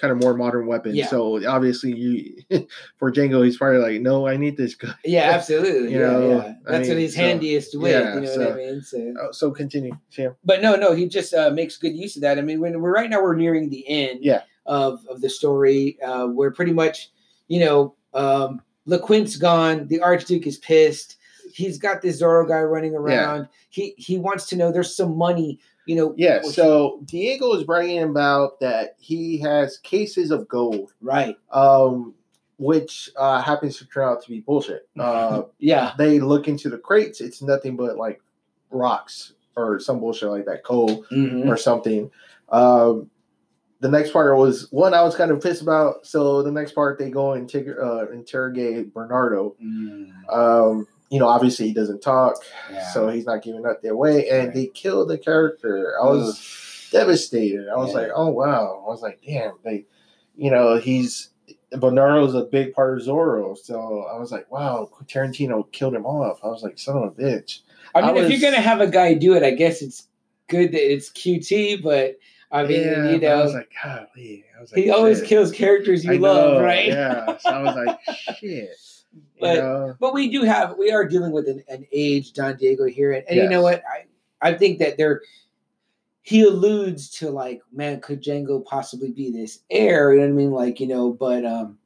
kind 0.00 0.12
of 0.12 0.20
more 0.22 0.34
modern 0.34 0.66
weapons 0.66 0.94
Yeah. 0.96 1.08
so 1.08 1.44
obviously 1.48 1.92
you 1.94 2.42
for 2.98 3.10
django 3.12 3.44
he's 3.44 3.56
probably 3.58 3.78
like 3.78 4.00
no 4.00 4.26
i 4.28 4.36
need 4.36 4.56
this 4.56 4.74
gun 4.74 4.94
Yeah, 5.04 5.30
absolutely. 5.34 5.92
You 5.92 6.00
yeah, 6.00 6.06
know, 6.06 6.28
yeah. 6.30 6.54
That's 6.64 6.88
what 6.88 6.94
mean, 6.94 6.98
he's 6.98 7.14
so- 7.16 7.20
handiest 7.22 7.78
with. 7.78 7.92
yeah, 7.92 8.14
you 8.14 8.20
know 8.20 8.36
what 8.44 8.52
I 8.52 8.56
mean? 8.56 8.82
So, 8.82 9.14
Oh, 9.20 9.32
so 9.32 9.50
continue 9.50 9.92
Sam. 10.10 10.34
but 10.44 10.62
no, 10.62 10.74
no, 10.76 10.92
he 10.94 11.08
just 11.08 11.34
uh, 11.34 11.50
makes 11.50 11.76
good 11.76 11.94
use 11.96 12.16
of 12.16 12.22
that. 12.22 12.38
I 12.38 12.42
mean, 12.42 12.60
when 12.60 12.80
we're 12.80 12.92
right 12.92 13.08
now, 13.10 13.22
we're 13.22 13.34
nearing 13.36 13.68
the 13.70 13.86
end. 13.88 14.20
Yeah. 14.22 14.42
Of 14.66 15.00
of 15.08 15.22
the 15.22 15.30
story, 15.30 15.98
uh, 16.04 16.26
where 16.26 16.50
pretty 16.50 16.72
much, 16.74 17.10
you 17.48 17.60
know, 17.60 17.94
um, 18.12 18.60
LeQuint's 18.86 19.36
gone. 19.36 19.86
The 19.88 20.00
Archduke 20.00 20.46
is 20.46 20.58
pissed. 20.58 21.16
He's 21.54 21.78
got 21.78 22.02
this 22.02 22.20
Zorro 22.20 22.46
guy 22.46 22.60
running 22.60 22.94
around. 22.94 23.48
He 23.70 23.94
he 23.96 24.18
wants 24.18 24.44
to 24.50 24.56
know 24.56 24.70
there's 24.70 24.94
some 24.94 25.16
money. 25.16 25.58
You 25.88 25.96
know. 25.96 26.14
yeah 26.16 26.42
so 26.42 27.00
diego 27.06 27.52
is 27.54 27.64
bragging 27.64 28.02
about 28.02 28.60
that 28.60 28.94
he 28.98 29.38
has 29.38 29.78
cases 29.78 30.30
of 30.30 30.46
gold 30.46 30.92
right. 31.00 31.34
um 31.50 32.14
which 32.58 33.10
uh 33.16 33.40
happens 33.40 33.78
to 33.78 33.86
turn 33.86 34.08
out 34.08 34.22
to 34.22 34.28
be 34.28 34.40
bullshit 34.40 34.88
uh 34.98 35.42
Yeah. 35.58 35.94
they 35.98 36.20
look 36.20 36.46
into 36.46 36.68
the 36.68 36.78
crates 36.78 37.20
it's 37.20 37.40
nothing 37.42 37.74
but 37.76 37.96
like 37.96 38.20
rocks 38.70 39.32
or 39.56 39.80
some 39.80 39.98
bullshit 39.98 40.28
like 40.28 40.44
that 40.46 40.62
coal 40.62 41.04
Mhm. 41.10 41.48
or 41.48 41.56
something. 41.56 42.10
Um, 42.50 43.10
the 43.80 43.88
next 43.88 44.12
part 44.12 44.36
was 44.36 44.70
one 44.70 44.94
I 44.94 45.02
was 45.02 45.16
kind 45.16 45.30
of 45.32 45.40
pissed 45.42 45.62
about. 45.62 46.06
So 46.06 46.42
the 46.42 46.50
next 46.52 46.72
part 46.72 46.98
they 46.98 47.10
go 47.10 47.32
and 47.32 47.48
take, 47.48 47.66
uh, 47.68 48.08
interrogate 48.10 48.92
Bernardo. 48.94 49.56
Mm, 49.64 50.10
Um, 50.32 50.86
you 51.10 51.18
know, 51.18 51.26
obviously 51.28 51.66
he 51.68 51.74
doesn't 51.74 52.02
talk, 52.02 52.34
yeah. 52.70 52.86
so 52.92 53.08
he's 53.08 53.24
not 53.26 53.42
giving 53.42 53.64
up 53.66 53.80
their 53.82 53.96
way, 53.96 54.28
and 54.28 54.48
Right. 54.48 54.54
they 54.54 54.66
kill 54.66 55.06
the 55.06 55.16
character. 55.18 55.94
I 56.00 56.04
was 56.06 56.88
devastated. 56.92 57.68
I 57.68 57.76
was 57.76 57.90
Yeah. 57.92 58.00
like, 58.00 58.10
oh 58.14 58.28
wow. 58.28 58.84
I 58.86 58.90
was 58.90 59.02
like, 59.02 59.20
damn. 59.26 59.52
They, 59.64 59.84
you 60.36 60.50
know, 60.50 60.76
he's 60.78 61.30
Bonaro's 61.72 62.34
a 62.34 62.44
big 62.44 62.72
part 62.72 62.98
of 62.98 63.06
Zorro. 63.06 63.56
So 63.56 64.04
I 64.12 64.18
was 64.18 64.32
like, 64.32 64.50
wow, 64.50 64.88
Tarantino 65.06 65.70
killed 65.72 65.94
him 65.94 66.06
off. 66.06 66.38
I 66.42 66.48
was 66.48 66.62
like, 66.62 66.78
son 66.78 66.96
of 66.96 67.02
a 67.04 67.10
bitch. 67.10 67.60
I 67.94 68.00
mean, 68.02 68.16
I 68.22 68.26
if 68.26 68.30
you're 68.30 68.40
gonna 68.50 68.62
have 68.62 68.80
a 68.80 68.86
guy 68.86 69.14
do 69.14 69.34
it, 69.34 69.42
I 69.42 69.50
guess 69.50 69.82
it's 69.82 70.08
good 70.48 70.72
that 70.72 70.92
it's 70.92 71.10
QT, 71.10 71.82
but 71.82 72.16
I 72.50 72.64
mean, 72.64 72.80
Yeah, 72.80 73.10
you 73.10 73.20
but 73.20 73.28
I 73.30 73.42
was 73.42 73.52
like, 73.54 73.70
golly. 73.82 74.44
I 74.56 74.60
was 74.62 74.72
like, 74.72 74.82
he 74.84 74.90
always 74.90 75.18
shit. 75.20 75.28
kills 75.28 75.52
characters 75.52 76.04
you 76.04 76.18
love, 76.18 76.54
know, 76.54 76.62
right? 76.62 76.86
Yeah. 76.86 77.36
So 77.38 77.50
I 77.50 77.62
was 77.62 77.76
like, 77.76 77.98
shit. 78.38 78.70
But-? 79.40 79.98
But 79.98 80.14
we 80.14 80.28
do 80.28 80.42
have 80.42 80.76
we 80.78 80.90
are 80.90 81.04
dealing 81.04 81.32
with 81.32 81.48
an, 81.48 81.62
an 81.68 81.86
aged 81.92 82.34
Don 82.34 82.56
Diego 82.56 82.84
here, 82.84 83.12
and, 83.12 83.24
and 83.28 83.36
you 83.36 83.48
know 83.48 83.62
what? 83.62 83.82
I 83.90 84.04
I 84.40 84.54
think 84.54 84.78
that 84.78 84.96
there 84.96 85.22
he 86.22 86.42
alludes 86.42 87.08
to 87.10 87.30
like, 87.30 87.62
man, 87.72 88.00
could 88.00 88.22
Django 88.22 88.62
possibly 88.64 89.10
be 89.10 89.30
this 89.30 89.60
heir? 89.70 90.12
You 90.12 90.20
know 90.20 90.26
what 90.26 90.32
I 90.32 90.34
mean? 90.34 90.50
Like, 90.50 90.78
you 90.78 90.86
know, 90.86 91.10
but 91.10 91.44
um, 91.46 91.77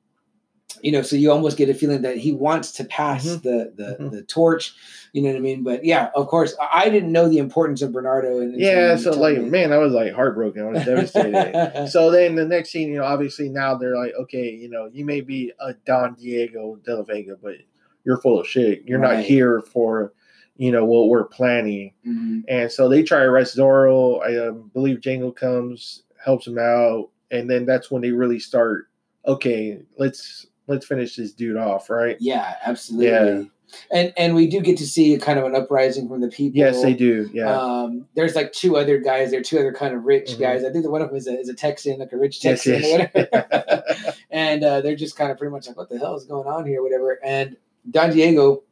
you 0.82 0.90
know, 0.92 1.02
so 1.02 1.16
you 1.16 1.30
almost 1.30 1.56
get 1.56 1.68
a 1.68 1.74
feeling 1.74 2.02
that 2.02 2.16
he 2.16 2.32
wants 2.32 2.72
to 2.72 2.84
pass 2.84 3.26
Mhm. 3.26 3.42
the 3.42 3.72
the 3.76 3.96
Mhm. 4.00 4.10
the 4.12 4.22
torch. 4.22 4.74
You 5.12 5.22
know 5.22 5.28
what 5.28 5.36
I 5.36 5.40
mean? 5.40 5.62
But 5.62 5.84
yeah, 5.84 6.10
of 6.14 6.26
course, 6.28 6.56
I 6.72 6.88
didn't 6.88 7.12
know 7.12 7.28
the 7.28 7.38
importance 7.38 7.82
of 7.82 7.92
Bernardo. 7.92 8.40
And 8.40 8.58
Yeah, 8.58 8.96
so 8.96 9.10
like, 9.12 9.38
me. 9.38 9.50
man, 9.50 9.72
I 9.72 9.76
was 9.78 9.92
like 9.92 10.12
heartbroken. 10.12 10.62
I 10.62 10.70
was 10.70 10.84
devastated. 10.84 11.86
so 11.90 12.10
then 12.10 12.34
the 12.36 12.46
next 12.46 12.70
scene, 12.70 12.88
you 12.88 12.96
know, 12.98 13.04
obviously 13.04 13.48
now 13.50 13.74
they're 13.74 13.96
like, 13.96 14.14
okay, 14.20 14.50
you 14.50 14.70
know, 14.70 14.88
you 14.92 15.04
may 15.04 15.20
be 15.20 15.52
a 15.60 15.74
Don 15.84 16.14
Diego 16.14 16.76
de 16.84 16.96
la 16.96 17.02
Vega, 17.02 17.36
but 17.42 17.56
you're 18.04 18.20
full 18.22 18.40
of 18.40 18.46
shit. 18.48 18.84
You're 18.86 18.98
Right. 19.00 19.16
not 19.16 19.24
here 19.24 19.60
for, 19.60 20.12
you 20.56 20.72
know, 20.72 20.84
what 20.84 21.08
we're 21.08 21.24
planning. 21.24 21.92
Mhm. 22.06 22.44
And 22.48 22.72
so 22.72 22.88
they 22.88 23.02
try 23.02 23.18
to 23.20 23.26
arrest 23.26 23.56
Zorro. 23.56 24.22
I 24.22 24.48
um, 24.48 24.70
believe 24.72 24.98
Django 25.00 25.34
comes, 25.36 26.04
helps 26.24 26.46
him 26.46 26.58
out, 26.58 27.10
and 27.30 27.48
then 27.50 27.66
that's 27.66 27.90
when 27.90 28.00
they 28.02 28.12
really 28.12 28.38
start. 28.38 28.86
Okay, 29.26 29.78
let's 29.98 30.46
let's 30.66 30.86
finish 30.86 31.16
this 31.16 31.32
dude 31.32 31.56
off, 31.56 31.90
right? 31.90 32.16
Yeah, 32.20 32.54
absolutely. 32.64 33.06
Yeah. 33.08 33.42
And 33.90 34.12
and 34.18 34.34
we 34.34 34.48
do 34.48 34.60
get 34.60 34.76
to 34.78 34.86
see 34.86 35.16
kind 35.16 35.38
of 35.38 35.46
an 35.46 35.54
uprising 35.56 36.06
from 36.06 36.20
the 36.20 36.28
people. 36.28 36.58
Yes, 36.58 36.82
they 36.82 36.92
do. 36.92 37.30
Yeah. 37.32 37.58
Um, 37.58 38.06
there's 38.14 38.34
like 38.34 38.52
two 38.52 38.76
other 38.76 38.98
guys. 38.98 39.30
There 39.30 39.40
are 39.40 39.42
two 39.42 39.58
other 39.58 39.72
kind 39.72 39.94
of 39.94 40.04
rich 40.04 40.32
Mhm. 40.32 40.40
guys. 40.40 40.62
I 40.64 40.70
think 40.70 40.84
that 40.84 40.90
one 40.90 41.00
of 41.00 41.08
them 41.08 41.16
is 41.16 41.26
a, 41.26 41.38
is 41.38 41.48
a 41.48 41.54
Texan, 41.54 41.98
like 41.98 42.12
a 42.12 42.18
rich 42.18 42.40
Texan, 42.42 42.82
yes. 42.82 43.10
or 43.14 43.20
whatever. 43.22 43.84
and 44.30 44.62
uh, 44.62 44.80
they're 44.82 44.94
just 44.94 45.16
kind 45.16 45.30
of 45.30 45.38
pretty 45.38 45.52
much 45.52 45.68
like, 45.68 45.76
what 45.78 45.88
the 45.88 45.98
hell 45.98 46.14
is 46.16 46.24
going 46.24 46.46
on 46.46 46.66
here, 46.66 46.82
whatever. 46.82 47.18
And 47.24 47.56
Don 47.90 48.10
Diego 48.10 48.62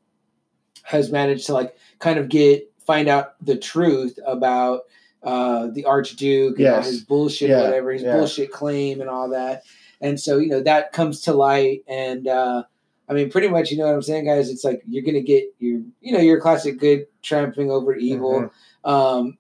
has 0.83 1.11
managed 1.11 1.47
to 1.47 1.55
like 1.55 1.75
kind 1.99 2.19
of 2.19 2.29
get 2.29 2.71
find 2.87 3.09
out 3.09 3.43
the 3.45 3.57
truth 3.57 4.19
about 4.27 4.83
uh, 5.23 5.69
the 5.73 5.85
Archduke, 5.85 6.59
and 6.59 6.67
all 6.69 6.83
his 6.83 7.03
bullshit, 7.03 7.51
Yeah, 7.51 7.63
whatever, 7.63 7.93
his 7.93 8.03
yeah. 8.03 8.17
bullshit 8.17 8.51
claim, 8.51 9.01
and 9.01 9.09
all 9.09 9.31
that. 9.31 9.63
And 10.01 10.19
so, 10.19 10.39
you 10.39 10.49
know, 10.49 10.63
that 10.63 10.93
comes 10.93 11.21
to 11.23 11.33
light. 11.33 11.85
And 11.87 12.27
uh, 12.27 12.65
I 13.09 13.13
mean, 13.13 13.31
pretty 13.31 13.49
much, 13.49 13.71
you 13.71 13.79
know 13.79 13.87
what 13.87 13.95
I'm 13.95 14.03
saying, 14.03 14.25
guys? 14.27 14.49
It's 14.49 14.65
like 14.65 14.83
you're 14.89 15.05
gonna 15.05 15.21
get 15.21 15.45
your, 15.59 15.81
you 16.01 16.13
know, 16.13 16.21
your 16.21 16.41
classic 16.41 16.79
good 16.79 17.07
triumphing 17.23 17.71
over 17.71 17.95
evil. 17.95 18.51
Mhm. 18.85 18.91
Um, 18.91 19.39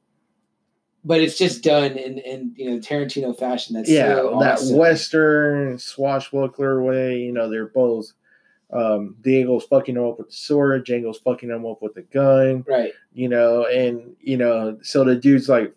but 1.04 1.20
it's 1.20 1.38
just 1.38 1.62
done 1.64 1.92
in 1.92 2.18
in 2.18 2.52
you 2.56 2.70
know 2.70 2.78
Tarantino 2.78 3.36
fashion. 3.38 3.74
That's 3.74 3.88
yeah, 3.88 4.16
so 4.16 4.38
that. 4.40 4.61
Western 4.76 5.78
swashbuckler 5.78 6.82
way. 6.82 7.18
You 7.18 7.32
know, 7.32 7.48
they're 7.48 7.68
both. 7.68 8.12
Um, 8.72 9.16
Diego's 9.22 9.64
fucking 9.64 9.96
him 9.96 10.04
up 10.04 10.18
with 10.18 10.28
the 10.28 10.34
sword. 10.34 10.86
Django's 10.86 11.18
fucking 11.18 11.48
him 11.50 11.66
up 11.66 11.82
with 11.82 11.94
the 11.94 12.02
gun. 12.02 12.64
right? 12.68 12.92
You 13.12 13.28
know, 13.28 13.64
and 13.64 14.14
you 14.20 14.36
know, 14.36 14.78
so 14.82 15.02
the 15.02 15.16
dude's 15.16 15.48
like, 15.48 15.74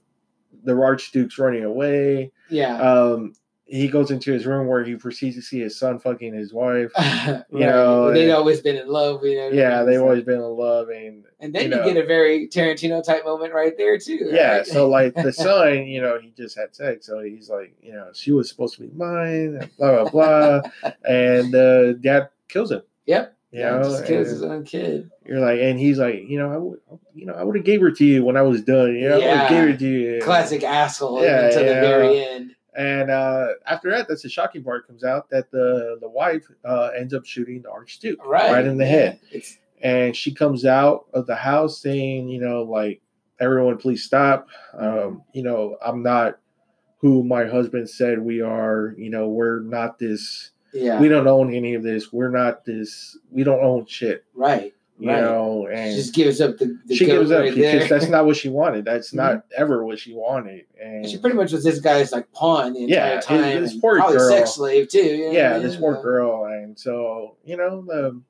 the 0.64 0.74
Archduke's 0.80 1.40
running 1.40 1.64
away. 1.64 2.32
Yeah. 2.50 2.80
Um, 2.80 3.34
he 3.66 3.88
goes 3.88 4.12
into 4.12 4.32
his 4.32 4.46
room 4.46 4.68
where 4.68 4.84
he 4.84 4.96
proceeds 4.96 5.36
to 5.38 5.42
see 5.42 5.60
his 5.62 5.78
son 5.80 5.98
fucking 5.98 6.34
his 6.34 6.54
wife. 6.54 6.92
Right. 7.26 7.44
know, 7.52 8.12
they've 8.12 8.24
and- 8.24 8.32
always 8.38 8.62
been 8.62 8.76
in 8.76 8.88
love. 8.88 9.24
You 9.26 9.36
know. 9.38 9.50
Yeah, 9.50 9.84
they've 9.84 9.96
So- 9.96 10.04
always 10.04 10.24
been 10.24 10.36
in 10.36 10.42
love, 10.42 10.90
and 10.90 11.24
And 11.40 11.54
then 11.56 11.64
you 11.64 11.70
you, 11.70 11.76
know. 11.76 11.84
get 11.86 11.98
a 11.98 12.06
very 12.06 12.48
Tarantino 12.48 13.04
type 13.04 13.24
moment 13.26 13.54
right 13.54 13.76
there 13.78 13.98
too. 13.98 14.30
yeah. 14.32 14.58
right? 14.58 14.66
So 14.68 14.90
like 14.98 15.14
the 15.16 15.32
son, 15.34 15.86
you 15.88 16.02
know, 16.02 16.20
he 16.20 16.32
just 16.36 16.58
had 16.58 16.76
sex, 16.76 17.06
so 17.06 17.20
he's 17.20 17.50
like, 17.50 17.74
you 17.82 17.94
know, 17.94 18.10
she 18.14 18.32
was 18.32 18.50
supposed 18.50 18.76
to 18.76 18.82
be 18.82 18.90
mine, 18.96 19.70
blah 19.78 20.04
blah 20.04 20.62
blah, 20.82 20.92
and 21.08 21.54
uh, 21.56 21.94
dad 21.94 22.30
kills 22.50 22.72
him. 22.72 22.82
Yep. 23.06 23.36
You 23.52 23.60
yeah, 23.60 23.70
know, 23.78 23.84
just 23.84 24.06
kills 24.08 24.30
his 24.30 24.42
own 24.42 24.64
kid. 24.64 25.12
you're 25.28 25.40
like, 25.40 25.60
and 25.60 25.80
he's 25.80 26.00
like, 26.00 26.28
you 26.28 26.40
know, 26.40 26.52
I 26.52 26.58
would, 26.58 26.80
you 27.14 27.28
know, 27.28 27.34
I 27.34 27.44
would 27.44 27.56
have 27.56 27.64
gave 27.66 27.82
her 27.82 27.92
to 27.92 28.04
you 28.04 28.26
when 28.26 28.36
I 28.36 28.42
was 28.42 28.64
done. 28.64 28.96
You 28.96 29.10
know, 29.10 29.18
I 29.18 29.20
Yeah. 29.20 29.36
have 29.36 29.50
gave 29.50 29.70
her 29.74 29.78
to 29.78 29.88
you. 29.88 30.22
Classic 30.24 30.64
asshole 30.64 31.22
Yeah, 31.22 31.46
until 31.46 31.62
yeah. 31.64 31.74
the 31.76 31.80
very 31.88 32.20
end. 32.26 32.53
And 32.76 33.12
uh, 33.12 33.48
after 33.68 33.90
that, 33.92 34.08
that's 34.08 34.24
the 34.24 34.30
shocking 34.30 34.64
part 34.64 34.88
comes 34.88 35.04
out 35.04 35.30
that 35.30 35.52
the 35.52 35.98
the 36.02 36.10
wife 36.10 36.46
uh, 36.66 36.90
ends 36.98 37.14
up 37.14 37.26
shooting 37.26 37.62
the 37.62 37.70
Archduke 37.72 38.24
Right. 38.26 38.66
in 38.66 38.78
the 38.78 38.86
head. 38.86 39.20
It's 39.32 39.58
and 39.82 40.16
she 40.16 40.34
comes 40.34 40.66
out 40.66 41.06
of 41.14 41.28
the 41.28 41.36
house 41.36 41.80
saying, 41.82 42.30
you 42.30 42.40
know, 42.40 42.64
like 42.64 43.02
everyone, 43.40 43.78
please 43.78 44.04
stop. 44.04 44.48
Um, 44.78 45.24
you 45.34 45.44
know, 45.44 45.78
I'm 45.86 46.02
not 46.04 46.40
who 47.00 47.24
my 47.24 47.46
husband 47.46 47.90
said 47.90 48.20
we 48.20 48.42
are. 48.42 48.96
You 48.98 49.10
know, 49.10 49.28
we're 49.28 49.60
not 49.60 50.00
this. 50.00 50.52
yeah. 50.74 51.00
We 51.02 51.10
don't 51.10 51.28
own 51.28 51.54
any 51.54 51.74
of 51.76 51.84
this. 51.84 52.14
We're 52.14 52.30
not 52.32 52.64
this. 52.66 53.18
We 53.30 53.44
don't 53.44 53.64
own 53.64 53.86
shit. 53.86 54.24
right. 54.34 54.74
You 55.04 55.10
Right. 55.10 55.22
know, 55.22 55.68
She 55.70 55.96
just 55.96 56.14
gives 56.16 56.40
up 56.40 56.58
the, 56.58 56.80
the 56.86 56.96
she 56.96 57.06
gives 57.06 57.30
up 57.30 57.42
right 57.42 57.54
because. 57.54 57.74
Mm-hmm. 57.84 57.90
that's 57.94 58.08
not 58.08 58.26
what 58.26 58.38
she 58.38 58.48
wanted. 58.48 58.86
That's 58.86 59.14
not 59.14 59.44
ever 59.58 59.84
what 59.84 60.00
she 60.00 60.14
wanted. 60.14 60.66
And 60.82 61.06
she 61.06 61.18
pretty 61.18 61.36
much 61.36 61.52
was 61.52 61.64
this 61.64 61.80
guy's 61.82 62.14
like 62.14 62.32
pawn 62.32 62.72
the 62.74 62.82
Yeah, 62.82 63.16
entire 63.16 63.42
time. 63.54 63.62
this 63.64 63.76
poor 63.78 63.98
probably 63.98 64.18
girl. 64.18 64.30
sex 64.30 64.52
slave 64.52 64.88
too. 64.88 65.00
you 65.04 65.26
know 65.26 65.32
yeah, 65.34 65.56
I 65.56 65.60
this 65.60 65.76
poor 65.76 66.02
girl, 66.02 66.46
and 66.46 66.80
so 66.80 67.36
you 67.44 67.58
know, 67.58 67.82
the 67.86 68.22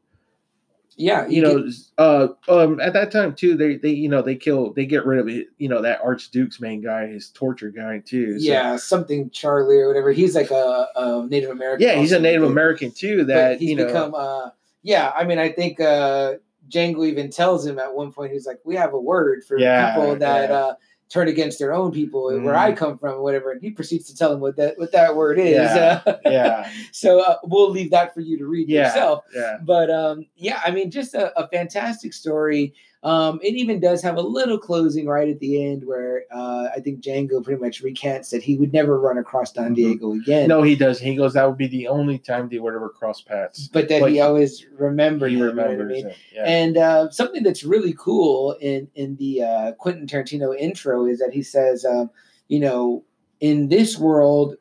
Yeah, 0.95 1.27
you 1.27 1.41
know, 1.43 1.69
uh, 1.97 2.27
um, 2.47 2.79
at 2.79 2.93
that 2.93 3.11
time 3.11 3.35
too, 3.35 3.55
they 3.55 3.77
they 3.77 3.89
you 3.91 4.09
know 4.09 4.21
they 4.23 4.35
kill 4.35 4.73
they 4.73 4.85
get 4.87 5.05
rid 5.05 5.19
of 5.19 5.27
it. 5.27 5.47
You 5.59 5.69
know 5.69 5.81
that 5.83 6.01
Archduke's 6.01 6.59
main 6.59 6.81
guy, 6.81 7.05
his 7.07 7.29
torture 7.29 7.69
guy 7.69 7.99
too. 7.99 8.39
so- 8.39 8.45
yeah, 8.45 8.75
something 8.77 9.29
Charlie 9.29 9.77
or 9.77 9.87
whatever. 9.89 10.11
He's 10.11 10.33
like 10.35 10.49
a, 10.49 10.87
a 10.95 11.27
Native 11.29 11.51
American. 11.51 11.87
yeah, 11.87 11.95
he's 11.95 12.11
a 12.13 12.19
Native 12.19 12.43
American 12.43 12.91
too. 12.91 13.25
That 13.25 13.59
he's 13.59 13.69
you 13.71 13.75
know, 13.75 13.85
become. 13.85 14.15
Uh, 14.15 14.49
yeah, 14.85 15.13
I 15.15 15.23
mean, 15.23 15.39
I 15.39 15.49
think 15.49 15.79
uh, 15.79 16.33
Django 16.69 17.07
even 17.07 17.29
tells 17.29 17.65
him 17.65 17.79
at 17.79 17.93
one 17.93 18.11
point. 18.11 18.31
He's 18.31 18.47
like, 18.47 18.59
"We 18.63 18.75
have 18.75 18.93
a 18.93 18.99
word 18.99 19.43
for 19.43 19.59
Yeah, 19.59 19.87
people 19.93 20.15
that 20.17 20.49
yeah. 20.49 20.55
uh, 20.55 20.75
turn 21.09 21.27
against 21.27 21.59
their 21.59 21.73
own 21.73 21.91
people, 21.91 22.25
where 22.41 22.55
Mhm. 22.55 22.57
I 22.57 22.71
come 22.71 22.97
from, 22.97 23.21
whatever." 23.21 23.51
And 23.51 23.61
he 23.61 23.69
proceeds 23.71 24.07
to 24.07 24.15
tell 24.15 24.33
him 24.33 24.39
what 24.39 24.55
that 24.55 24.77
what 24.79 24.91
that 24.93 25.15
word 25.15 25.37
is. 25.39 25.53
Yeah, 25.75 26.01
Uh, 26.05 26.13
yeah, 26.25 26.69
so 26.91 27.19
uh, 27.21 27.37
we'll 27.43 27.69
leave 27.69 27.91
that 27.91 28.13
for 28.13 28.21
you 28.21 28.37
to 28.37 28.45
read 28.45 28.69
yourself. 28.85 29.23
yeah, 29.35 29.57
But 29.63 29.89
um, 29.91 30.25
yeah, 30.35 30.61
I 30.65 30.71
mean, 30.71 30.89
just 30.89 31.13
a, 31.13 31.37
a 31.39 31.47
fantastic 31.49 32.13
story. 32.13 32.73
Um, 33.03 33.39
it 33.43 33.53
even 33.55 33.81
does 33.81 34.01
have 34.01 34.15
a 34.15 34.21
little 34.21 34.57
closing 34.57 35.07
right 35.07 35.27
at 35.27 35.39
the 35.39 35.61
end 35.65 35.85
where 35.85 36.23
uh, 36.31 36.69
I 36.73 36.79
think 36.79 37.01
Django 37.01 37.43
pretty 37.43 37.61
much 37.61 37.81
recants 37.81 38.29
that 38.29 38.41
he 38.41 38.55
would 38.55 38.71
never 38.71 38.97
run 38.97 39.17
across 39.17 39.51
Don 39.51 39.71
Mhm. 39.71 39.75
Diego 39.75 40.13
again. 40.13 40.47
No, 40.47 40.61
he 40.63 40.75
does. 40.75 40.99
He 41.01 41.13
goes. 41.15 41.33
That 41.33 41.45
would 41.47 41.57
be 41.57 41.67
the 41.67 41.89
only 41.89 42.17
time 42.17 42.47
they 42.47 42.59
would 42.59 42.73
ever 42.73 42.87
cross 42.87 43.19
paths. 43.19 43.67
but 43.67 43.89
that 43.89 43.99
but 43.99 44.11
he 44.11 44.21
always 44.21 44.65
remembered. 44.77 45.31
He 45.31 45.35
him, 45.35 45.41
you 45.41 45.53
know 45.55 45.61
I 45.63 45.65
remembers 45.65 45.91
mean? 45.91 46.07
it. 46.07 46.15
Yeah. 46.33 46.43
And 46.45 46.77
uh, 46.77 47.09
something 47.11 47.43
that's 47.43 47.65
really 47.65 47.93
cool 47.97 48.53
in 48.61 48.87
in 48.95 49.17
the 49.17 49.43
uh, 49.43 49.71
Quentin 49.73 50.07
Tarantino 50.07 50.57
intro 50.57 51.05
is 51.05 51.19
that 51.19 51.33
he 51.33 51.43
says, 51.43 51.83
um, 51.83 52.09
you 52.47 52.61
know, 52.61 53.03
in 53.41 53.67
this 53.67 53.99
world, 53.99 54.55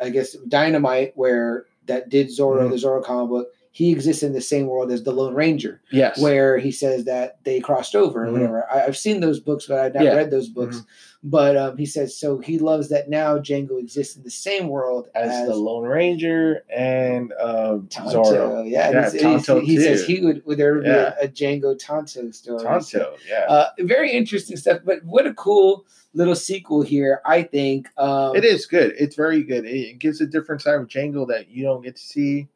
I 0.00 0.10
guess 0.10 0.32
Dynamite, 0.48 1.12
where 1.16 1.66
that 1.86 2.08
did 2.08 2.28
Zorro, 2.28 2.62
Mhm. 2.62 2.70
the 2.70 2.76
Zorro 2.76 3.04
comic 3.04 3.28
book, 3.30 3.48
he 3.76 3.92
exists 3.92 4.22
in 4.22 4.32
the 4.32 4.40
same 4.40 4.66
world 4.68 4.90
as 4.90 5.02
the 5.02 5.12
Lone 5.12 5.34
Ranger, 5.34 5.82
yes. 5.92 6.18
where 6.18 6.56
he 6.56 6.72
says 6.72 7.04
that 7.04 7.36
they 7.44 7.60
crossed 7.60 7.94
over 7.94 8.24
or 8.24 8.28
Mhm. 8.28 8.32
whatever. 8.32 8.66
I, 8.72 8.84
I've 8.86 8.96
seen 8.96 9.20
those 9.20 9.38
books, 9.38 9.66
but 9.66 9.78
I've 9.78 9.94
not 9.94 10.04
Yeah. 10.04 10.14
read 10.14 10.30
those 10.30 10.48
books. 10.48 10.82
But 11.22 11.56
um, 11.56 11.76
he 11.76 11.84
says 11.86 12.16
so 12.16 12.38
he 12.38 12.58
loves 12.58 12.88
that 12.88 13.10
now 13.10 13.36
Django 13.36 13.78
exists 13.78 14.16
in 14.16 14.22
the 14.22 14.30
same 14.30 14.68
world 14.68 15.08
as, 15.14 15.30
as, 15.30 15.48
the 15.48 15.56
Lone 15.56 15.84
Ranger 15.84 16.62
and 16.74 17.32
uh, 17.38 17.78
Tonto. 17.90 18.22
Zorro. 18.22 18.70
Yeah, 18.70 18.90
Yeah, 18.90 19.00
he's- 19.00 19.12
he's- 19.12 19.22
Tonto 19.46 19.60
he 19.60 19.76
says 19.78 20.06
he 20.06 20.20
would 20.24 20.46
would 20.46 20.56
there 20.56 20.80
be 20.80 20.86
Yeah. 20.88 21.14
a, 21.20 21.24
a 21.24 21.28
Django 21.28 21.76
Tonto 21.78 22.30
story. 22.30 22.62
Tonto. 22.62 23.14
Yeah. 23.28 23.44
uh, 23.48 23.66
very 23.80 24.10
interesting 24.12 24.56
stuff. 24.56 24.80
But 24.86 25.04
what 25.04 25.26
a 25.26 25.34
cool 25.34 25.84
little 26.14 26.36
sequel 26.36 26.80
here, 26.82 27.20
I 27.26 27.42
think. 27.42 27.88
Um, 27.98 28.34
It 28.36 28.44
is 28.44 28.64
good. 28.64 28.94
It's 28.98 29.16
very 29.16 29.42
good. 29.42 29.64
It 29.66 29.76
it 29.90 29.98
gives 29.98 30.22
a 30.22 30.26
different 30.26 30.62
side 30.62 30.76
of 30.80 30.86
Django 30.88 31.26
that 31.28 31.50
you 31.50 31.62
don't 31.64 31.82
get 31.82 31.96
to 31.96 32.02
see 32.02 32.48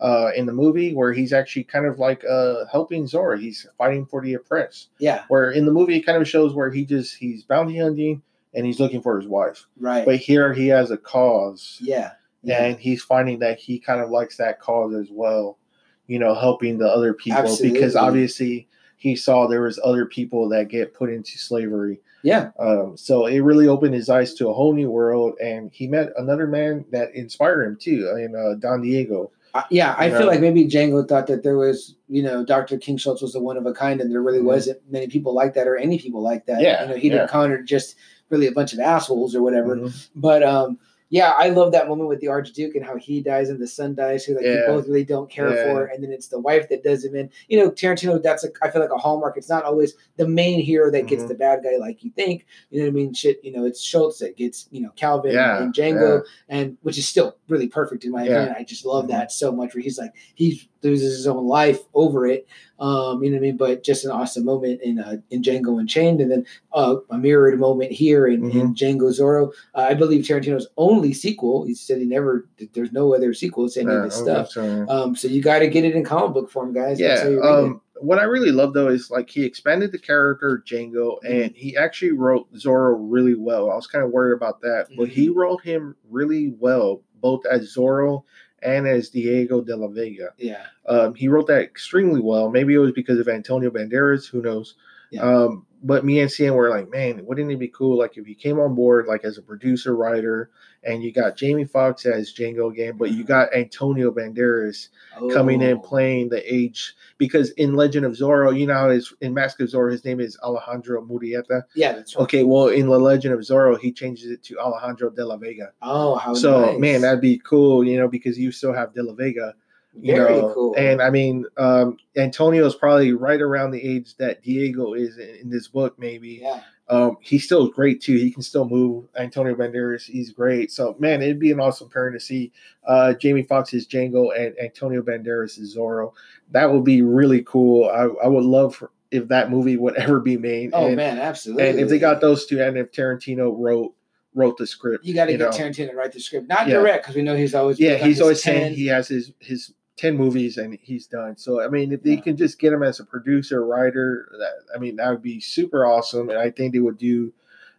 uh, 0.00 0.30
in 0.36 0.46
the 0.46 0.52
movie, 0.52 0.94
where 0.94 1.12
he's 1.12 1.32
actually 1.32 1.64
kind 1.64 1.86
of 1.86 1.98
like 1.98 2.24
uh, 2.24 2.64
helping 2.70 3.06
Zora. 3.06 3.38
He's 3.38 3.66
fighting 3.76 4.06
for 4.06 4.20
the 4.22 4.34
oppressed. 4.34 4.90
Yeah, 4.98 5.24
Where 5.28 5.50
in 5.50 5.66
the 5.66 5.72
movie, 5.72 5.96
it 5.96 6.06
kind 6.06 6.20
of 6.20 6.28
shows 6.28 6.54
where 6.54 6.70
he 6.70 6.84
just 6.84 7.16
he's 7.16 7.42
bounty 7.44 7.78
hunting 7.78 8.22
and 8.54 8.64
he's 8.64 8.80
looking 8.80 9.02
for 9.02 9.18
his 9.18 9.28
wife. 9.28 9.66
right. 9.78 10.04
But 10.04 10.16
here 10.16 10.52
he 10.54 10.68
has 10.68 10.90
a 10.90 10.96
cause, 10.96 11.78
yeah, 11.80 12.12
yeah. 12.42 12.64
and 12.64 12.78
he's 12.78 13.02
finding 13.02 13.40
that 13.40 13.58
he 13.58 13.78
kind 13.78 14.00
of 14.00 14.10
likes 14.10 14.36
that 14.38 14.60
cause 14.60 14.94
as 14.94 15.08
well. 15.10 15.58
You 16.06 16.18
know, 16.18 16.34
helping 16.34 16.78
the 16.78 16.88
other 16.88 17.12
people 17.12 17.42
because 17.60 17.94
obviously 17.94 18.66
he 18.96 19.14
saw 19.14 19.46
there 19.46 19.62
was 19.62 19.78
other 19.84 20.06
people 20.06 20.48
that 20.48 20.68
get 20.68 20.94
put 20.94 21.10
into 21.10 21.38
slavery. 21.38 22.00
yeah, 22.24 22.50
Um, 22.58 22.96
so 22.96 23.26
it 23.26 23.38
really 23.40 23.68
opened 23.68 23.94
his 23.94 24.08
eyes 24.08 24.34
to 24.34 24.48
a 24.48 24.52
whole 24.54 24.72
new 24.74 24.90
world, 24.90 25.34
and 25.40 25.70
he 25.72 25.86
met 25.86 26.12
another 26.16 26.46
man 26.48 26.84
that 26.90 27.14
inspired 27.14 27.62
him 27.64 27.76
too, 27.76 28.08
in 28.16 28.34
uh, 28.34 28.54
Don 28.58 28.80
Diego. 28.82 29.30
Uh, 29.54 29.62
yeah. 29.70 29.94
I 29.96 30.06
You 30.06 30.16
feel 30.18 30.26
like 30.26 30.40
maybe 30.40 30.66
Django 30.66 31.06
thought 31.08 31.26
that 31.28 31.42
there 31.42 31.56
was, 31.56 31.94
you 32.08 32.22
know, 32.22 32.44
Doctor 32.44 32.76
King 32.78 32.96
Schultz 32.96 33.22
was 33.22 33.32
the 33.32 33.40
one 33.40 33.56
of 33.56 33.66
a 33.66 33.72
kind, 33.72 34.00
and 34.00 34.10
there 34.10 34.22
really 34.22 34.40
Mhm. 34.40 34.44
wasn't 34.44 34.78
many 34.90 35.06
people 35.08 35.32
like 35.34 35.54
that 35.54 35.66
or 35.66 35.76
any 35.76 35.98
people 35.98 36.22
like 36.22 36.46
that. 36.46 36.60
Yeah, 36.60 36.82
you 36.82 36.88
know, 36.90 36.96
he 36.96 37.08
yeah. 37.08 37.22
encountered 37.22 37.66
just 37.66 37.96
really 38.30 38.46
a 38.46 38.52
bunch 38.52 38.72
of 38.72 38.78
assholes 38.78 39.34
or 39.34 39.42
whatever. 39.42 39.76
Mhm. 39.76 40.08
But 40.14 40.42
um, 40.42 40.78
yeah, 41.10 41.32
I 41.36 41.48
love 41.48 41.72
that 41.72 41.88
moment 41.88 42.08
with 42.08 42.20
the 42.20 42.28
Archduke 42.28 42.74
and 42.74 42.84
how 42.84 42.96
he 42.96 43.20
dies 43.22 43.48
and 43.48 43.58
the 43.58 43.66
son 43.66 43.94
dies, 43.94 44.24
who 44.24 44.34
like 44.34 44.44
you 44.44 44.50
Yeah. 44.52 44.66
both 44.66 44.86
really 44.86 45.04
don't 45.04 45.30
care 45.30 45.54
Yeah. 45.54 45.62
for, 45.64 45.84
and 45.86 46.02
then 46.04 46.12
it's 46.12 46.28
the 46.28 46.38
wife 46.38 46.68
that 46.68 46.82
does 46.82 47.04
him 47.04 47.16
in. 47.16 47.30
You 47.48 47.58
know, 47.58 47.70
Tarantino, 47.70 48.22
that's 48.22 48.44
a, 48.44 48.48
I 48.62 48.70
feel 48.70 48.82
like 48.82 48.92
a 48.92 48.98
hallmark. 48.98 49.36
It's 49.38 49.48
not 49.48 49.64
always 49.64 49.94
the 50.16 50.28
main 50.28 50.60
hero 50.60 50.90
that 50.90 51.06
gets 51.06 51.22
Mhm. 51.24 51.28
the 51.28 51.34
bad 51.34 51.62
guy 51.64 51.76
like 51.78 52.04
you 52.04 52.10
think. 52.10 52.44
You 52.70 52.80
know 52.80 52.84
what 52.86 52.90
I 52.90 52.94
mean? 52.94 53.14
Shit, 53.14 53.42
you 53.42 53.52
know, 53.52 53.64
it's 53.64 53.80
Schultz 53.82 54.18
that 54.18 54.36
gets 54.36 54.68
you 54.70 54.80
know 54.82 54.90
Calvin 54.96 55.32
Yeah, 55.32 55.62
and 55.62 55.72
Django, 55.72 56.22
and 56.48 56.76
which 56.82 56.98
is 56.98 57.08
still 57.08 57.36
really 57.48 57.68
perfect 57.68 58.04
in 58.04 58.10
my 58.10 58.24
opinion. 58.24 58.54
I 58.58 58.64
just 58.64 58.84
love 58.84 59.06
Mhm. 59.06 59.08
that 59.08 59.32
so 59.32 59.50
much. 59.50 59.74
Where 59.74 59.82
he's 59.82 59.98
like 59.98 60.12
he 60.34 60.68
loses 60.82 61.16
his 61.16 61.26
own 61.26 61.46
life 61.46 61.80
over 61.94 62.26
it. 62.26 62.46
Um, 62.80 63.22
you 63.24 63.30
know 63.30 63.36
what 63.36 63.40
I 63.40 63.46
mean? 63.48 63.56
But 63.56 63.82
just 63.82 64.04
an 64.04 64.12
awesome 64.12 64.44
moment 64.44 64.80
in 64.82 65.00
uh, 65.00 65.16
in 65.30 65.42
Django 65.42 65.80
Unchained, 65.80 66.20
and 66.20 66.30
then 66.30 66.46
uh, 66.72 66.96
a 67.10 67.18
mirrored 67.18 67.58
moment 67.58 67.90
here 67.90 68.26
in, 68.28 68.50
in 68.52 68.74
Django 68.74 69.10
Zorro. 69.10 69.52
Uh, 69.74 69.80
I 69.90 69.94
believe 69.94 70.24
Tarantino's 70.24 70.68
only 70.76 71.12
sequel. 71.12 71.64
He 71.66 71.74
said 71.74 71.98
he 71.98 72.04
never. 72.04 72.48
There's 72.74 72.92
no 72.92 73.14
other 73.14 73.34
sequels 73.34 73.74
to 73.74 73.80
any 73.80 73.90
of 73.92 74.04
this 74.04 74.14
stuff. 74.16 74.50
so- 74.50 74.86
Um, 74.88 75.16
so 75.16 75.26
you 75.26 75.42
got 75.42 75.58
to 75.60 75.68
get 75.68 75.84
it 75.84 75.96
in 75.96 76.04
comic 76.04 76.34
book 76.34 76.50
form, 76.50 76.72
guys. 76.72 77.00
Yeah. 77.00 77.26
you. 77.28 77.42
Um, 77.42 77.80
what 78.00 78.20
I 78.20 78.24
really 78.24 78.52
love 78.52 78.74
though 78.74 78.86
is 78.86 79.10
like 79.10 79.28
he 79.28 79.42
expanded 79.44 79.90
the 79.90 79.98
character 79.98 80.62
Django, 80.64 81.16
Mm-hmm. 81.18 81.32
and 81.32 81.56
he 81.56 81.76
actually 81.76 82.12
wrote 82.12 82.52
Zorro 82.54 82.96
really 83.00 83.34
well. 83.34 83.72
I 83.72 83.74
was 83.74 83.88
kind 83.88 84.04
of 84.04 84.12
worried 84.12 84.36
about 84.36 84.60
that, 84.60 84.86
but 84.96 85.08
Mm-hmm. 85.08 85.14
he 85.20 85.28
wrote 85.30 85.64
him 85.64 85.96
really 86.08 86.54
well, 86.60 87.02
both 87.20 87.44
as 87.50 87.74
Zorro 87.74 88.22
and 88.62 88.86
as 88.86 89.10
Diego 89.10 89.60
de 89.60 89.76
la 89.76 89.88
Vega. 89.88 90.30
Yeah, 90.38 90.66
Um, 90.86 91.14
he 91.14 91.28
wrote 91.28 91.46
that 91.48 91.62
extremely 91.62 92.20
well. 92.20 92.50
Maybe 92.50 92.74
it 92.74 92.78
was 92.78 92.92
because 92.92 93.18
of 93.18 93.28
Antonio 93.28 93.70
Banderas. 93.70 94.28
Who 94.28 94.42
knows? 94.42 94.74
Yeah. 95.10 95.22
Um, 95.22 95.66
but 95.82 96.04
me 96.04 96.20
and 96.20 96.30
CN 96.30 96.54
were 96.54 96.70
like, 96.70 96.90
man, 96.90 97.24
wouldn't 97.24 97.50
it 97.50 97.58
be 97.58 97.68
cool 97.68 97.98
like 97.98 98.16
if 98.16 98.26
you 98.26 98.34
came 98.34 98.58
on 98.58 98.74
board 98.74 99.06
like 99.06 99.24
as 99.24 99.38
a 99.38 99.42
producer 99.42 99.94
writer 99.94 100.50
and 100.84 101.02
you 101.02 101.12
got 101.12 101.36
Jamie 101.36 101.64
Foxx 101.64 102.06
as 102.06 102.32
Django 102.32 102.70
again, 102.70 102.96
but 102.96 103.10
you 103.10 103.24
got 103.24 103.54
Antonio 103.54 104.10
Banderas 104.12 104.88
coming 105.32 105.60
in 105.62 105.76
Oh. 105.76 105.80
playing 105.80 106.28
the 106.28 106.42
age 106.54 106.94
because 107.18 107.50
in 107.52 107.74
Legend 107.74 108.06
of 108.06 108.12
Zorro, 108.12 108.56
you 108.58 108.66
know, 108.66 108.88
his 108.88 109.12
in 109.20 109.34
Mask 109.34 109.60
of 109.60 109.68
Zorro, 109.68 109.90
his 109.90 110.04
name 110.04 110.20
is 110.20 110.38
Alejandro 110.42 111.04
Murrieta. 111.04 111.62
Yeah, 111.74 111.92
that's 111.92 112.14
right. 112.16 112.22
Okay, 112.22 112.44
well, 112.44 112.68
in 112.68 112.86
the 112.88 112.98
Legend 112.98 113.34
of 113.34 113.40
Zorro, 113.40 113.78
he 113.78 113.92
changes 113.92 114.30
it 114.30 114.42
to 114.44 114.58
Alejandro 114.58 115.10
de 115.10 115.24
la 115.26 115.36
Vega. 115.36 115.72
Oh, 115.82 116.14
how 116.16 116.34
so 116.34 116.66
nice. 116.66 116.78
man, 116.78 117.00
that'd 117.02 117.20
be 117.20 117.38
cool, 117.38 117.84
you 117.84 117.98
know, 117.98 118.08
because 118.08 118.38
you 118.38 118.52
still 118.52 118.72
have 118.72 118.94
de 118.94 119.02
la 119.02 119.14
Vega 119.14 119.54
you 120.00 120.14
very 120.14 120.36
know, 120.36 120.52
cool. 120.54 120.74
And 120.76 121.00
I 121.02 121.10
mean, 121.10 121.44
um, 121.56 121.96
is 122.14 122.74
probably 122.74 123.12
right 123.12 123.40
around 123.40 123.70
the 123.72 123.82
age 123.82 124.16
that 124.16 124.42
Diego 124.42 124.94
is 124.94 125.18
in, 125.18 125.28
in 125.42 125.50
this 125.50 125.68
book, 125.68 125.98
maybe. 125.98 126.40
yeah, 126.42 126.62
Um, 126.88 127.16
he's 127.20 127.44
still 127.44 127.68
great 127.68 128.00
too. 128.00 128.16
He 128.16 128.30
can 128.30 128.42
still 128.42 128.68
move. 128.68 129.06
Antonio 129.16 129.54
Banderas, 129.54 130.04
he's 130.04 130.30
great. 130.32 130.70
So 130.72 130.96
man, 130.98 131.22
it'd 131.22 131.38
be 131.38 131.52
an 131.52 131.60
awesome 131.60 131.88
pairing 131.90 132.14
to 132.14 132.20
see 132.20 132.52
uh, 132.86 133.14
Jamie 133.14 133.42
Foxx 133.42 133.74
as 133.74 133.86
Django 133.86 134.36
and 134.38 134.54
Antonio 134.58 135.02
Banderas 135.02 135.58
as 135.60 135.76
Zorro. 135.76 136.12
That 136.50 136.72
would 136.72 136.84
be 136.84 137.02
really 137.02 137.42
cool. 137.42 137.88
I, 137.88 138.04
I 138.24 138.28
would 138.28 138.44
love 138.44 138.74
for, 138.76 138.90
if 139.10 139.28
that 139.28 139.50
movie 139.50 139.76
would 139.76 139.96
ever 139.98 140.20
be 140.20 140.36
made. 140.36 140.70
oh 140.72 140.86
and, 140.88 140.96
man, 140.96 141.18
absolutely. 141.18 141.68
and 141.68 141.78
if 141.80 141.88
they 141.88 141.98
got 141.98 142.20
those 142.20 142.46
two, 142.46 142.62
and 142.62 142.76
if 142.78 142.90
Tarantino 142.92 143.54
wrote 143.56 143.94
wrote 144.34 144.56
the 144.58 144.66
script, 144.66 145.04
you 145.04 145.14
got 145.14 145.24
to 145.24 145.32
get 145.32 145.40
know. 145.40 145.48
Tarantino 145.50 145.90
to 145.90 145.96
write 145.96 146.12
the 146.12 146.20
script, 146.20 146.48
not 146.48 146.68
Yeah. 146.68 146.74
direct, 146.74 147.02
because 147.04 147.16
we 147.16 147.22
know 147.22 147.34
he's 147.34 147.54
always 147.54 147.80
Yeah, 147.80 147.96
he's 147.96 148.20
always 148.20 148.40
10. 148.42 148.54
saying 148.54 148.74
he 148.74 148.86
has 148.86 149.08
his 149.08 149.32
his 149.40 149.72
ten 149.98 150.16
movies 150.16 150.56
and 150.56 150.78
he's 150.80 151.06
done. 151.06 151.36
So 151.36 151.60
I 151.60 151.68
mean, 151.68 151.92
if 151.92 152.02
they 152.02 152.14
Yeah. 152.14 152.20
can 152.20 152.36
just 152.36 152.58
get 152.58 152.72
him 152.72 152.82
as 152.82 153.00
a 153.00 153.04
producer, 153.04 153.64
writer, 153.64 154.30
that 154.38 154.74
I 154.74 154.78
mean, 154.78 154.96
that 154.96 155.10
would 155.10 155.22
be 155.22 155.40
super 155.40 155.84
awesome. 155.84 156.30
And 156.30 156.38
I 156.38 156.50
think 156.50 156.72
they 156.72 156.78
would 156.80 156.98
do 156.98 157.32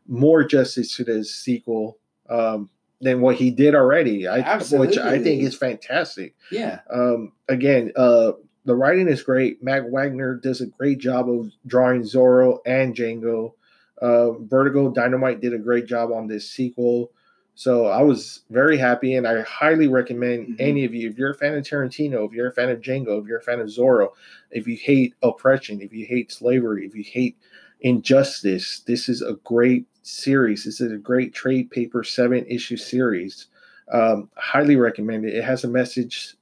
more 0.07 0.43
justice 0.43 0.95
to 0.97 1.03
this 1.03 1.33
sequel 1.33 1.97
um, 2.29 2.69
than 3.01 3.21
what 3.21 3.35
he 3.37 3.49
did 3.49 3.73
already. 3.73 4.27
I 4.27 4.57
which 4.71 4.97
I 4.97 5.17
think 5.19 5.41
is 5.41 5.55
fantastic. 5.55 6.35
Yeah, 6.51 6.81
Um, 6.91 7.31
again, 7.47 7.91
uh, 7.95 8.33
the 8.65 8.75
writing 8.75 9.07
is 9.07 9.23
great. 9.23 9.63
Matt 9.63 9.89
Wagner 9.89 10.35
does 10.35 10.61
a 10.61 10.67
great 10.67 10.99
job 10.99 11.29
of 11.29 11.51
drawing 11.65 12.01
Zorro 12.03 12.59
and 12.65 12.93
Django. 12.95 13.53
Uh, 14.01 14.31
Vertigo 14.33 14.89
Dynamite 14.91 15.41
did 15.41 15.53
a 15.53 15.57
great 15.57 15.85
job 15.85 16.11
on 16.11 16.27
this 16.27 16.49
sequel. 16.49 17.11
So 17.59 17.87
I 17.87 18.01
was 18.01 18.43
very 18.49 18.77
happy, 18.77 19.15
and 19.15 19.27
I 19.27 19.41
highly 19.41 19.89
recommend 19.89 20.47
Mhm. 20.47 20.55
any 20.59 20.85
of 20.85 20.95
you, 20.95 21.09
if 21.09 21.17
you're 21.17 21.31
a 21.31 21.35
fan 21.35 21.55
of 21.55 21.65
Tarantino, 21.65 22.25
if 22.25 22.31
you're 22.31 22.47
a 22.47 22.53
fan 22.53 22.69
of 22.69 22.79
Django, 22.79 23.21
if 23.21 23.27
you're 23.27 23.39
a 23.39 23.43
fan 23.43 23.59
of 23.59 23.67
Zorro, 23.67 24.13
if 24.49 24.65
you 24.65 24.77
hate 24.77 25.13
oppression, 25.23 25.81
if 25.81 25.91
you 25.93 26.05
hate 26.05 26.31
slavery, 26.31 26.85
if 26.85 26.95
you 26.95 27.03
hate 27.03 27.35
injustice, 27.81 28.79
this 28.87 29.09
is 29.09 29.21
a 29.21 29.33
great 29.43 29.85
series. 30.03 30.63
This 30.63 30.79
is 30.79 30.93
a 30.93 30.97
great 30.97 31.33
trade 31.33 31.69
paper 31.69 32.01
seven 32.01 32.45
issue 32.45 32.77
series. 32.77 33.47
Um, 33.91 34.29
highly 34.37 34.77
recommend 34.77 35.25
it. 35.25 35.35
It 35.35 35.43
has 35.43 35.65
a 35.65 35.67
message 35.67 36.35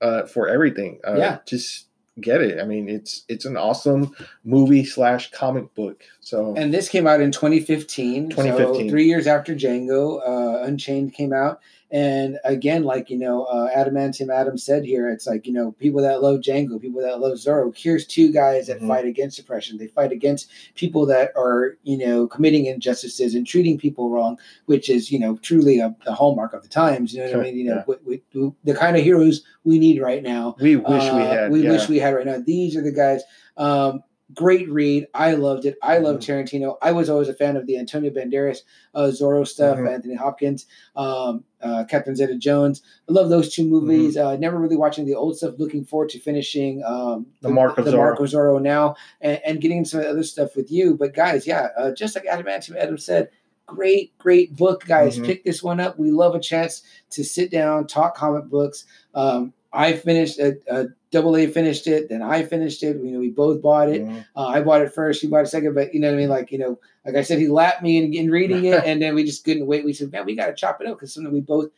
uh, 0.00 0.24
for 0.24 0.48
everything. 0.48 1.00
Uh, 1.06 1.16
Yeah. 1.18 1.38
just 1.44 1.88
get 2.18 2.40
it. 2.40 2.60
I 2.60 2.64
mean, 2.64 2.88
it's 2.88 3.24
it's 3.28 3.44
an 3.44 3.58
awesome 3.58 4.16
movie 4.42 4.84
slash 4.86 5.30
comic 5.32 5.74
book. 5.74 6.02
So 6.24 6.54
and 6.56 6.72
this 6.72 6.88
came 6.88 7.06
out 7.08 7.20
in 7.20 7.32
2015. 7.32 8.30
2015. 8.30 8.84
So 8.86 8.88
three 8.90 9.06
years 9.06 9.26
after 9.26 9.54
Django, 9.56 10.20
uh, 10.26 10.62
Unchained 10.62 11.14
came 11.14 11.32
out. 11.32 11.60
And 11.90 12.38
again, 12.44 12.84
like 12.84 13.10
you 13.10 13.18
know, 13.18 13.42
uh, 13.44 13.68
Adamantium 13.76 14.32
Adam 14.32 14.56
said 14.56 14.84
here, 14.84 15.10
it's 15.10 15.26
like 15.26 15.46
you 15.48 15.52
know, 15.52 15.72
people 15.72 16.00
that 16.00 16.22
love 16.22 16.40
Django, 16.40 16.80
people 16.80 17.02
that 17.02 17.20
love 17.20 17.32
Zorro. 17.34 17.76
Here's 17.76 18.06
two 18.06 18.32
guys 18.32 18.68
that 18.68 18.80
Mhm. 18.80 18.88
fight 18.88 19.04
against 19.04 19.38
oppression. 19.40 19.76
They 19.76 19.88
fight 19.88 20.10
against 20.12 20.48
people 20.74 21.04
that 21.06 21.32
are 21.36 21.76
you 21.82 21.98
know 21.98 22.28
committing 22.28 22.64
injustices 22.66 23.34
and 23.34 23.46
treating 23.46 23.76
people 23.76 24.08
wrong, 24.08 24.38
which 24.66 24.88
is 24.88 25.10
you 25.12 25.18
know 25.18 25.36
truly 25.42 25.80
a, 25.80 25.94
a 26.06 26.12
hallmark 26.14 26.54
of 26.54 26.62
the 26.62 26.68
times. 26.68 27.12
You 27.12 27.18
know 27.18 27.24
what 27.24 27.32
Sure, 27.32 27.40
I 27.42 27.44
mean? 27.44 27.56
You 27.58 27.64
know, 27.66 27.84
yeah. 27.86 27.94
we, 28.06 28.22
we- 28.32 28.52
the 28.64 28.74
kind 28.74 28.96
of 28.96 29.02
heroes 29.02 29.42
we 29.64 29.78
need 29.78 30.00
right 30.00 30.22
now. 30.22 30.56
we 30.60 30.76
wish 30.76 30.86
we 30.86 30.94
Uh, 31.10 31.26
had. 31.26 31.50
We 31.52 31.62
yeah. 31.64 31.70
wish 31.72 31.88
we 31.90 31.98
had 31.98 32.14
right 32.14 32.24
now. 32.24 32.38
These 32.38 32.74
are 32.76 32.82
the 32.82 32.92
guys. 32.92 33.22
Um, 33.58 34.02
great 34.34 34.68
read. 34.70 35.06
I 35.14 35.32
loved 35.34 35.64
it. 35.64 35.76
I 35.82 35.98
love 35.98 36.16
Mm-hmm. 36.18 36.56
Tarantino. 36.56 36.76
I 36.82 36.92
was 36.92 37.10
always 37.10 37.28
a 37.28 37.34
fan 37.34 37.56
of 37.56 37.66
the 37.66 37.76
Antonio 37.78 38.10
Banderas, 38.10 38.58
uh, 38.94 39.10
Zorro 39.12 39.46
stuff, 39.46 39.78
Mhm. 39.78 39.92
Anthony 39.92 40.14
Hopkins, 40.14 40.66
um, 40.96 41.44
uh, 41.60 41.84
Catherine 41.88 42.16
Zeta 42.16 42.36
Jones. 42.36 42.82
I 43.08 43.12
love 43.12 43.28
those 43.30 43.54
two 43.54 43.64
movies. 43.66 44.16
Mm-hmm. 44.16 44.26
Uh, 44.26 44.36
never 44.36 44.58
really 44.58 44.76
watching 44.76 45.06
the 45.06 45.14
old 45.14 45.36
stuff. 45.36 45.54
Looking 45.58 45.84
forward 45.84 46.10
to 46.10 46.18
finishing 46.20 46.82
um, 46.84 47.26
The 47.40 47.50
Mark 47.50 47.78
of 47.78 47.84
the 47.84 47.92
Zorro. 47.92 47.96
Mark 47.96 48.20
of 48.20 48.26
Zorro 48.26 48.60
now 48.62 48.96
and, 49.20 49.40
and 49.44 49.60
getting 49.60 49.84
some 49.84 50.00
other 50.00 50.22
stuff 50.22 50.56
with 50.56 50.70
you. 50.70 50.96
But 50.96 51.14
guys, 51.14 51.46
yeah, 51.46 51.68
uh, 51.76 51.92
just 51.92 52.14
like 52.14 52.24
Adamantium 52.24 52.76
Adam 52.76 52.98
said. 52.98 53.30
Great, 53.64 54.16
great 54.18 54.54
book, 54.56 54.84
guys. 54.86 55.18
Mhm. 55.18 55.24
Pick 55.24 55.44
this 55.44 55.62
one 55.62 55.78
up. 55.80 55.98
We 55.98 56.10
love 56.10 56.34
a 56.34 56.40
chance 56.40 56.82
to 57.10 57.24
sit 57.24 57.50
down, 57.50 57.86
talk 57.86 58.14
comic 58.16 58.46
books. 58.46 58.84
Um, 59.14 59.54
I 59.72 59.94
finished 59.94 60.38
a, 60.38 60.58
a 60.68 60.86
double 61.10 61.36
A 61.36 61.46
finished 61.46 61.86
it, 61.86 62.08
then 62.08 62.20
I 62.22 62.42
finished 62.42 62.82
it. 62.82 62.96
You 62.96 63.12
know, 63.12 63.18
we 63.20 63.30
both 63.30 63.62
bought 63.62 63.88
it. 63.88 64.02
Mhm. 64.04 64.24
Uh, 64.36 64.46
I 64.46 64.60
bought 64.60 64.82
it 64.82 64.92
first, 64.92 65.22
he 65.22 65.28
bought 65.28 65.44
it 65.44 65.48
second, 65.48 65.74
but 65.74 65.94
you 65.94 66.00
know 66.00 66.08
what 66.08 66.14
I 66.14 66.18
mean? 66.18 66.28
Like, 66.28 66.52
you 66.52 66.58
know, 66.58 66.78
like 67.06 67.14
I 67.16 67.22
said, 67.22 67.38
he 67.38 67.48
lapped 67.48 67.82
me 67.82 67.96
in, 67.98 68.12
in 68.14 68.30
reading 68.30 68.64
it, 68.66 68.82
and 68.86 69.00
then 69.00 69.14
we 69.14 69.24
just 69.24 69.44
couldn't 69.44 69.66
wait. 69.66 69.84
We 69.84 69.92
said, 69.94 70.12
man, 70.12 70.26
we 70.26 70.36
got 70.36 70.46
to 70.46 70.54
chop 70.54 70.80
it 70.80 70.86
up 70.86 70.96
because 70.96 71.14
something 71.14 71.32
we 71.32 71.40
both 71.40 71.70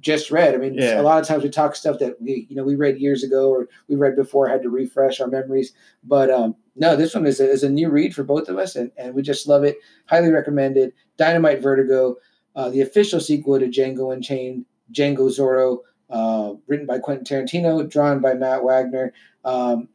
just 0.00 0.30
read. 0.30 0.54
I 0.54 0.56
mean, 0.56 0.74
Yeah. 0.74 1.00
a 1.00 1.02
lot 1.02 1.20
of 1.20 1.28
times 1.28 1.42
we 1.44 1.50
talk 1.50 1.76
stuff 1.76 1.98
that 1.98 2.20
we, 2.20 2.46
you 2.48 2.56
know, 2.56 2.64
we 2.64 2.74
read 2.74 2.98
years 2.98 3.22
ago 3.22 3.50
or 3.50 3.68
we 3.88 3.94
read 3.96 4.16
before, 4.16 4.48
had 4.48 4.62
to 4.62 4.70
refresh 4.70 5.20
our 5.20 5.28
memories. 5.28 5.72
But 6.02 6.30
um, 6.30 6.56
no, 6.74 6.96
this 6.96 7.14
one 7.14 7.26
is 7.26 7.38
a, 7.38 7.48
is 7.48 7.62
a 7.62 7.68
new 7.68 7.90
read 7.90 8.14
for 8.14 8.24
both 8.24 8.48
of 8.48 8.56
us, 8.58 8.74
and, 8.76 8.90
and 8.96 9.14
we 9.14 9.20
just 9.22 9.46
love 9.46 9.62
it. 9.64 9.76
Highly 10.06 10.30
recommended. 10.30 10.92
Dynamite 11.18 11.60
Vertigo, 11.60 12.16
uh, 12.56 12.70
the 12.70 12.80
official 12.80 13.20
sequel 13.20 13.58
to 13.60 13.68
Django 13.68 14.12
Unchained, 14.12 14.64
Django 14.92 15.28
Zorro, 15.28 15.80
uh, 16.12 16.54
written 16.68 16.86
by 16.86 16.98
Quentin 17.00 17.24
Tarantino, 17.24 17.88
drawn 17.88 18.20
by 18.20 18.34
Matt 18.34 18.62
Wagner. 18.62 19.12
Um, 19.44 19.88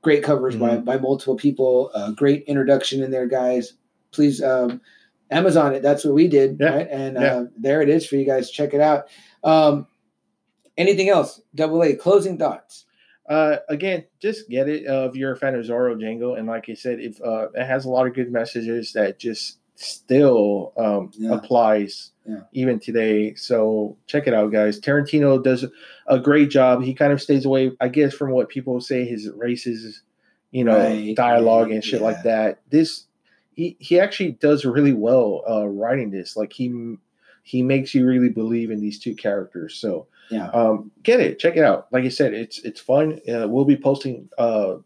great 0.00 0.22
covers 0.22 0.56
by, 0.56 0.76
Mhm. 0.76 0.84
by 0.84 0.96
multiple 0.98 1.36
people. 1.36 1.90
Uh, 1.94 2.12
great 2.12 2.44
introduction 2.44 3.02
in 3.02 3.10
there, 3.10 3.26
guys. 3.26 3.74
Please 4.12 4.42
um, 4.42 4.80
Amazon 5.30 5.74
it. 5.74 5.82
That's 5.82 6.04
what 6.04 6.14
we 6.14 6.28
did, 6.28 6.58
Yeah. 6.60 6.74
right? 6.74 6.88
And 6.90 7.16
Yeah. 7.16 7.36
uh, 7.36 7.46
there 7.56 7.82
it 7.82 7.88
is 7.88 8.06
for 8.06 8.16
you 8.16 8.24
guys. 8.24 8.50
Check 8.50 8.72
it 8.74 8.80
out. 8.80 9.08
Um, 9.44 9.86
anything 10.76 11.08
else? 11.08 11.40
Double 11.54 11.82
A. 11.82 11.94
Closing 11.94 12.38
thoughts. 12.38 12.86
Uh, 13.28 13.56
again, 13.68 14.04
just 14.20 14.48
get 14.50 14.68
it 14.68 14.86
uh, 14.86 15.08
if 15.08 15.14
you're 15.16 15.32
a 15.32 15.36
fan 15.36 15.54
of 15.54 15.64
Zorro 15.64 15.94
Django, 15.96 16.36
and 16.36 16.46
like 16.46 16.68
I 16.68 16.74
said, 16.74 16.98
if 17.00 17.20
uh, 17.22 17.48
it 17.54 17.64
has 17.64 17.84
a 17.84 17.90
lot 17.90 18.06
of 18.06 18.14
good 18.14 18.30
messages 18.32 18.92
that 18.94 19.18
just 19.18 19.58
still 19.82 20.72
um, 20.76 21.10
Yeah. 21.16 21.34
applies 21.34 22.10
Yeah. 22.26 22.40
even 22.52 22.78
today. 22.78 23.34
So 23.34 23.96
check 24.06 24.26
it 24.26 24.34
out, 24.34 24.52
guys. 24.52 24.80
Tarantino 24.80 25.42
does 25.42 25.64
a 26.06 26.18
great 26.18 26.50
job. 26.50 26.82
He 26.82 26.94
kind 26.94 27.12
of 27.12 27.20
stays 27.20 27.44
away, 27.44 27.72
I 27.80 27.88
guess, 27.88 28.14
from 28.14 28.30
what 28.30 28.48
people 28.48 28.80
say 28.80 29.04
his 29.04 29.28
racist, 29.30 30.00
you 30.50 30.64
know, 30.64 30.76
Right, 30.78 31.16
dialogue 31.16 31.66
right, 31.68 31.74
and 31.74 31.84
shit 31.84 32.00
yeah. 32.00 32.06
like 32.06 32.22
that. 32.24 32.60
This 32.70 33.06
he 33.54 33.76
he 33.80 33.98
actually 34.00 34.32
does 34.32 34.64
really 34.64 34.92
well 34.94 35.42
uh, 35.48 35.66
writing 35.66 36.10
this. 36.10 36.36
Like 36.36 36.52
he 36.52 36.96
he 37.42 37.62
makes 37.62 37.94
you 37.94 38.06
really 38.06 38.28
believe 38.28 38.70
in 38.70 38.80
these 38.80 38.98
two 39.00 39.14
characters. 39.16 39.74
So 39.74 40.06
Yeah. 40.30 40.48
um, 40.50 40.90
get 41.02 41.20
it, 41.20 41.38
check 41.40 41.56
it 41.56 41.64
out. 41.64 41.88
Like 41.92 42.04
I 42.04 42.08
said, 42.08 42.32
it's 42.34 42.60
it's 42.60 42.80
fun. 42.80 43.20
Uh, 43.28 43.48
we'll 43.48 43.64
be 43.64 43.76
posting 43.76 44.28
uh, 44.38 44.76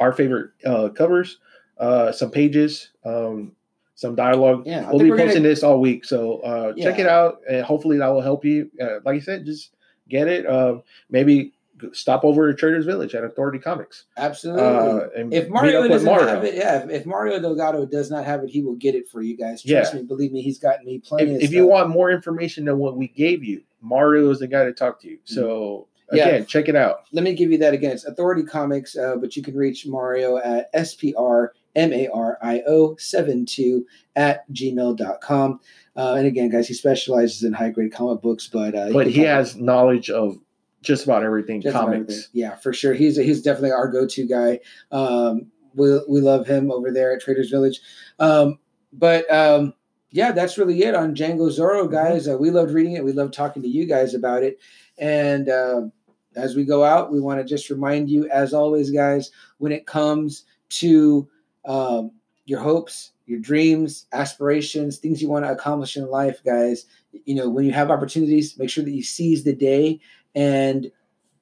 our 0.00 0.12
favorite 0.12 0.50
uh, 0.64 0.88
covers, 0.88 1.38
uh, 1.78 2.12
some 2.12 2.30
pages, 2.30 2.90
um, 3.04 3.52
some 3.98 4.14
dialogue. 4.14 4.62
Yeah, 4.64 4.86
I 4.86 4.90
we'll 4.90 5.00
be 5.00 5.10
we're 5.10 5.16
gonna- 5.16 5.26
posting 5.30 5.42
this 5.42 5.64
all 5.64 5.80
week, 5.80 6.04
so 6.04 6.38
uh, 6.38 6.72
check 6.74 7.00
it 7.00 7.06
out, 7.08 7.40
and 7.50 7.64
hopefully 7.64 7.98
that 7.98 8.06
will 8.06 8.20
help 8.20 8.44
you. 8.44 8.70
Uh, 8.80 9.00
like 9.04 9.16
I 9.16 9.18
said, 9.18 9.44
just 9.44 9.72
get 10.08 10.28
it. 10.28 10.46
Um, 10.48 10.84
maybe 11.10 11.52
stop 11.92 12.24
over 12.24 12.48
at 12.48 12.58
Traders 12.58 12.84
Village 12.86 13.16
at 13.16 13.24
Authority 13.24 13.58
Comics. 13.58 14.04
Absolutely. 14.16 14.62
Uh, 14.62 15.08
if 15.32 15.48
Mario 15.48 15.88
doesn't 15.88 16.06
Mario. 16.06 16.28
have 16.28 16.44
it, 16.44 16.54
yeah. 16.54 16.84
If, 16.84 16.90
if 16.90 17.06
Mario 17.06 17.40
Delgado 17.40 17.86
does 17.86 18.08
not 18.08 18.24
have 18.24 18.44
it, 18.44 18.50
he 18.50 18.62
will 18.62 18.76
get 18.76 18.94
it 18.94 19.08
for 19.08 19.20
you 19.20 19.36
guys. 19.36 19.62
Trust 19.64 19.94
Yeah. 19.94 20.00
me, 20.00 20.06
believe 20.06 20.30
me, 20.30 20.42
he's 20.42 20.58
gotten 20.60 20.86
me 20.86 21.00
plenty. 21.00 21.30
If, 21.32 21.36
of 21.38 21.42
if 21.42 21.52
you 21.52 21.66
want 21.66 21.88
more 21.88 22.10
information 22.12 22.64
than 22.66 22.78
what 22.78 22.96
we 22.96 23.08
gave 23.08 23.42
you, 23.42 23.62
Mario 23.80 24.30
is 24.30 24.38
the 24.38 24.46
guy 24.46 24.64
to 24.64 24.72
talk 24.72 25.00
to 25.00 25.08
you. 25.08 25.18
So 25.24 25.88
Mm-hmm. 26.08 26.16
Yeah. 26.16 26.28
again, 26.28 26.46
check 26.46 26.68
it 26.70 26.74
out. 26.74 27.00
let 27.12 27.22
me 27.22 27.34
give 27.34 27.52
you 27.52 27.58
that 27.58 27.74
again. 27.74 27.90
It's 27.92 28.06
Authority 28.06 28.42
Comics, 28.42 28.96
uh, 28.96 29.16
but 29.16 29.36
you 29.36 29.42
can 29.42 29.54
reach 29.54 29.86
Mario 29.86 30.38
at 30.38 30.72
SPR 30.72 31.48
M 31.76 31.92
A 31.92 32.08
R 32.08 32.38
I 32.42 32.62
O 32.66 32.96
72 32.96 33.84
at 34.16 34.50
gmail.com. 34.52 35.60
Uh, 35.96 36.14
and 36.14 36.26
again, 36.26 36.48
guys, 36.50 36.68
he 36.68 36.74
specializes 36.74 37.42
in 37.42 37.52
high 37.52 37.70
grade 37.70 37.92
comic 37.92 38.22
books, 38.22 38.48
but 38.48 38.74
uh, 38.74 38.90
But 38.92 39.08
he 39.08 39.20
has 39.22 39.56
knowledge 39.56 40.10
of 40.10 40.38
just 40.82 41.04
about 41.04 41.24
everything 41.24 41.60
just 41.60 41.74
about 41.74 41.86
comics. 41.86 42.00
everything. 42.12 42.24
Yeah, 42.32 42.54
for 42.56 42.72
sure. 42.72 42.94
He's 42.94 43.16
he's 43.16 43.42
definitely 43.42 43.72
our 43.72 43.88
go 43.88 44.06
to 44.06 44.26
guy. 44.26 44.60
Um, 44.92 45.46
we 45.74 46.00
we 46.08 46.20
love 46.20 46.46
him 46.46 46.70
over 46.70 46.90
there 46.92 47.12
at 47.14 47.20
Traders 47.20 47.50
Village. 47.50 47.80
Um, 48.18 48.58
but 48.92 49.30
um, 49.32 49.74
yeah, 50.10 50.32
that's 50.32 50.56
really 50.56 50.82
it 50.82 50.94
on 50.94 51.14
Django 51.14 51.48
Zorro, 51.50 51.90
guys. 51.90 52.28
Uh, 52.28 52.38
we 52.38 52.50
loved 52.50 52.72
reading 52.72 52.92
it. 52.94 53.04
We 53.04 53.12
loved 53.12 53.34
talking 53.34 53.62
to 53.62 53.68
you 53.68 53.86
guys 53.86 54.14
about 54.14 54.42
it. 54.42 54.58
And 54.98 55.48
um 55.48 55.92
as 56.36 56.54
we 56.54 56.64
go 56.64 56.84
out, 56.84 57.10
we 57.12 57.18
want 57.20 57.40
to 57.40 57.44
just 57.44 57.68
remind 57.68 58.08
you, 58.08 58.28
as 58.30 58.54
always, 58.54 58.90
guys, 58.92 59.32
when 59.58 59.72
it 59.72 59.86
comes 59.86 60.44
to 60.68 61.28
um, 61.68 62.12
your 62.46 62.60
hopes, 62.60 63.12
your 63.26 63.38
dreams, 63.38 64.06
aspirations, 64.12 64.98
things 64.98 65.22
you 65.22 65.28
want 65.28 65.44
to 65.44 65.52
accomplish 65.52 65.96
in 65.96 66.10
life, 66.10 66.42
guys. 66.44 66.86
You 67.26 67.34
know, 67.34 67.48
when 67.48 67.66
you 67.66 67.72
have 67.72 67.90
opportunities, 67.90 68.58
make 68.58 68.70
sure 68.70 68.82
that 68.82 68.90
you 68.90 69.02
seize 69.02 69.44
the 69.44 69.54
day. 69.54 70.00
And 70.34 70.90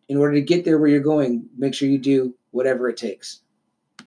in 0.08 0.16
order 0.18 0.34
to 0.34 0.42
get 0.42 0.64
there 0.64 0.78
where 0.78 0.88
you're 0.88 1.00
going, 1.00 1.48
make 1.56 1.74
sure 1.74 1.88
you 1.88 1.98
do 1.98 2.34
whatever 2.50 2.88
it 2.88 2.96
takes. 2.96 3.40